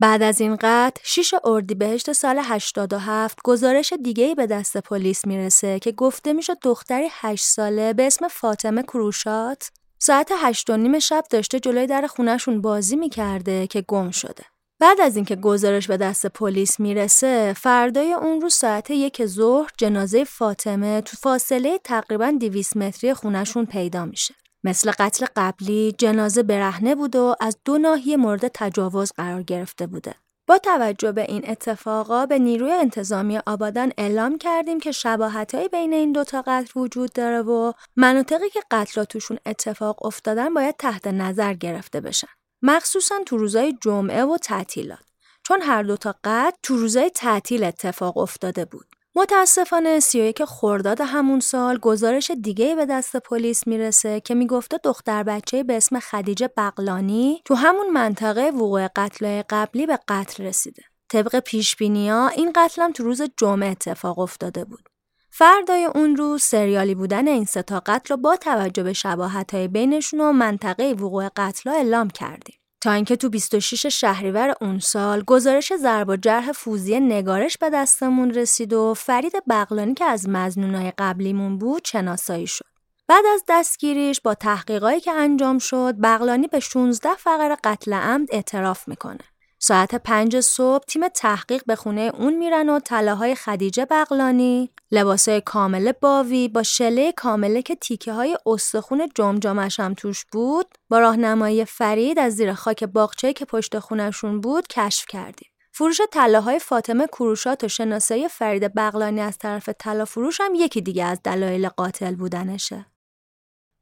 بعد 0.00 0.22
از 0.22 0.40
این 0.40 0.56
قتل 0.60 1.00
6 1.04 1.34
اردیبهشت 1.44 2.12
سال 2.12 2.40
87 2.42 3.38
گزارش 3.44 3.92
دیگه‌ای 3.92 4.34
به 4.34 4.46
دست 4.46 4.76
پلیس 4.76 5.26
می‌رسه 5.26 5.78
که 5.78 5.92
گفته 5.92 6.32
میشه 6.32 6.54
دختری 6.62 7.08
8 7.10 7.44
ساله 7.44 7.92
به 7.92 8.06
اسم 8.06 8.28
فاطمه 8.28 8.82
کروشات 8.82 9.70
ساعت 9.98 10.32
8 10.36 10.70
و 10.70 10.76
نیم 10.76 10.98
شب 10.98 11.24
داشته 11.30 11.60
جلوی 11.60 11.86
در 11.86 12.06
خونهشون 12.06 12.60
بازی 12.60 12.96
می‌کرده 12.96 13.66
که 13.66 13.84
گم 13.88 14.10
شده. 14.10 14.44
بعد 14.84 15.00
از 15.00 15.16
اینکه 15.16 15.36
گزارش 15.36 15.86
به 15.86 15.96
دست 15.96 16.26
پلیس 16.26 16.80
می‌رسه 16.80 17.52
فردای 17.52 18.12
اون 18.12 18.40
روز 18.40 18.54
ساعت 18.54 18.90
یک 18.90 19.26
ظهر 19.26 19.70
جنازه 19.78 20.24
فاطمه 20.24 21.00
تو 21.00 21.16
فاصله 21.16 21.78
تقریبا 21.78 22.30
200 22.40 22.76
متری 22.76 23.14
خونهشون 23.14 23.66
پیدا 23.66 24.04
میشه. 24.04 24.34
مثل 24.64 24.90
قتل 24.98 25.26
قبلی 25.36 25.94
جنازه 25.98 26.42
برهنه 26.42 26.94
بود 26.94 27.16
و 27.16 27.34
از 27.40 27.56
دو 27.64 27.78
ناحیه 27.78 28.16
مورد 28.16 28.48
تجاوز 28.54 29.12
قرار 29.12 29.42
گرفته 29.42 29.86
بوده. 29.86 30.14
با 30.48 30.58
توجه 30.58 31.12
به 31.12 31.22
این 31.22 31.50
اتفاقا 31.50 32.26
به 32.26 32.38
نیروی 32.38 32.72
انتظامی 32.72 33.38
آبادان 33.46 33.92
اعلام 33.98 34.38
کردیم 34.38 34.80
که 34.80 34.92
شباهتهایی 34.92 35.68
بین 35.68 35.92
این 35.92 36.12
دوتا 36.12 36.44
قتل 36.46 36.80
وجود 36.80 37.12
داره 37.12 37.42
و 37.42 37.72
مناطقی 37.96 38.50
که 38.50 38.60
قتل 38.70 39.04
توشون 39.04 39.38
اتفاق 39.46 40.06
افتادن 40.06 40.54
باید 40.54 40.76
تحت 40.78 41.06
نظر 41.06 41.54
گرفته 41.54 42.00
بشن. 42.00 42.28
مخصوصا 42.66 43.14
تو 43.26 43.36
روزای 43.38 43.78
جمعه 43.82 44.24
و 44.24 44.36
تعطیلات. 44.36 45.04
چون 45.42 45.62
هر 45.62 45.82
دوتا 45.82 46.14
قتل 46.24 46.56
تو 46.62 46.76
روزای 46.76 47.10
تعطیل 47.10 47.64
اتفاق 47.64 48.18
افتاده 48.18 48.64
بود. 48.64 48.86
متاسفانه 49.16 50.00
31 50.00 50.44
خرداد 50.44 51.00
همون 51.00 51.40
سال 51.40 51.78
گزارش 51.78 52.30
دیگه 52.30 52.74
به 52.74 52.86
دست 52.86 53.16
پلیس 53.16 53.66
می‌رسه 53.66 54.20
که 54.20 54.34
می‌گفته 54.34 54.78
دختر 54.84 55.22
بچه 55.22 55.62
به 55.62 55.76
اسم 55.76 56.00
خدیجه 56.00 56.50
بغلانی 56.56 57.42
تو 57.44 57.54
همون 57.54 57.90
منطقه 57.90 58.50
وقوع 58.50 58.88
قتل 58.96 59.42
قبلی 59.50 59.86
به 59.86 59.98
قتل 60.08 60.44
رسیده. 60.44 60.82
طبق 61.08 61.38
پیش 61.40 61.76
ها 61.82 62.28
این 62.28 62.52
قتلم 62.56 62.92
تو 62.92 63.04
روز 63.04 63.22
جمعه 63.36 63.70
اتفاق 63.70 64.18
افتاده 64.18 64.64
بود. 64.64 64.88
فردای 65.36 65.84
اون 65.84 66.16
روز 66.16 66.42
سریالی 66.42 66.94
بودن 66.94 67.28
این 67.28 67.44
ستا 67.44 67.82
قتل 67.86 68.14
رو 68.14 68.16
با 68.16 68.36
توجه 68.36 68.82
به 68.82 68.92
شباهت 68.92 69.54
های 69.54 69.68
بینشون 69.68 70.20
و 70.20 70.32
منطقه 70.32 70.92
وقوع 70.92 71.28
قتل 71.36 71.70
اعلام 71.70 72.10
کردیم. 72.10 72.54
تا 72.80 72.92
اینکه 72.92 73.16
تو 73.16 73.28
26 73.28 73.86
شهریور 73.86 74.54
اون 74.60 74.78
سال 74.78 75.22
گزارش 75.22 75.76
ضرب 75.76 76.08
و 76.08 76.16
جرح 76.16 76.52
فوزی 76.52 77.00
نگارش 77.00 77.58
به 77.58 77.70
دستمون 77.70 78.30
رسید 78.30 78.72
و 78.72 78.94
فرید 78.94 79.32
بغلانی 79.48 79.94
که 79.94 80.04
از 80.04 80.28
مزنونای 80.28 80.92
قبلیمون 80.98 81.58
بود 81.58 81.82
شناسایی 81.84 82.46
شد. 82.46 82.66
بعد 83.08 83.24
از 83.34 83.42
دستگیریش 83.48 84.20
با 84.20 84.34
تحقیقاتی 84.34 85.00
که 85.00 85.12
انجام 85.12 85.58
شد 85.58 85.94
بغلانی 86.02 86.46
به 86.46 86.60
16 86.60 87.14
فقر 87.14 87.56
قتل 87.64 87.92
عمد 87.92 88.28
اعتراف 88.32 88.88
می‌کنه. 88.88 89.33
ساعت 89.66 89.94
پنج 89.94 90.40
صبح 90.40 90.84
تیم 90.84 91.08
تحقیق 91.08 91.62
به 91.66 91.76
خونه 91.76 92.12
اون 92.18 92.34
میرن 92.34 92.68
و 92.68 92.80
طلاهای 92.80 93.34
خدیجه 93.34 93.86
بغلانی، 93.90 94.70
لباسای 94.90 95.40
کامل 95.40 95.92
باوی 95.92 96.48
با 96.48 96.62
شله 96.62 97.12
کامله 97.12 97.62
که 97.62 97.74
تیکه 97.74 98.12
های 98.12 98.38
استخون 98.46 99.08
جمجامش 99.14 99.80
هم 99.80 99.94
توش 99.94 100.24
بود، 100.32 100.66
با 100.88 100.98
راهنمایی 100.98 101.64
فرید 101.64 102.18
از 102.18 102.32
زیر 102.32 102.54
خاک 102.54 102.84
باغچه 102.84 103.32
که 103.32 103.44
پشت 103.44 103.78
خونشون 103.78 104.40
بود 104.40 104.66
کشف 104.66 105.06
کردیم. 105.08 105.48
فروش 105.72 106.00
طلاهای 106.12 106.58
فاطمه 106.58 107.06
کروشات 107.06 107.64
و 107.64 107.68
شناسایی 107.68 108.28
فرید 108.28 108.74
بغلانی 108.74 109.20
از 109.20 109.38
طرف 109.38 109.68
طلا 109.68 110.04
فروش 110.04 110.40
هم 110.40 110.54
یکی 110.54 110.80
دیگه 110.80 111.04
از 111.04 111.20
دلایل 111.24 111.68
قاتل 111.68 112.14
بودنشه. 112.14 112.86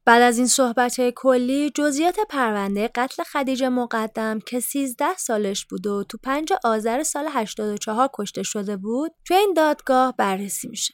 بعد 0.05 0.21
از 0.21 0.37
این 0.37 0.47
صحبت 0.47 1.09
کلی 1.09 1.69
جزئیات 1.69 2.19
پرونده 2.29 2.89
قتل 2.95 3.23
خدیجه 3.23 3.69
مقدم 3.69 4.39
که 4.39 4.59
13 4.59 5.17
سالش 5.17 5.65
بود 5.65 5.87
و 5.87 6.03
تو 6.03 6.17
5 6.23 6.53
آذر 6.63 7.03
سال 7.03 7.27
84 7.29 8.09
کشته 8.13 8.43
شده 8.43 8.77
بود 8.77 9.11
توی 9.25 9.37
این 9.37 9.53
دادگاه 9.53 10.15
بررسی 10.17 10.67
میشه. 10.67 10.93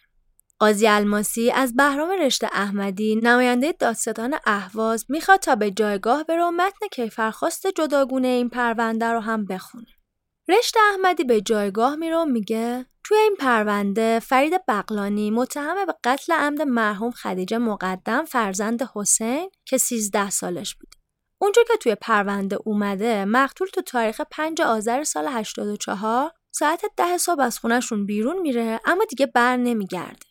قاضی 0.60 0.88
الماسی 0.88 1.52
از 1.52 1.76
بهرام 1.76 2.10
رشته 2.10 2.50
احمدی 2.52 3.20
نماینده 3.24 3.72
دادستان 3.72 4.36
اهواز 4.46 5.06
می‌خواد 5.10 5.40
تا 5.40 5.56
به 5.56 5.72
جایگاه 5.72 6.24
بره 6.24 6.50
متن 6.50 6.88
کیفرخواست 6.92 7.68
جداگونه 7.68 8.28
این 8.28 8.50
پرونده 8.50 9.06
رو 9.06 9.20
هم 9.20 9.46
بخونه. 9.46 9.99
رشته 10.50 10.80
احمدی 10.92 11.24
به 11.24 11.42
جایگاه 11.42 11.96
میره 11.96 12.26
میگه 12.26 12.86
توی 13.04 13.18
این 13.18 13.36
پرونده 13.40 14.20
فرید 14.20 14.54
بغلانی 14.68 15.32
متهم 15.32 15.86
به 15.86 15.96
قتل 16.04 16.34
عمد 16.34 16.62
مرحوم 16.62 17.12
خدیجه 17.12 17.58
مقدم 17.58 18.26
فرزند 18.26 18.90
حسین 18.96 19.50
که 19.66 19.78
13 19.78 20.30
سالش 20.30 20.76
بود. 20.76 20.90
اونجا 21.42 21.62
که 21.68 21.78
توی 21.78 21.96
پرونده 21.96 22.58
اومده 22.66 23.26
مقتول 23.26 23.68
تو 23.68 23.82
تاریخ 23.82 24.22
5 24.32 24.62
آذر 24.62 25.04
سال 25.04 25.28
84 25.28 26.32
ساعت 26.52 26.82
ده 26.98 27.18
صبح 27.18 27.42
از 27.42 27.60
خونشون 27.60 28.06
بیرون 28.06 28.42
میره 28.42 28.80
اما 28.86 29.06
دیگه 29.10 29.26
بر 29.26 29.58
نمیگرده. 29.58 30.26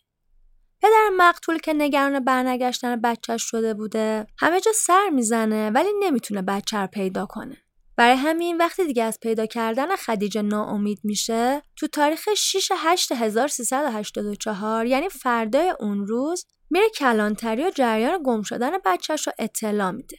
پدر 0.81 1.09
مقتول 1.17 1.57
که 1.57 1.73
نگران 1.73 2.19
برنگشتن 2.23 3.01
بچهش 3.01 3.43
شده 3.43 3.73
بوده 3.73 4.27
همه 4.39 4.61
جا 4.61 4.71
سر 4.75 5.09
می‌زنه 5.09 5.69
ولی 5.69 5.89
نمی‌تونه 5.99 6.41
بچه 6.41 6.77
رو 6.77 6.87
پیدا 6.87 7.25
کنه. 7.25 7.57
برای 7.99 8.15
همین 8.15 8.57
وقتی 8.57 8.85
دیگه 8.85 9.03
از 9.03 9.19
پیدا 9.21 9.45
کردن 9.45 9.95
خدیجه 9.95 10.41
ناامید 10.41 10.99
میشه 11.03 11.61
تو 11.75 11.87
تاریخ 11.87 12.33
6 12.33 12.71
8 12.77 13.11
1384 13.11 14.85
یعنی 14.85 15.09
فردای 15.09 15.73
اون 15.79 16.07
روز 16.07 16.45
میره 16.69 16.89
کلانتری 16.89 17.63
و 17.63 17.71
جریان 17.75 18.23
گم 18.25 18.41
شدن 18.41 18.71
بچهش 18.85 19.27
رو 19.27 19.33
اطلاع 19.39 19.91
میده. 19.91 20.17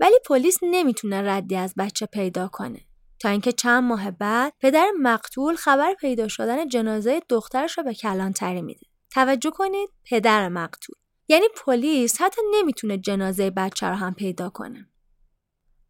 ولی 0.00 0.14
پلیس 0.26 0.58
نمی‌تونه 0.62 1.22
ردی 1.22 1.56
از 1.56 1.74
بچه 1.78 2.06
پیدا 2.06 2.48
کنه. 2.48 2.80
تا 3.20 3.28
اینکه 3.28 3.52
چند 3.52 3.84
ماه 3.84 4.10
بعد 4.10 4.52
پدر 4.60 4.90
مقتول 5.00 5.56
خبر 5.56 5.94
پیدا 5.94 6.28
شدن 6.28 6.68
جنازه 6.68 7.22
دخترش 7.28 7.78
رو 7.78 7.84
به 7.84 7.94
کلانتری 7.94 8.62
میده. 8.62 8.86
توجه 9.10 9.50
کنید 9.50 9.88
پدر 10.10 10.48
مقتول. 10.48 10.96
یعنی 11.28 11.46
پلیس 11.64 12.20
حتی 12.20 12.40
نمی‌تونه 12.54 12.98
جنازه 12.98 13.50
بچه 13.50 13.86
رو 13.86 13.94
هم 13.94 14.14
پیدا 14.14 14.50
کنه. 14.50 14.88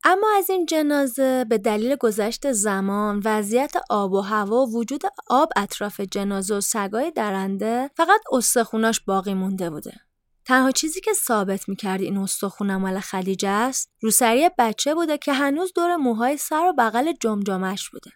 اما 0.08 0.26
از 0.36 0.50
این 0.50 0.66
جنازه 0.66 1.46
به 1.48 1.58
دلیل 1.58 1.96
گذشت 1.96 2.52
زمان، 2.52 3.22
وضعیت 3.24 3.72
آب 3.90 4.12
و 4.12 4.20
هوا 4.20 4.66
و 4.66 4.72
وجود 4.72 5.02
آب 5.28 5.48
اطراف 5.56 6.00
جنازه 6.00 6.54
و 6.54 6.60
سگای 6.60 7.10
درنده 7.10 7.90
فقط 7.96 8.20
استخوناش 8.32 9.00
باقی 9.00 9.34
مونده 9.34 9.70
بوده. 9.70 10.00
تنها 10.44 10.70
چیزی 10.70 11.00
که 11.00 11.12
ثابت 11.12 11.68
می‌کرد 11.68 12.00
این 12.00 12.18
استخونه 12.18 12.76
مال 12.76 13.00
خدیجه 13.00 13.48
است 13.48 13.90
روسری 14.02 14.50
بچه 14.58 14.94
بوده 14.94 15.18
که 15.18 15.32
هنوز 15.32 15.72
دور 15.74 15.96
موهای 15.96 16.36
سر 16.36 16.66
و 16.66 16.72
بغل 16.78 17.12
جمجمش 17.20 17.90
بوده. 17.90 18.10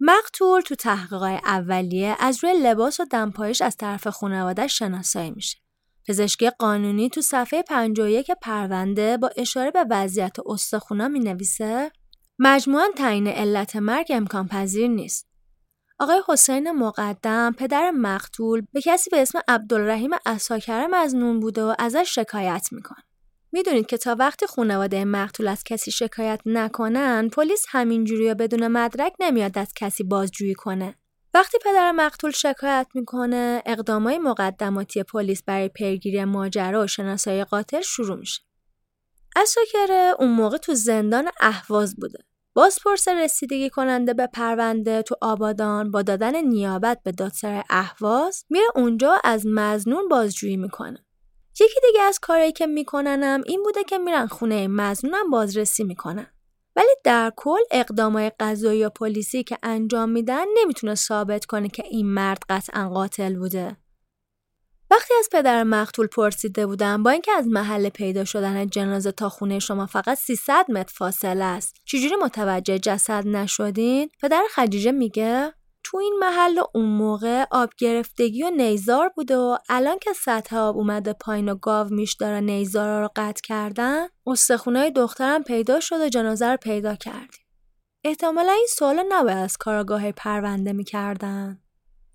مقتول 0.00 0.60
تو 0.60 0.74
تحقیقات 0.74 1.40
اولیه 1.44 2.16
از 2.18 2.44
روی 2.44 2.54
لباس 2.62 3.00
و 3.00 3.04
دمپایش 3.04 3.62
از 3.62 3.76
طرف 3.76 4.08
خانواده 4.08 4.66
شناسایی 4.66 5.30
میشه. 5.30 5.58
پزشکی 6.10 6.50
قانونی 6.50 7.08
تو 7.08 7.20
صفحه 7.20 7.62
51 7.62 8.30
پرونده 8.42 9.16
با 9.16 9.30
اشاره 9.36 9.70
به 9.70 9.84
وضعیت 9.90 10.36
استخونا 10.46 11.08
می 11.08 11.20
نویسه 11.20 11.90
مجموعاً 12.38 12.88
تعیین 12.96 13.26
علت 13.26 13.76
مرگ 13.76 14.06
امکان 14.10 14.48
پذیر 14.48 14.88
نیست. 14.88 15.28
آقای 15.98 16.22
حسین 16.28 16.70
مقدم 16.72 17.54
پدر 17.58 17.90
مقتول 17.90 18.62
به 18.72 18.80
کسی 18.80 19.10
به 19.10 19.22
اسم 19.22 19.40
عبدالرحیم 19.48 20.10
اساکره 20.26 20.86
مزنون 20.86 21.40
بوده 21.40 21.64
و 21.64 21.74
ازش 21.78 22.14
شکایت 22.14 22.68
می‌کنه. 22.72 23.04
می‌دونید 23.52 23.86
که 23.86 23.96
تا 23.96 24.16
وقتی 24.18 24.46
خانواده 24.46 25.04
مقتول 25.04 25.48
از 25.48 25.64
کسی 25.64 25.90
شکایت 25.90 26.40
نکنن 26.46 27.28
پلیس 27.28 27.66
همینجوری 27.68 28.24
یا 28.24 28.34
بدون 28.34 28.68
مدرک 28.68 29.12
نمیاد 29.20 29.58
از 29.58 29.68
کسی 29.76 30.04
بازجویی 30.04 30.54
کنه. 30.54 30.94
وقتی 31.34 31.58
پدر 31.64 31.92
مقتول 31.92 32.30
شکایت 32.30 32.86
می‌کنه 32.94 33.62
اقدامای 33.66 34.18
مقدماتی 34.18 35.02
پلیس 35.02 35.42
برای 35.42 35.68
پیگیری 35.68 36.24
ماجرا 36.24 36.84
و 36.84 36.86
شناسایی 36.86 37.44
قاتل 37.44 37.80
شروع 37.80 38.16
میشه. 38.16 38.40
اساکره 39.36 40.14
اون 40.18 40.30
موقع 40.30 40.56
تو 40.56 40.74
زندان 40.74 41.30
اهواز 41.40 41.96
بوده. 41.96 42.18
بازپرس 42.54 43.08
رسیدگی 43.08 43.70
کننده 43.70 44.14
به 44.14 44.26
پرونده 44.26 45.02
تو 45.02 45.16
آبادان 45.20 45.90
با 45.90 46.02
دادن 46.02 46.36
نیابت 46.36 47.00
به 47.04 47.12
دادسرای 47.12 47.62
اهواز 47.70 48.44
میره 48.50 48.66
اونجا 48.74 49.20
از 49.24 49.46
مزنون 49.46 50.08
بازجویی 50.08 50.56
می‌کنه. 50.56 51.06
یکی 51.60 51.80
دیگه 51.86 52.02
از 52.02 52.18
کارهایی 52.18 52.52
که 52.52 52.66
میکننم 52.66 53.42
این 53.46 53.62
بوده 53.62 53.84
که 53.84 53.98
میرن 53.98 54.26
خونه 54.26 54.68
مزنونم 54.68 55.30
بازرسی 55.30 55.84
می‌کنن. 55.84 56.26
ولی 56.76 56.94
در 57.04 57.32
کل 57.36 57.60
اقدامای 57.70 58.32
قضایی 58.40 58.78
یا 58.78 58.90
پلیسی 58.90 59.42
که 59.42 59.58
انجام 59.62 60.08
میدن 60.08 60.44
نمی‌تونه 60.56 60.94
ثابت 60.94 61.44
کنه 61.44 61.68
که 61.68 61.84
این 61.90 62.06
مرد 62.06 62.42
قطعا 62.48 62.88
قاتل 62.88 63.38
بوده. 63.38 63.76
وقتی 64.90 65.14
از 65.18 65.28
پدر 65.32 65.64
مقتول 65.64 66.06
پرسیده 66.06 66.66
بودم 66.66 67.02
با 67.02 67.10
اینکه 67.10 67.32
از 67.32 67.46
محل 67.46 67.88
پیدا 67.88 68.24
شدن 68.24 68.66
جنازه 68.66 69.12
تا 69.12 69.28
خونه 69.28 69.58
شما 69.58 69.86
فقط 69.86 70.18
300 70.18 70.66
متر 70.68 70.92
فاصله 70.96 71.44
است 71.44 71.74
چجوری 71.84 72.16
متوجه 72.16 72.78
جسد 72.78 73.26
نشدین 73.26 74.10
پدر 74.22 74.42
خدیجه 74.54 74.92
میگه 74.92 75.52
تو 75.90 75.96
این 75.98 76.16
محل 76.20 76.60
اون 76.74 76.84
موقع 76.84 77.44
آب 77.50 77.70
گرفتگی 77.78 78.42
و 78.42 78.50
نیزار 78.50 79.08
بوده 79.08 79.36
و 79.36 79.58
الان 79.68 79.98
که 79.98 80.12
سطح 80.12 80.56
آب 80.56 80.76
اومده 80.76 81.12
پایین 81.12 81.48
و 81.48 81.54
گاو 81.54 81.88
میش 81.88 82.14
داره 82.14 82.40
نیزارا 82.40 83.00
رو 83.00 83.08
قطع 83.16 83.40
کردن 83.44 84.06
استخونای 84.26 84.90
دخترم 84.90 85.42
پیدا 85.42 85.80
شد 85.80 86.00
و 86.00 86.08
جنازه 86.08 86.46
رو 86.46 86.56
پیدا 86.56 86.94
کردیم. 86.94 87.46
احتمالا 88.04 88.52
این 88.52 88.66
سوال 88.70 89.04
نباید 89.08 89.38
از 89.38 89.56
کاراگاه 89.56 90.12
پرونده 90.12 90.72
می‌کردن. 90.72 91.62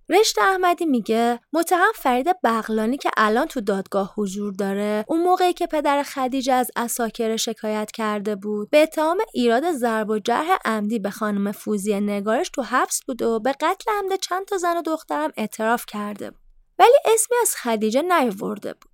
رشت 0.10 0.39
احمدی 0.39 0.86
میگه 0.86 1.39
متهم 1.53 1.91
فرید 1.95 2.28
بغلانی 2.43 2.97
که 2.97 3.12
الان 3.18 3.45
تو 3.45 3.62
دادگاه 3.62 4.14
حضور 4.18 4.53
داره 4.53 5.06
اون 5.08 5.22
موقعی 5.22 5.53
که 5.53 5.68
پدر 5.68 6.03
خدیجه 6.03 6.53
از 6.53 6.72
اساکر 6.76 7.36
شکایت 7.36 7.91
کرده 7.91 8.36
بود 8.36 8.70
به 8.70 8.84
اتهام 8.84 9.18
ایراد 9.34 9.72
ضرب 9.72 10.10
و 10.10 10.20
جرح 10.20 10.58
عمدی 10.66 10.99
به 10.99 11.10
خانم 11.10 11.51
فوزی 11.51 11.99
نگارش 11.99 12.49
تو 12.49 12.62
حبس 12.62 12.99
بود 13.08 13.22
و 13.22 13.39
به 13.39 13.51
قتل 13.51 13.91
عمد 13.91 14.20
چند 14.20 14.45
تا 14.45 14.58
زن 14.58 14.78
و 14.78 14.82
دخترم 14.82 15.32
اعتراف 15.38 15.86
کرده 15.88 16.32
بود. 16.32 16.39
ولی 16.80 17.14
اسمی 17.14 17.38
از 17.41 17.56
خدیجه 17.56 18.01
نیورده 18.01 18.74
بود. 18.74 18.91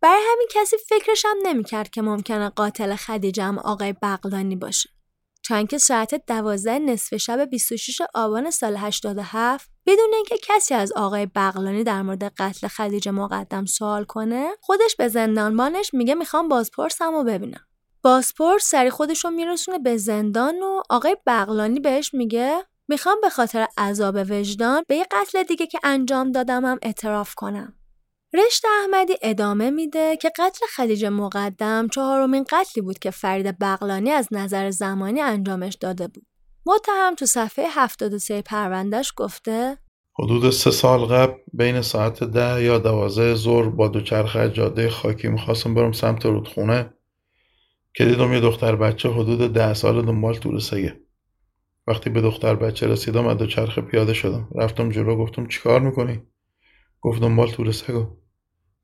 برای 0.00 0.22
همین 0.32 0.48
کسی 0.50 0.76
فکرش 0.88 1.24
هم 1.24 1.36
نمی‌کرد 1.42 1.90
که 1.90 2.02
ممکنه 2.02 2.48
قاتل 2.48 2.96
خدیجه 2.96 3.42
هم 3.42 3.58
آقای 3.58 3.94
بغلانی 4.02 4.56
باشه. 4.56 4.90
چون 5.42 5.66
که 5.66 5.78
ساعت 5.78 6.26
دوازده 6.26 6.78
نصف 6.78 7.16
شب 7.16 7.44
26 7.44 8.00
آبان 8.14 8.50
سال 8.50 8.76
87 8.76 9.69
بدون 9.86 10.14
اینکه 10.14 10.36
کسی 10.42 10.74
از 10.74 10.92
آقای 10.92 11.26
بغلانی 11.26 11.84
در 11.84 12.02
مورد 12.02 12.24
قتل 12.24 12.68
خدیجه 12.68 13.10
مقدم 13.10 13.64
سوال 13.64 14.04
کنه 14.04 14.50
خودش 14.60 14.96
به 14.96 15.08
زندانبانش 15.08 15.90
میگه 15.94 16.14
می‌خوام 16.14 16.48
بازپرسم 16.48 17.14
و 17.14 17.24
ببینم 17.24 17.66
بازپرس 18.02 18.64
سری 18.64 18.90
خودش 18.90 19.24
رو 19.24 19.30
میرسونه 19.30 19.78
به 19.78 19.96
زندان 19.96 20.62
و 20.62 20.82
آقای 20.90 21.16
بغلانی 21.26 21.80
بهش 21.80 22.14
میگه 22.14 22.66
می‌خوام 22.88 23.20
به 23.20 23.28
خاطر 23.30 23.66
عذاب 23.78 24.14
وجدان 24.30 24.84
به 24.88 24.96
یه 24.96 25.06
قتل 25.10 25.42
دیگه 25.42 25.66
که 25.66 25.78
انجام 25.82 26.32
دادم 26.32 26.64
هم 26.64 26.78
اعتراف 26.82 27.34
کنم 27.34 27.74
رشت 28.34 28.64
احمدی 28.80 29.16
ادامه 29.22 29.70
میده 29.70 30.16
که 30.16 30.32
قتل 30.38 30.66
خدیجه 30.76 31.08
مقدم 31.08 31.88
چهارمین 31.88 32.44
قتلی 32.50 32.82
بود 32.82 32.98
که 32.98 33.10
فرید 33.10 33.58
بغلانی 33.58 34.10
از 34.10 34.28
نظر 34.30 34.70
زمانی 34.70 35.20
انجامش 35.20 35.74
داده 35.74 36.08
بود. 36.08 36.29
متهم 36.66 37.14
تو 37.14 37.26
صفحه 37.26 37.64
73 37.68 38.42
پروندهش 38.42 39.12
گفته 39.16 39.78
حدود 40.18 40.50
سه 40.50 40.70
سال 40.70 41.00
قبل 41.00 41.34
بین 41.52 41.82
ساعت 41.82 42.24
ده 42.24 42.62
یا 42.62 42.78
دوازده 42.78 43.34
ظهر 43.34 43.68
با 43.68 43.88
دوچرخه 43.88 44.50
جاده 44.50 44.90
خاکی 44.90 45.28
می‌خواستم 45.28 45.74
برم 45.74 45.92
سمت 45.92 46.26
رودخونه 46.26 46.94
که 47.94 48.04
دیدم 48.04 48.32
یه 48.32 48.40
دختر 48.40 48.76
بچه 48.76 49.10
حدود 49.10 49.52
ده 49.52 49.74
سال 49.74 50.02
دنبال 50.02 50.34
طول 50.34 50.58
سگه. 50.58 51.00
وقتی 51.86 52.10
به 52.10 52.20
دختر 52.20 52.54
بچه 52.54 52.86
رسیدم 52.86 53.26
از 53.26 53.36
دوچرخه 53.36 53.80
پیاده 53.80 54.12
شدم. 54.12 54.48
رفتم 54.54 54.90
جلو 54.90 55.16
گفتم 55.16 55.46
چیکار 55.46 55.80
می‌کنی؟ 55.80 56.22
گفتم 57.00 57.20
دنبال 57.20 57.50
طول 57.50 57.70
سگو. 57.70 58.16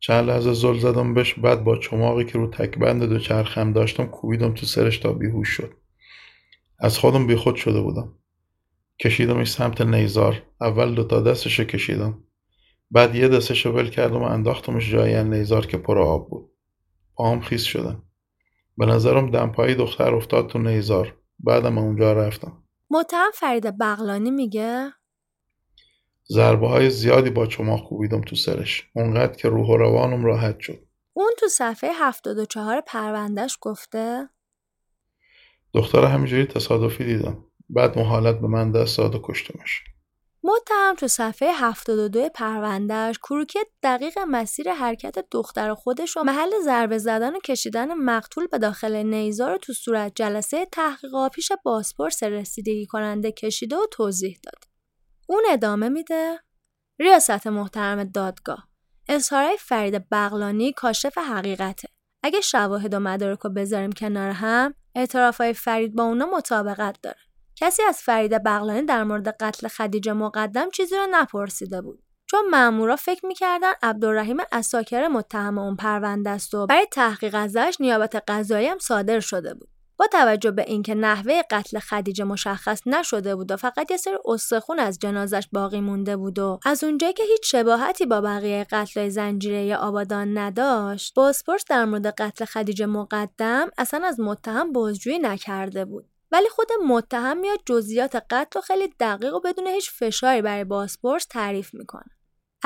چند 0.01 0.29
لحظه 0.29 0.53
زل 0.53 0.79
زدم 0.79 1.14
بهش 1.14 1.35
بعد 1.35 1.64
با 1.64 1.77
چماقی 1.77 2.24
که 2.24 2.39
رو 2.39 2.51
تکبند 2.51 3.05
دوچرخم 3.05 3.72
داشتم 3.72 4.07
کوبیدم 4.07 4.55
تو 4.55 4.66
سرش 4.66 4.99
تا 4.99 5.12
بیهوش 5.12 5.49
شد. 5.49 5.86
از 6.79 6.99
خودم 6.99 7.27
بیخود 7.27 7.57
شده 7.57 7.81
بودم. 7.81 8.14
کشیدمش 9.01 9.51
سمت 9.51 9.81
نیزار. 9.81 10.43
اول 10.61 10.95
دوتا 10.95 11.20
دستشو 11.20 11.64
کشیدم. 11.64 12.24
بعد 12.91 13.14
یه 13.14 13.29
دستشو 13.29 13.70
ول 13.70 13.89
کردم 13.89 14.22
و 14.22 14.24
انداختمش 14.24 14.91
جای 14.91 15.24
نیزار 15.24 15.66
که 15.66 15.79
پر 15.79 15.99
آب 15.99 16.31
بود. 16.31 16.51
پاهم 17.14 17.41
خیس 17.41 17.62
شدم 17.62 18.03
به 18.79 18.87
نظرم 18.87 19.31
دمپایی 19.31 19.74
دختر 19.74 20.14
افتاد 20.14 20.47
تو 20.47 20.59
نیزار. 20.59 21.16
بعدم 21.39 21.79
اونجا 21.79 22.12
رفتم. 22.12 22.62
متهم 22.91 23.31
فرید 23.35 23.79
بغلانی 23.79 24.31
میگه؟ 24.31 24.93
ضربه 26.29 26.68
های 26.68 26.91
زیادی 26.91 27.31
با 27.31 27.47
چماق 27.47 27.89
کوبیدم 27.89 28.20
تو 28.20 28.37
سرش. 28.37 28.91
اونقدر 28.95 29.37
که 29.37 29.49
روح 29.49 29.68
و 29.68 29.77
روانم 29.77 30.24
راحت 30.24 30.61
شد. 30.61 30.79
اون 31.12 31.33
تو 31.39 31.49
صفحه 31.49 31.91
74 31.93 32.81
پروندهش 32.87 33.59
گفته 33.61 34.29
دختر 35.74 36.04
همینجوری 36.04 36.46
تصادفی 36.46 37.04
دیدم. 37.04 37.44
بعد 37.68 37.98
اون 37.98 38.06
حالت 38.06 38.40
به 38.40 38.46
من 38.46 38.72
دست 38.72 38.98
داد 38.98 39.14
و 39.14 39.20
کشتمش 39.22 39.82
متهم 40.46 40.94
تو 40.94 41.08
صفحه 41.08 41.52
72 41.52 42.28
پروندهش 42.28 43.18
کروکی 43.18 43.58
دقیق 43.82 44.18
مسیر 44.18 44.72
حرکت 44.72 45.24
دختر 45.30 45.74
خودش 45.74 46.16
و 46.16 46.22
محل 46.22 46.50
ضربه 46.64 46.98
زدن 46.98 47.36
و 47.36 47.38
کشیدن 47.38 47.94
مقتول 47.94 48.46
به 48.46 48.58
داخل 48.58 48.96
نیزار 48.96 49.56
تو 49.56 49.72
صورت 49.72 50.12
جلسه 50.14 50.66
تحقیقات 50.72 51.32
پیش 51.32 51.52
بازپرس 51.64 52.22
رسیدگی 52.22 52.86
کننده 52.86 53.32
کشیده 53.32 53.76
و 53.76 53.86
توضیح 53.92 54.38
داد. 54.44 54.64
اون 55.28 55.42
ادامه 55.50 55.88
میده؟ 55.88 56.38
ریاست 56.98 57.46
محترم 57.46 58.04
دادگاه. 58.04 58.68
اظهارهای 59.08 59.56
فرید 59.60 60.08
بغلانی 60.12 60.72
کاشف 60.72 61.18
حقیقته. 61.18 61.88
اگه 62.22 62.40
شواهد 62.40 62.94
و 62.94 63.00
مدارک 63.00 63.38
رو 63.38 63.50
بذاریم 63.50 63.92
کنار 63.92 64.30
هم 64.30 64.74
اعترافهای 64.97 65.53
فرید 65.53 65.94
با 65.94 66.05
اونا 66.05 66.26
مطابقت 66.26 66.97
داره. 67.03 67.18
کسی 67.57 67.82
از 67.82 67.99
فرید 67.99 68.42
بغلانی 68.42 68.82
در 68.82 69.05
مورد 69.05 69.28
قتل 69.28 69.68
خدیجه 69.68 70.12
مقدم 70.12 70.70
چیزی 70.70 70.97
رو 70.97 71.07
نپرسیده 71.11 71.82
بود. 71.82 72.03
چون 72.30 72.49
مامورا 72.51 72.97
فکر 72.97 73.26
می‌کردن 73.26 73.72
عبدالرحیم 73.82 74.36
اساکر 74.53 75.09
متهم 75.09 75.59
اون 75.59 75.76
پرونده 75.76 76.30
است 76.30 76.55
و 76.55 76.66
برای 76.66 76.86
تحقیق 76.92 77.34
ازش 77.34 77.76
نیابت 77.80 78.22
قضایی 78.28 78.66
هم 78.66 78.78
صادر 78.78 79.20
شده 79.20 79.55
بود. 79.55 79.68
با 79.99 80.07
توجه 80.07 80.51
به 80.51 80.64
اینکه 80.66 80.94
نحوه 80.94 81.42
قتل 81.51 81.78
خدیجه 81.78 82.24
مشخص 82.24 82.80
نشده 82.86 83.36
بود 83.36 83.51
و 83.51 83.57
فقط 83.57 83.90
یه 83.90 83.97
سری 83.97 84.16
استخون 84.24 84.78
از 84.78 84.99
جنازش 84.99 85.49
باقی 85.53 85.80
مونده 85.80 86.16
بود 86.16 86.38
و 86.38 86.61
از 86.64 86.84
اونجایی 86.84 87.12
که 87.12 87.22
هیچ 87.22 87.53
شباهتی 87.53 88.07
با 88.07 88.20
بقیه 88.20 88.66
قتل 88.70 89.09
زنجیره 89.09 89.76
آبادان 89.76 90.38
نداشت 90.38 91.14
بازپرس 91.14 91.64
در 91.68 91.84
مورد 91.84 92.07
قتل 92.07 92.44
خدیجه 92.44 92.86
مقدم 92.86 93.70
اصلا 93.78 94.07
از 94.07 94.20
متهم 94.20 94.72
بازجویی 94.72 95.18
نکرده 95.18 95.84
بود. 95.84 96.05
ولی 96.32 96.49
خود 96.49 96.68
متهم 96.88 97.38
میاد 97.38 97.59
جزئیات 97.66 98.16
قتل 98.30 98.59
و 98.59 98.62
خیلی 98.62 98.94
دقیق 99.01 99.34
و 99.34 99.40
بدون 99.40 99.66
هیچ 99.66 99.90
فشاری 99.90 100.42
برای 100.42 100.64
بازپرس 100.64 101.26
تعریف 101.26 101.74
می‌کنه. 101.74 102.15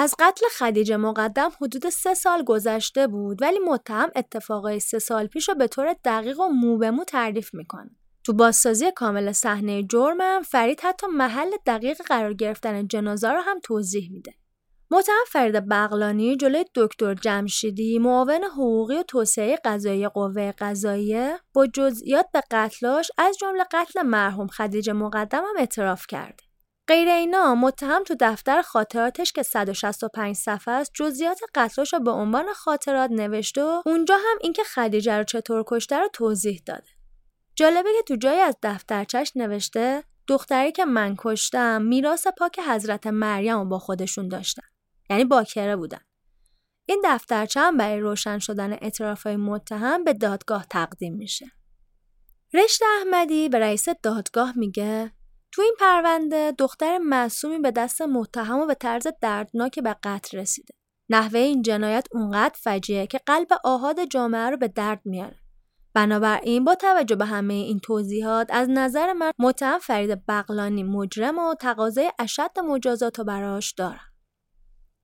از 0.01 0.15
قتل 0.19 0.47
خدیجه 0.59 0.97
مقدم 0.97 1.51
حدود 1.61 1.89
سه 1.89 2.15
سال 2.15 2.45
گذشته 2.45 3.07
بود 3.07 3.43
ولی 3.43 3.59
متهم 3.59 4.11
اتفاقای 4.17 4.81
سه 4.81 4.99
سال 4.99 5.27
پیش 5.27 5.49
رو 5.49 5.55
به 5.55 5.67
طور 5.67 5.97
دقیق 6.05 6.41
و 6.41 6.49
مو 6.49 6.79
به 6.79 6.91
مو 6.91 7.05
تعریف 7.05 7.55
می‌کنه. 7.55 7.91
تو 8.25 8.33
بازسازی 8.33 8.93
کامل 8.97 9.33
صحنه 9.33 9.83
جرمم 9.83 10.43
فرید 10.43 10.81
حتی 10.81 11.07
محل 11.07 11.51
دقیق 11.67 12.03
قرار 12.03 12.35
گرفتن 12.35 12.87
جنازه 12.87 13.33
رو 13.33 13.41
هم 13.41 13.61
توضیح 13.63 14.13
میده. 14.13 14.35
متهم 14.91 15.25
فرید 15.29 15.69
بغلانی 15.69 16.37
جلوی 16.37 16.65
دکتر 16.75 17.15
جمشیدی 17.15 17.99
معاون 17.99 18.45
حقوقی 18.45 18.97
و 18.97 19.03
توسعه 19.03 19.59
قضایی 19.65 20.09
قوه 20.09 20.53
قضاییه 20.53 21.39
با 21.55 21.67
جزئیات 21.67 22.27
به 22.33 22.43
قتلاش 22.51 23.11
از 23.19 23.39
جمله 23.39 23.65
قتل 23.73 24.03
مرحوم 24.03 24.47
خدیجه 24.47 24.93
مقدم 24.93 25.39
هم 25.39 25.57
اعتراف 25.59 26.07
کرده. 26.07 26.50
غیر 26.91 27.09
اینا 27.09 27.55
متهم 27.55 28.05
تو 28.05 28.15
دفتر 28.21 28.63
خاطراتش 28.63 29.33
که 29.33 29.43
165 29.43 30.37
صفحه 30.37 30.75
است 30.75 30.91
جزئیات 30.95 31.41
قتلاش 31.55 31.93
رو 31.93 32.01
به 32.01 32.11
عنوان 32.11 32.53
خاطرات 32.53 33.11
نوشته 33.11 33.65
و 33.65 33.83
اونجا 33.87 34.15
هم 34.15 34.39
اینکه 34.41 34.63
خدیجه 34.65 35.19
رو 35.19 35.25
چطور 35.25 35.65
کشته 35.67 35.99
رو 35.99 36.09
توضیح 36.13 36.63
داده. 36.67 36.89
جالبه 37.57 37.89
که 37.97 38.03
تو 38.09 38.17
جایی 38.17 38.41
از 38.41 38.57
دفترچش 38.63 39.33
نوشته 39.37 40.05
دختری 40.27 40.73
که 40.73 40.85
من 40.85 41.15
کشتم 41.19 41.83
میراث 41.83 42.27
پاک 42.39 42.59
حضرت 42.59 43.07
مریم 43.07 43.69
با 43.69 43.79
خودشون 43.79 44.29
داشتن. 44.29 44.69
یعنی 45.11 45.25
باکره 45.25 45.77
بودن. 45.77 46.01
این 46.87 47.03
دفترچه 47.05 47.61
هم 47.61 47.77
برای 47.77 48.01
روشن 48.01 48.39
شدن 48.39 48.73
اعترافهای 48.73 49.37
متهم 49.37 50.05
به 50.05 50.13
دادگاه 50.13 50.67
تقدیم 50.71 51.15
میشه. 51.15 51.47
رشت 52.55 52.83
احمدی 52.99 53.49
به 53.49 53.59
رئیس 53.59 53.89
دادگاه 54.03 54.53
میگه 54.57 55.13
تو 55.53 55.63
این 55.63 55.75
پرونده 55.81 56.53
دختر 56.59 56.99
معصومی 56.99 57.59
به 57.59 57.71
دست 57.71 58.03
متهم 58.03 58.59
و 58.59 58.67
به 58.67 58.75
طرز 58.75 59.07
دردناکی 59.21 59.81
به 59.81 59.97
قتل 60.03 60.39
رسیده. 60.39 60.75
نحوه 61.11 61.39
این 61.39 61.63
جنایت 61.63 62.07
اونقدر 62.13 62.55
فجیه 62.59 63.07
که 63.07 63.21
قلب 63.27 63.49
آهاد 63.65 64.05
جامعه 64.05 64.51
رو 64.51 64.57
به 64.57 64.69
درد 64.69 65.01
میاره. 65.05 65.37
بنابراین 65.95 66.65
با 66.65 66.75
توجه 66.75 67.17
به 67.17 67.25
همه 67.25 67.55
این 67.55 67.79
توضیحات 67.79 68.47
از 68.51 68.69
نظر 68.71 69.13
من 69.13 69.33
متهم 69.39 69.79
فرید 69.79 70.27
بغلانی 70.27 70.83
مجرم 70.83 71.39
و 71.39 71.55
تقاضای 71.55 72.13
اشد 72.19 72.59
مجازات 72.59 73.19
رو 73.19 73.25
براش 73.25 73.73
دارم. 73.73 74.11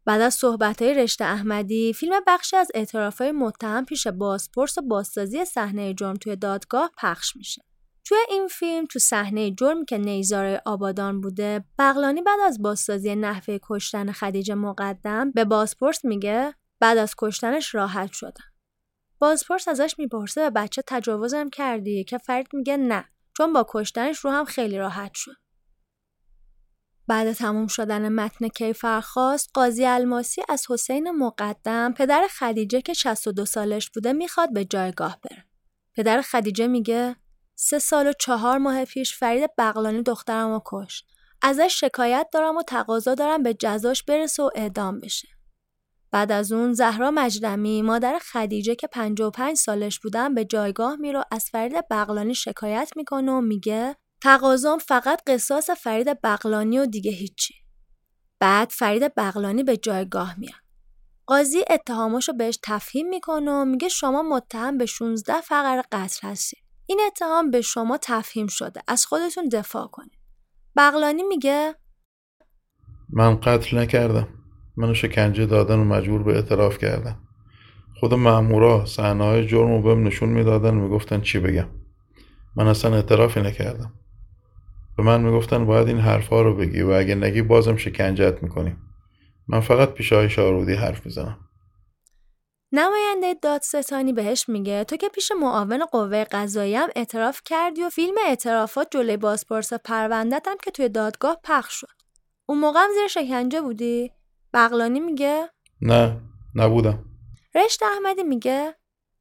بعد 0.05 0.21
از 0.21 0.35
صحبتهای 0.35 0.95
رشته 0.95 1.25
احمدی 1.25 1.93
فیلم 1.93 2.21
بخشی 2.27 2.57
از 2.57 2.69
اعترافهای 2.75 3.33
متهم 3.33 3.85
پیش 3.85 4.07
بازپرس 4.07 4.79
و 4.79 4.83
بازسازی 4.83 5.45
صحنه 5.45 5.95
جرم 5.95 6.15
توی 6.15 6.37
دادگاه 6.37 6.91
پخش 6.99 7.37
میشه. 7.37 7.63
توی 8.09 8.19
این 8.29 8.49
فیلم 8.49 8.87
تو 8.87 8.99
صحنه 8.99 9.51
جرمی 9.51 9.85
که 9.85 9.99
نیزار 9.99 10.61
آبادان 10.67 11.21
بوده 11.21 11.65
بغلانی 11.79 12.23
بعد 12.23 12.41
از 12.41 12.63
بازسازی 12.63 13.15
نحوه 13.15 13.59
کشتن 13.63 14.13
خدیجه 14.13 14.55
مقدم 14.55 15.31
به 15.31 15.45
بازپرس 15.45 16.05
میگه 16.05 16.55
بعد 16.81 16.99
از 16.99 17.15
کشتنش 17.19 17.75
راحت 17.75 18.13
شدم. 18.13 18.45
بازپرس 19.19 19.69
ازش 19.69 19.95
می‌پرسه 19.99 20.41
به 20.41 20.51
بچه 20.51 20.83
تجاوزم 20.87 21.49
کردی 21.49 22.05
که 22.05 22.19
فرید 22.19 22.47
میگه 22.53 22.77
نه 22.77 23.05
چون 23.37 23.53
با 23.53 23.67
کشتنش 23.69 24.19
رو 24.19 24.31
هم 24.31 24.45
خیلی 24.45 24.79
راحت 24.79 25.15
شد. 25.15 25.37
بعد 27.09 27.33
تموم 27.33 27.67
شدن 27.67 28.09
متن 28.09 28.49
کیفرخواست 28.49 29.51
قاضی 29.55 29.85
الماسی 29.85 30.43
از 30.49 30.67
حسین 30.71 31.11
مقدم 31.11 31.93
پدر 31.93 32.27
خدیجه 32.39 32.81
که 32.81 32.93
62 32.93 33.45
سالش 33.45 33.91
بوده 33.91 34.13
می‌خواد 34.13 34.53
به 34.53 34.65
جایگاه 34.65 35.19
بره. 35.23 35.45
پدر 35.97 36.23
خدیجه 36.23 36.67
میگه 36.67 37.17
سه 37.59 37.79
سال 37.79 38.07
و 38.07 38.13
چهار 38.13 38.59
ماه 38.59 38.85
پیش 38.85 39.15
فرید 39.15 39.51
بغلانی 39.59 40.03
دخترم 40.03 40.51
رو 40.51 40.63
کشت. 40.67 41.07
ازش 41.43 41.81
شکایت 41.81 42.29
دارم 42.33 42.57
و 42.57 42.63
تقاضا 42.63 43.15
دارم 43.15 43.43
به 43.43 43.55
جزاش 43.55 44.03
برسه 44.03 44.43
و 44.43 44.51
اعدام 44.55 45.01
بشه. 45.01 45.29
بعد 46.11 46.33
از 46.33 46.53
اون 46.53 46.73
زهرا 46.73 47.11
مجدمی 47.11 47.83
مادر 47.83 48.19
خدیجه 48.19 48.75
که 48.75 48.87
55 48.87 49.57
سالش 49.57 50.01
بودن 50.01 50.35
به 50.35 50.45
جایگاه 50.45 50.97
میره 50.97 51.25
از 51.31 51.45
فرید 51.53 51.89
بغلانی 51.91 52.35
شکایت 52.35 52.93
می‌کنه 52.97 53.33
و 53.33 53.41
میگه 53.41 53.97
تقاضام 54.23 54.79
فقط 54.79 55.23
قصاص 55.27 55.71
فرید 55.71 56.21
بغلانی 56.21 56.79
و 56.79 56.87
دیگه 56.87 57.11
هیچی. 57.11 57.55
بعد 58.41 58.71
فرید 58.71 59.15
بغلانی 59.15 59.63
به 59.63 59.77
جایگاه 59.77 60.39
میاد. 60.39 60.61
قاضی 61.27 61.65
اتهاماشو 61.71 62.33
بهش 62.33 62.59
تفهیم 62.63 63.09
می‌کنه 63.09 63.51
و 63.51 63.65
میگه 63.65 63.89
شما 63.89 64.23
متهم 64.23 64.79
به 64.79 64.87
16 64.87 65.41
فقر 65.41 65.83
قتل 65.93 66.29
هستید. 66.29 66.66
این 66.89 67.01
اتهام 67.07 67.51
به 67.51 67.61
شما 67.61 67.99
تفهیم 68.03 68.47
شده. 68.47 68.81
از 68.89 69.07
خودتون 69.07 69.49
دفاع 69.49 69.87
کنید. 69.87 70.19
بغلانی 70.77 71.23
میگه 71.23 71.75
من 73.11 73.41
قتل 73.41 73.79
نکردم. 73.79 74.29
منو 74.77 74.95
شکنجه 74.95 75.47
دادن 75.47 75.79
و 75.79 75.85
مجبور 75.85 76.23
به 76.23 76.35
اعتراف 76.35 76.79
کردم. 76.79 77.21
خود 78.01 78.15
مامورا 78.15 78.85
صحنه 78.85 79.25
های 79.25 79.47
جرم 79.47 79.69
رو 79.69 79.83
بهم 79.83 80.07
نشون 80.07 80.29
می‌دادن 80.29 80.77
و 80.77 80.81
می‌گفتن 80.81 81.21
چی 81.21 81.39
بگم. 81.39 81.69
من 82.57 82.67
اصلا 82.67 82.95
اعترافی 82.95 83.41
نکردم. 83.41 83.93
به 84.97 85.03
من 85.03 85.21
می‌گفتن 85.21 85.67
باید 85.67 85.89
این 85.89 85.99
حرفها 85.99 86.43
رو 86.43 86.57
بگی 86.57 86.83
و 86.83 86.91
اگه 86.91 87.15
نگی 87.15 87.43
بازم 87.43 87.77
شکنجت 87.77 88.43
می‌کنیم 88.43 88.79
من 89.49 89.61
فقط 89.61 89.93
پیش 89.93 90.13
های 90.13 90.31
شارودی 90.31 90.75
حرف 90.75 91.07
می‌زنم 91.07 91.39
نماینده 92.73 93.35
دادستانی 93.35 94.13
بهش 94.13 94.49
میگه 94.49 94.85
تو 94.85 94.97
که 94.97 95.09
پیش 95.09 95.33
معاون 95.33 95.85
قوه 95.85 96.25
قضایی 96.25 96.75
هم 96.75 96.89
اعتراف 96.97 97.41
کردی 97.45 97.83
و 97.83 97.91
فیلم 97.91 98.15
اعترافات 98.27 98.89
جلوی 98.91 99.17
بازپرس 99.17 99.73
پروندت 99.73 100.49
هم 100.49 100.57
که 100.63 100.71
توی 100.71 100.89
دادگاه 100.89 101.41
پخش 101.45 101.75
شد. 101.75 101.97
اون 102.47 102.59
موقع 102.59 102.81
هم 102.81 102.91
زیر 102.95 103.07
شکنجه 103.07 103.61
بودی؟ 103.61 104.13
بغلانی 104.55 105.01
میگه؟ 105.01 105.51
نه 105.81 106.21
نبودم. 106.55 107.05
رشت 107.55 107.83
احمدی 107.83 108.23
میگه؟ 108.23 108.75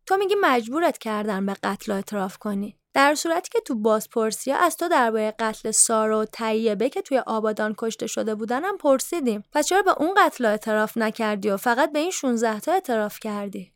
تو 0.05 0.17
میگی 0.17 0.35
مجبورت 0.41 0.97
کردن 0.97 1.45
به 1.45 1.53
قتل 1.63 1.91
اعتراف 1.91 2.37
کنی. 2.37 2.79
در 2.95 3.15
صورتی 3.15 3.49
که 3.51 3.59
تو 3.59 3.75
بازپرسی 3.75 4.51
از 4.51 4.77
تو 4.77 4.87
درباره 4.87 5.33
قتل 5.39 5.71
سارا 5.71 6.21
و 6.21 6.25
طیبه 6.25 6.89
که 6.89 7.01
توی 7.01 7.17
آبادان 7.17 7.75
کشته 7.77 8.07
شده 8.07 8.35
بودنم 8.35 8.77
پرسیدیم. 8.77 9.43
پس 9.53 9.67
چرا 9.67 9.81
به 9.81 9.91
اون 9.99 10.09
قتل 10.17 10.45
اعتراف 10.45 10.97
نکردی 10.97 11.49
و 11.49 11.57
فقط 11.57 11.91
به 11.91 11.99
این 11.99 12.11
16 12.11 12.59
تا 12.59 12.71
اعتراف 12.71 13.19
کردی؟ 13.19 13.71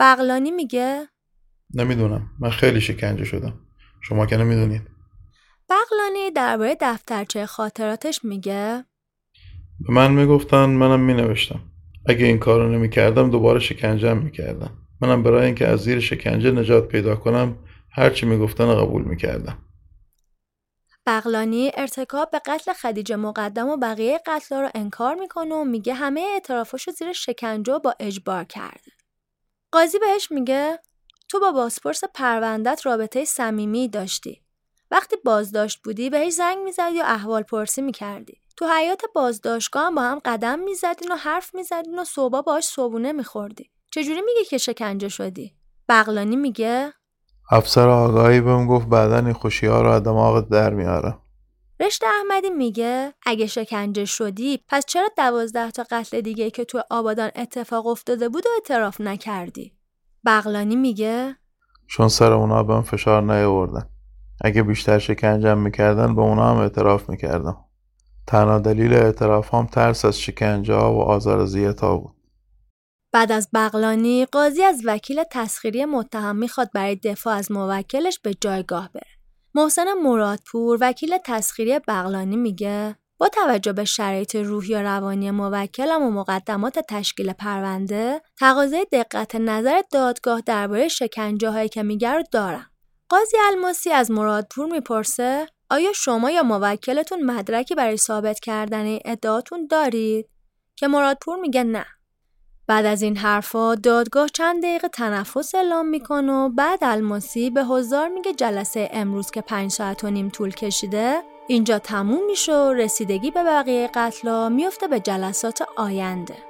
بغلانی 0.00 0.50
میگه؟ 0.50 1.08
نمی‌دونم. 1.74 2.30
من 2.40 2.50
خیلی 2.50 2.80
شکنجه 2.80 3.24
شدم. 3.24 3.60
شما 4.00 4.26
که 4.26 4.36
نمی‌دونید. 4.36 4.82
بغلانی 5.70 6.30
درباره 6.30 6.76
دفترچه 6.80 7.46
خاطراتش 7.46 8.24
میگه؟ 8.24 8.84
به 9.80 9.92
من 9.92 10.12
می‌گفتن 10.12 10.64
منم 10.64 11.00
مینوشتم. 11.00 11.60
اگه 12.06 12.26
این 12.26 12.38
کارو 12.38 12.68
نمی‌کردم 12.68 13.30
دوباره 13.30 13.60
شکنجه 13.60 14.14
می‌کردم 14.14 14.70
منم 15.00 15.22
برای 15.22 15.46
اینکه 15.46 15.68
از 15.68 15.80
زیر 15.80 16.00
شکنجه 16.00 16.50
نجات 16.50 16.88
پیدا 16.88 17.16
کنم 17.16 17.56
هرچی 17.92 18.26
می‌گفتن 18.26 18.74
قبول 18.74 19.02
می‌کردم 19.02 19.58
بغلانی 21.06 21.70
ارتکاب 21.74 22.30
به 22.30 22.38
قتل 22.38 22.72
خدیجه 22.72 23.16
مقدم 23.16 23.68
و 23.68 23.76
بقیه 23.76 24.20
قتل 24.26 24.56
رو 24.56 24.70
انکار 24.74 25.14
می‌کنه 25.14 25.54
و 25.54 25.64
میگه 25.64 25.94
همه 25.94 26.20
اعترافاشو 26.20 26.90
زیر 26.90 27.12
شکنجه 27.12 27.78
با 27.78 27.94
اجبار 28.00 28.44
کرده. 28.44 28.92
قاضی 29.72 29.98
بهش 29.98 30.32
میگه 30.32 30.78
تو 31.28 31.40
با 31.40 31.52
بازپرس 31.52 32.04
پروندت 32.14 32.86
رابطه 32.86 33.24
صمیمی 33.24 33.88
داشتی. 33.88 34.42
وقتی 34.90 35.16
بازداشت 35.24 35.82
بودی 35.84 36.10
بهش 36.10 36.32
زنگ 36.32 36.58
می‌زدی 36.58 37.00
و 37.00 37.04
احوال 37.06 37.42
پرسی 37.42 37.82
می‌کردی. 37.82 38.40
تو 38.56 38.68
حیات 38.68 39.02
بازداشتگاه 39.14 39.86
هم 39.86 39.94
با 39.94 40.02
هم 40.02 40.18
قدم 40.24 40.58
می‌زدین 40.58 41.12
و 41.12 41.16
حرف 41.16 41.54
می‌زدین 41.54 41.98
و 41.98 42.04
صبح 42.04 42.40
باش 42.40 42.64
صبونه 42.64 43.12
میخوردی. 43.12 43.70
چجوری 43.90 44.20
میگه 44.20 44.44
که 44.44 44.58
شکنجه 44.58 45.08
شدی؟ 45.08 45.54
بغلانی 45.88 46.36
میگه 46.36 46.92
افسر 47.52 47.88
آگاهی 47.88 48.40
بهم 48.40 48.66
گفت 48.66 48.88
بعدا 48.88 49.18
این 49.18 49.32
خوشی 49.32 49.66
ها 49.66 49.82
رو 49.82 49.90
از 49.90 50.02
دماغت 50.02 50.48
در 50.48 50.74
میاره 50.74 51.14
رشت 51.80 52.04
احمدی 52.04 52.50
میگه 52.50 53.14
اگه 53.26 53.46
شکنجه 53.46 54.04
شدی 54.04 54.58
پس 54.68 54.84
چرا 54.86 55.08
دوازده 55.16 55.70
تا 55.70 55.84
قتل 55.90 56.20
دیگه 56.20 56.50
که 56.50 56.64
تو 56.64 56.82
آبادان 56.90 57.30
اتفاق 57.36 57.86
افتاده 57.86 58.28
بود 58.28 58.46
و 58.46 58.48
اعتراف 58.54 59.00
نکردی؟ 59.00 59.72
بغلانی 60.26 60.76
میگه 60.76 61.36
چون 61.86 62.08
سر 62.08 62.32
اونا 62.32 62.62
بهم 62.62 62.82
فشار 62.82 63.22
نیاوردن. 63.22 63.88
اگه 64.40 64.62
بیشتر 64.62 64.98
شکنجم 64.98 65.58
می‌کردن 65.58 66.14
به 66.14 66.22
اونا 66.22 66.50
هم 66.50 66.56
اعتراف 66.56 67.10
می‌کردم. 67.10 67.56
تنها 68.26 68.58
دلیل 68.58 68.94
اعتراف 68.94 69.54
هم 69.54 69.66
ترس 69.66 70.04
از 70.04 70.20
شکنجه 70.20 70.74
ها 70.74 70.94
و 70.94 71.00
آزار 71.00 71.48
ها 71.82 71.96
بود. 71.96 72.14
بعد 73.12 73.32
از 73.32 73.48
بغلانی 73.54 74.24
قاضی 74.24 74.62
از 74.62 74.82
وکیل 74.84 75.22
تسخیری 75.30 75.84
متهم 75.84 76.36
می‌خواد 76.36 76.70
برای 76.74 76.96
دفاع 76.96 77.34
از 77.34 77.52
موکلش 77.52 78.18
به 78.18 78.34
جایگاه 78.34 78.90
بره. 78.94 79.10
محسن 79.54 79.92
مرادپور 79.92 80.78
وکیل 80.80 81.18
تسخیری 81.24 81.78
بغلانی 81.78 82.36
میگه 82.36 82.96
با 83.18 83.28
توجه 83.28 83.72
به 83.72 83.84
شرایط 83.84 84.36
روحی 84.36 84.74
و 84.74 84.82
روانی 84.82 85.30
موکلم 85.30 86.02
و 86.02 86.10
مقدمات 86.10 86.78
تشکیل 86.78 87.32
پرونده 87.32 88.22
تقاضای 88.38 88.86
دقت 88.92 89.36
نظر 89.36 89.82
دادگاه 89.92 90.40
درباره 90.40 90.88
شکنجه 90.88 91.50
هایی 91.50 91.68
که 91.68 91.82
میگه 91.82 92.10
رو 92.10 92.22
دارم. 92.32 92.70
قاضی 93.08 93.36
الماسی 93.46 93.90
از 93.90 94.10
مرادپور 94.10 94.66
می‌پرسه 94.72 95.46
آیا 95.70 95.92
شما 95.92 96.30
یا 96.30 96.42
موکلتون 96.42 97.22
مدرکی 97.22 97.74
برای 97.74 97.96
ثابت 97.96 98.40
کردن 98.40 98.98
ادعاتون 99.04 99.66
دارید؟ 99.66 100.28
که 100.76 100.88
مرادپور 100.88 101.40
میگه 101.40 101.64
نه. 101.64 101.86
بعد 102.70 102.86
از 102.86 103.02
این 103.02 103.16
حرفا 103.16 103.74
دادگاه 103.74 104.28
چند 104.28 104.62
دقیقه 104.62 104.88
تنفس 104.88 105.54
اعلام 105.54 105.86
می‌کنه 105.86 106.32
و 106.32 106.48
بعد 106.48 106.78
الماسی 106.82 107.50
به 107.50 107.64
حضار 107.64 108.08
میگه 108.08 108.34
جلسه 108.34 108.90
امروز 108.92 109.30
که 109.30 109.40
پنج 109.40 109.70
ساعت 109.70 110.04
و 110.04 110.10
نیم 110.10 110.28
طول 110.28 110.50
کشیده 110.50 111.22
اینجا 111.46 111.78
تموم 111.78 112.26
میشه 112.26 112.54
و 112.54 112.72
رسیدگی 112.72 113.30
به 113.30 113.44
بقیه 113.44 113.90
قتلا 113.94 114.48
میفته 114.48 114.88
به 114.88 115.00
جلسات 115.00 115.62
آینده. 115.76 116.49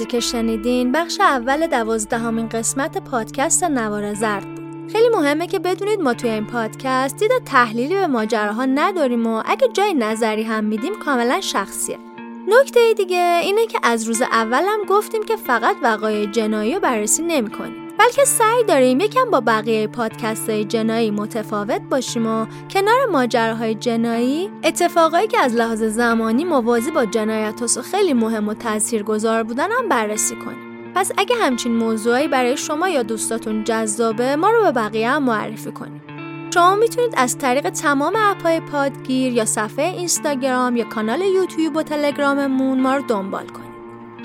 چیزی 0.00 0.10
که 0.10 0.20
شنیدین 0.20 0.92
بخش 0.92 1.20
اول 1.20 1.66
دوازدهمین 1.66 2.48
قسمت 2.48 2.98
پادکست 2.98 3.64
نوار 3.64 4.14
زرد 4.14 4.54
بود. 4.54 4.92
خیلی 4.92 5.08
مهمه 5.08 5.46
که 5.46 5.58
بدونید 5.58 6.00
ما 6.00 6.14
توی 6.14 6.30
این 6.30 6.46
پادکست 6.46 7.16
دید 7.16 7.30
تحلیلی 7.46 7.94
به 7.94 8.06
ماجراها 8.06 8.64
نداریم 8.64 9.26
و 9.26 9.42
اگه 9.46 9.68
جای 9.72 9.94
نظری 9.94 10.42
هم 10.42 10.64
میدیم 10.64 10.94
کاملا 10.94 11.40
شخصیه. 11.40 11.98
نکته 12.48 12.94
دیگه 12.96 13.40
اینه 13.42 13.66
که 13.66 13.78
از 13.82 14.04
روز 14.04 14.22
اول 14.22 14.62
هم 14.66 14.80
گفتیم 14.88 15.22
که 15.22 15.36
فقط 15.36 15.76
وقایع 15.82 16.26
جنایی 16.26 16.74
رو 16.74 16.80
بررسی 16.80 17.22
نمی‌کنیم. 17.22 17.89
بلکه 18.00 18.24
سعی 18.24 18.64
داریم 18.64 19.00
یکم 19.00 19.30
با 19.30 19.40
بقیه 19.40 19.86
پادکست 19.86 20.50
های 20.50 20.64
جنایی 20.64 21.10
متفاوت 21.10 21.80
باشیم 21.90 22.26
و 22.26 22.46
کنار 22.70 23.06
ماجراهای 23.12 23.74
جنایی 23.74 24.50
اتفاقایی 24.64 25.28
که 25.28 25.38
از 25.38 25.54
لحاظ 25.54 25.82
زمانی 25.82 26.44
موازی 26.44 26.90
با 26.90 27.04
جنایت 27.04 27.62
و 27.62 27.82
خیلی 27.82 28.12
مهم 28.12 28.48
و 28.48 28.54
تاثیرگذار 28.54 29.42
بودن 29.42 29.70
هم 29.70 29.88
بررسی 29.88 30.34
کنیم. 30.36 30.92
پس 30.94 31.12
اگه 31.18 31.36
همچین 31.36 31.72
موضوعی 31.72 32.28
برای 32.28 32.56
شما 32.56 32.88
یا 32.88 33.02
دوستاتون 33.02 33.64
جذابه 33.64 34.36
ما 34.36 34.50
رو 34.50 34.62
به 34.62 34.72
بقیه 34.72 35.10
هم 35.10 35.22
معرفی 35.22 35.72
کنیم 35.72 36.02
شما 36.54 36.74
می‌تونید 36.74 37.14
از 37.16 37.38
طریق 37.38 37.70
تمام 37.70 38.12
اپهای 38.16 38.60
پادگیر 38.60 39.32
یا 39.32 39.44
صفحه 39.44 39.84
اینستاگرام 39.84 40.76
یا 40.76 40.84
کانال 40.84 41.20
یوتیوب 41.20 41.76
و 41.76 41.82
تلگراممون 41.82 42.80
ما 42.80 42.96
رو 42.96 43.02
دنبال 43.08 43.46
کنید. 43.46 43.69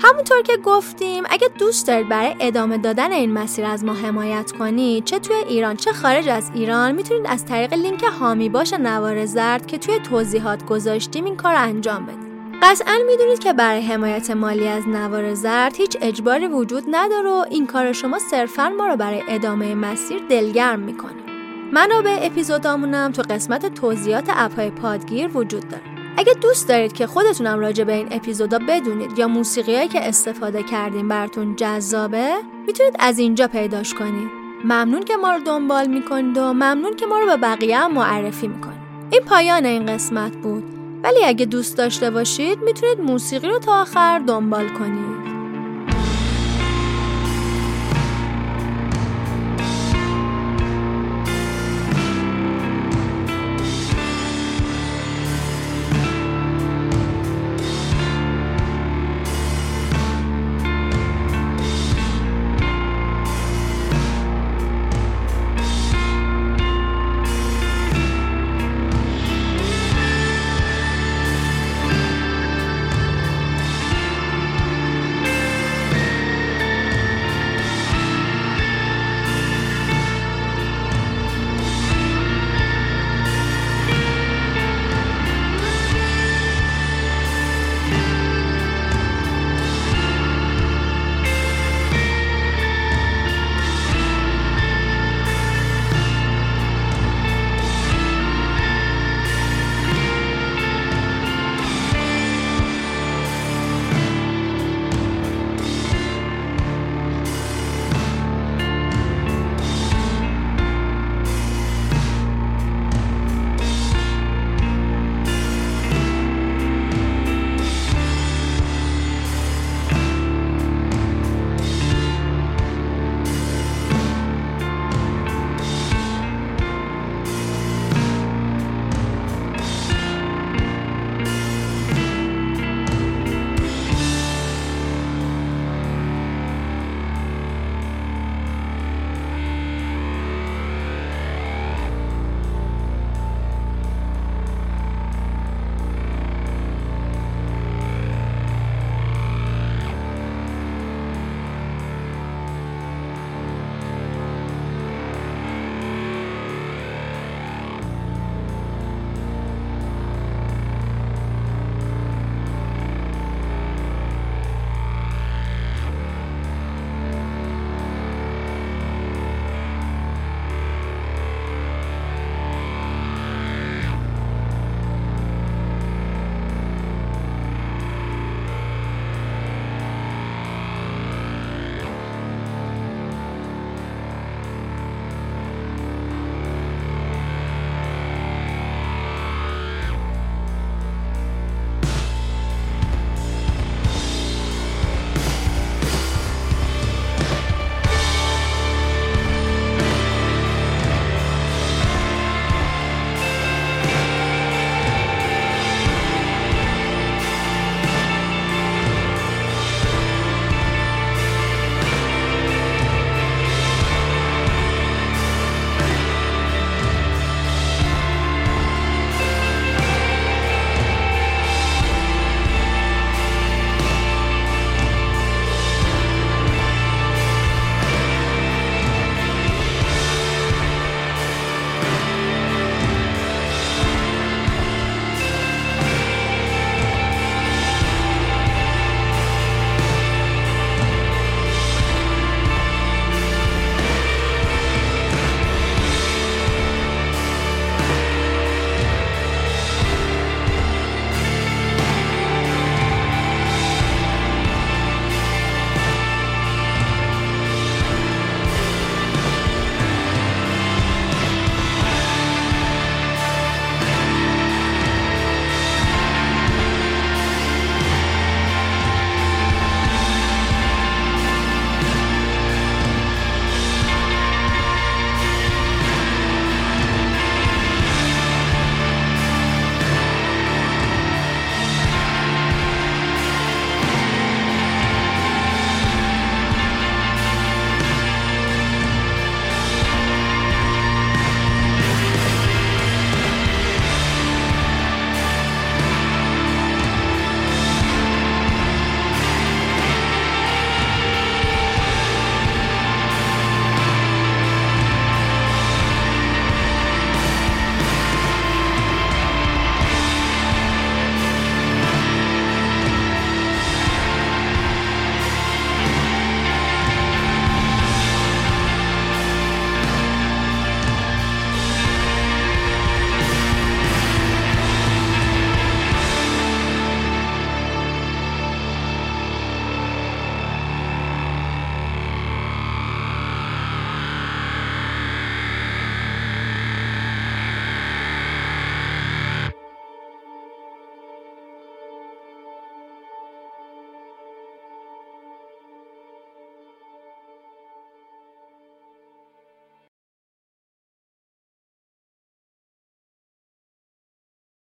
همونطور 0.02 0.42
که 0.42 0.56
گفتیم 0.56 1.24
اگه 1.30 1.48
دوست 1.58 1.86
دارید 1.86 2.08
برای 2.08 2.34
ادامه 2.40 2.78
دادن 2.78 3.12
این 3.12 3.32
مسیر 3.32 3.64
از 3.64 3.84
ما 3.84 3.94
حمایت 3.94 4.52
کنید 4.52 5.04
چه 5.04 5.18
توی 5.18 5.36
ایران 5.36 5.76
چه 5.76 5.92
خارج 5.92 6.28
از 6.28 6.50
ایران 6.54 6.92
می‌تونید 6.92 7.26
از 7.26 7.44
طریق 7.44 7.74
لینک 7.74 8.02
هامی 8.02 8.48
باش 8.48 8.72
نوار 8.72 9.26
زرد 9.26 9.66
که 9.66 9.78
توی 9.78 9.98
توضیحات 9.98 10.66
گذاشتیم 10.66 11.24
این 11.24 11.36
کار 11.36 11.54
انجام 11.54 12.06
بدید. 12.06 12.26
قطعا 12.62 12.98
می‌دونید 13.06 13.38
که 13.38 13.52
برای 13.52 13.80
حمایت 13.80 14.30
مالی 14.30 14.68
از 14.68 14.88
نوار 14.88 15.34
زرد 15.34 15.76
هیچ 15.76 15.96
اجباری 16.00 16.46
وجود 16.46 16.84
نداره 16.90 17.28
و 17.28 17.44
این 17.50 17.66
کار 17.66 17.92
شما 17.92 18.18
صرفا 18.18 18.68
ما 18.68 18.86
رو 18.86 18.96
برای 18.96 19.22
ادامه 19.28 19.74
مسیر 19.74 20.22
دلگرم 20.28 20.80
می‌کنه. 20.80 21.22
منابع 21.72 22.18
اپیزودامونم 22.22 23.12
تو 23.12 23.22
قسمت 23.22 23.74
توضیحات 23.74 24.24
اپهای 24.28 24.70
پادگیر 24.70 25.36
وجود 25.36 25.68
داره. 25.68 25.95
اگه 26.16 26.34
دوست 26.34 26.68
دارید 26.68 26.92
که 26.92 27.06
خودتونم 27.06 27.58
راجع 27.58 27.84
به 27.84 27.92
این 27.92 28.08
اپیزودا 28.10 28.58
بدونید 28.68 29.18
یا 29.18 29.28
موسیقیایی 29.28 29.88
که 29.88 30.08
استفاده 30.08 30.62
کردیم 30.62 31.08
براتون 31.08 31.56
جذابه 31.56 32.34
می‌تونید 32.66 32.96
از 32.98 33.18
اینجا 33.18 33.48
پیداش 33.48 33.94
کنید. 33.94 34.28
ممنون 34.64 35.02
که 35.02 35.16
ما 35.16 35.32
رو 35.32 35.40
دنبال 35.40 35.86
می‌کنید 35.86 36.38
و 36.38 36.52
ممنون 36.52 36.96
که 36.96 37.06
ما 37.06 37.18
رو 37.18 37.26
به 37.26 37.36
بقیه 37.36 37.78
هم 37.78 37.92
معرفی 37.92 38.48
می‌کنید. 38.48 38.78
این 39.10 39.22
پایان 39.22 39.64
این 39.64 39.86
قسمت 39.86 40.36
بود. 40.36 40.64
ولی 41.02 41.24
اگه 41.24 41.46
دوست 41.46 41.76
داشته 41.76 42.10
باشید 42.10 42.58
می‌تونید 42.62 43.00
موسیقی 43.00 43.48
رو 43.48 43.58
تا 43.58 43.80
آخر 43.80 44.18
دنبال 44.18 44.68
کنید. 44.68 45.15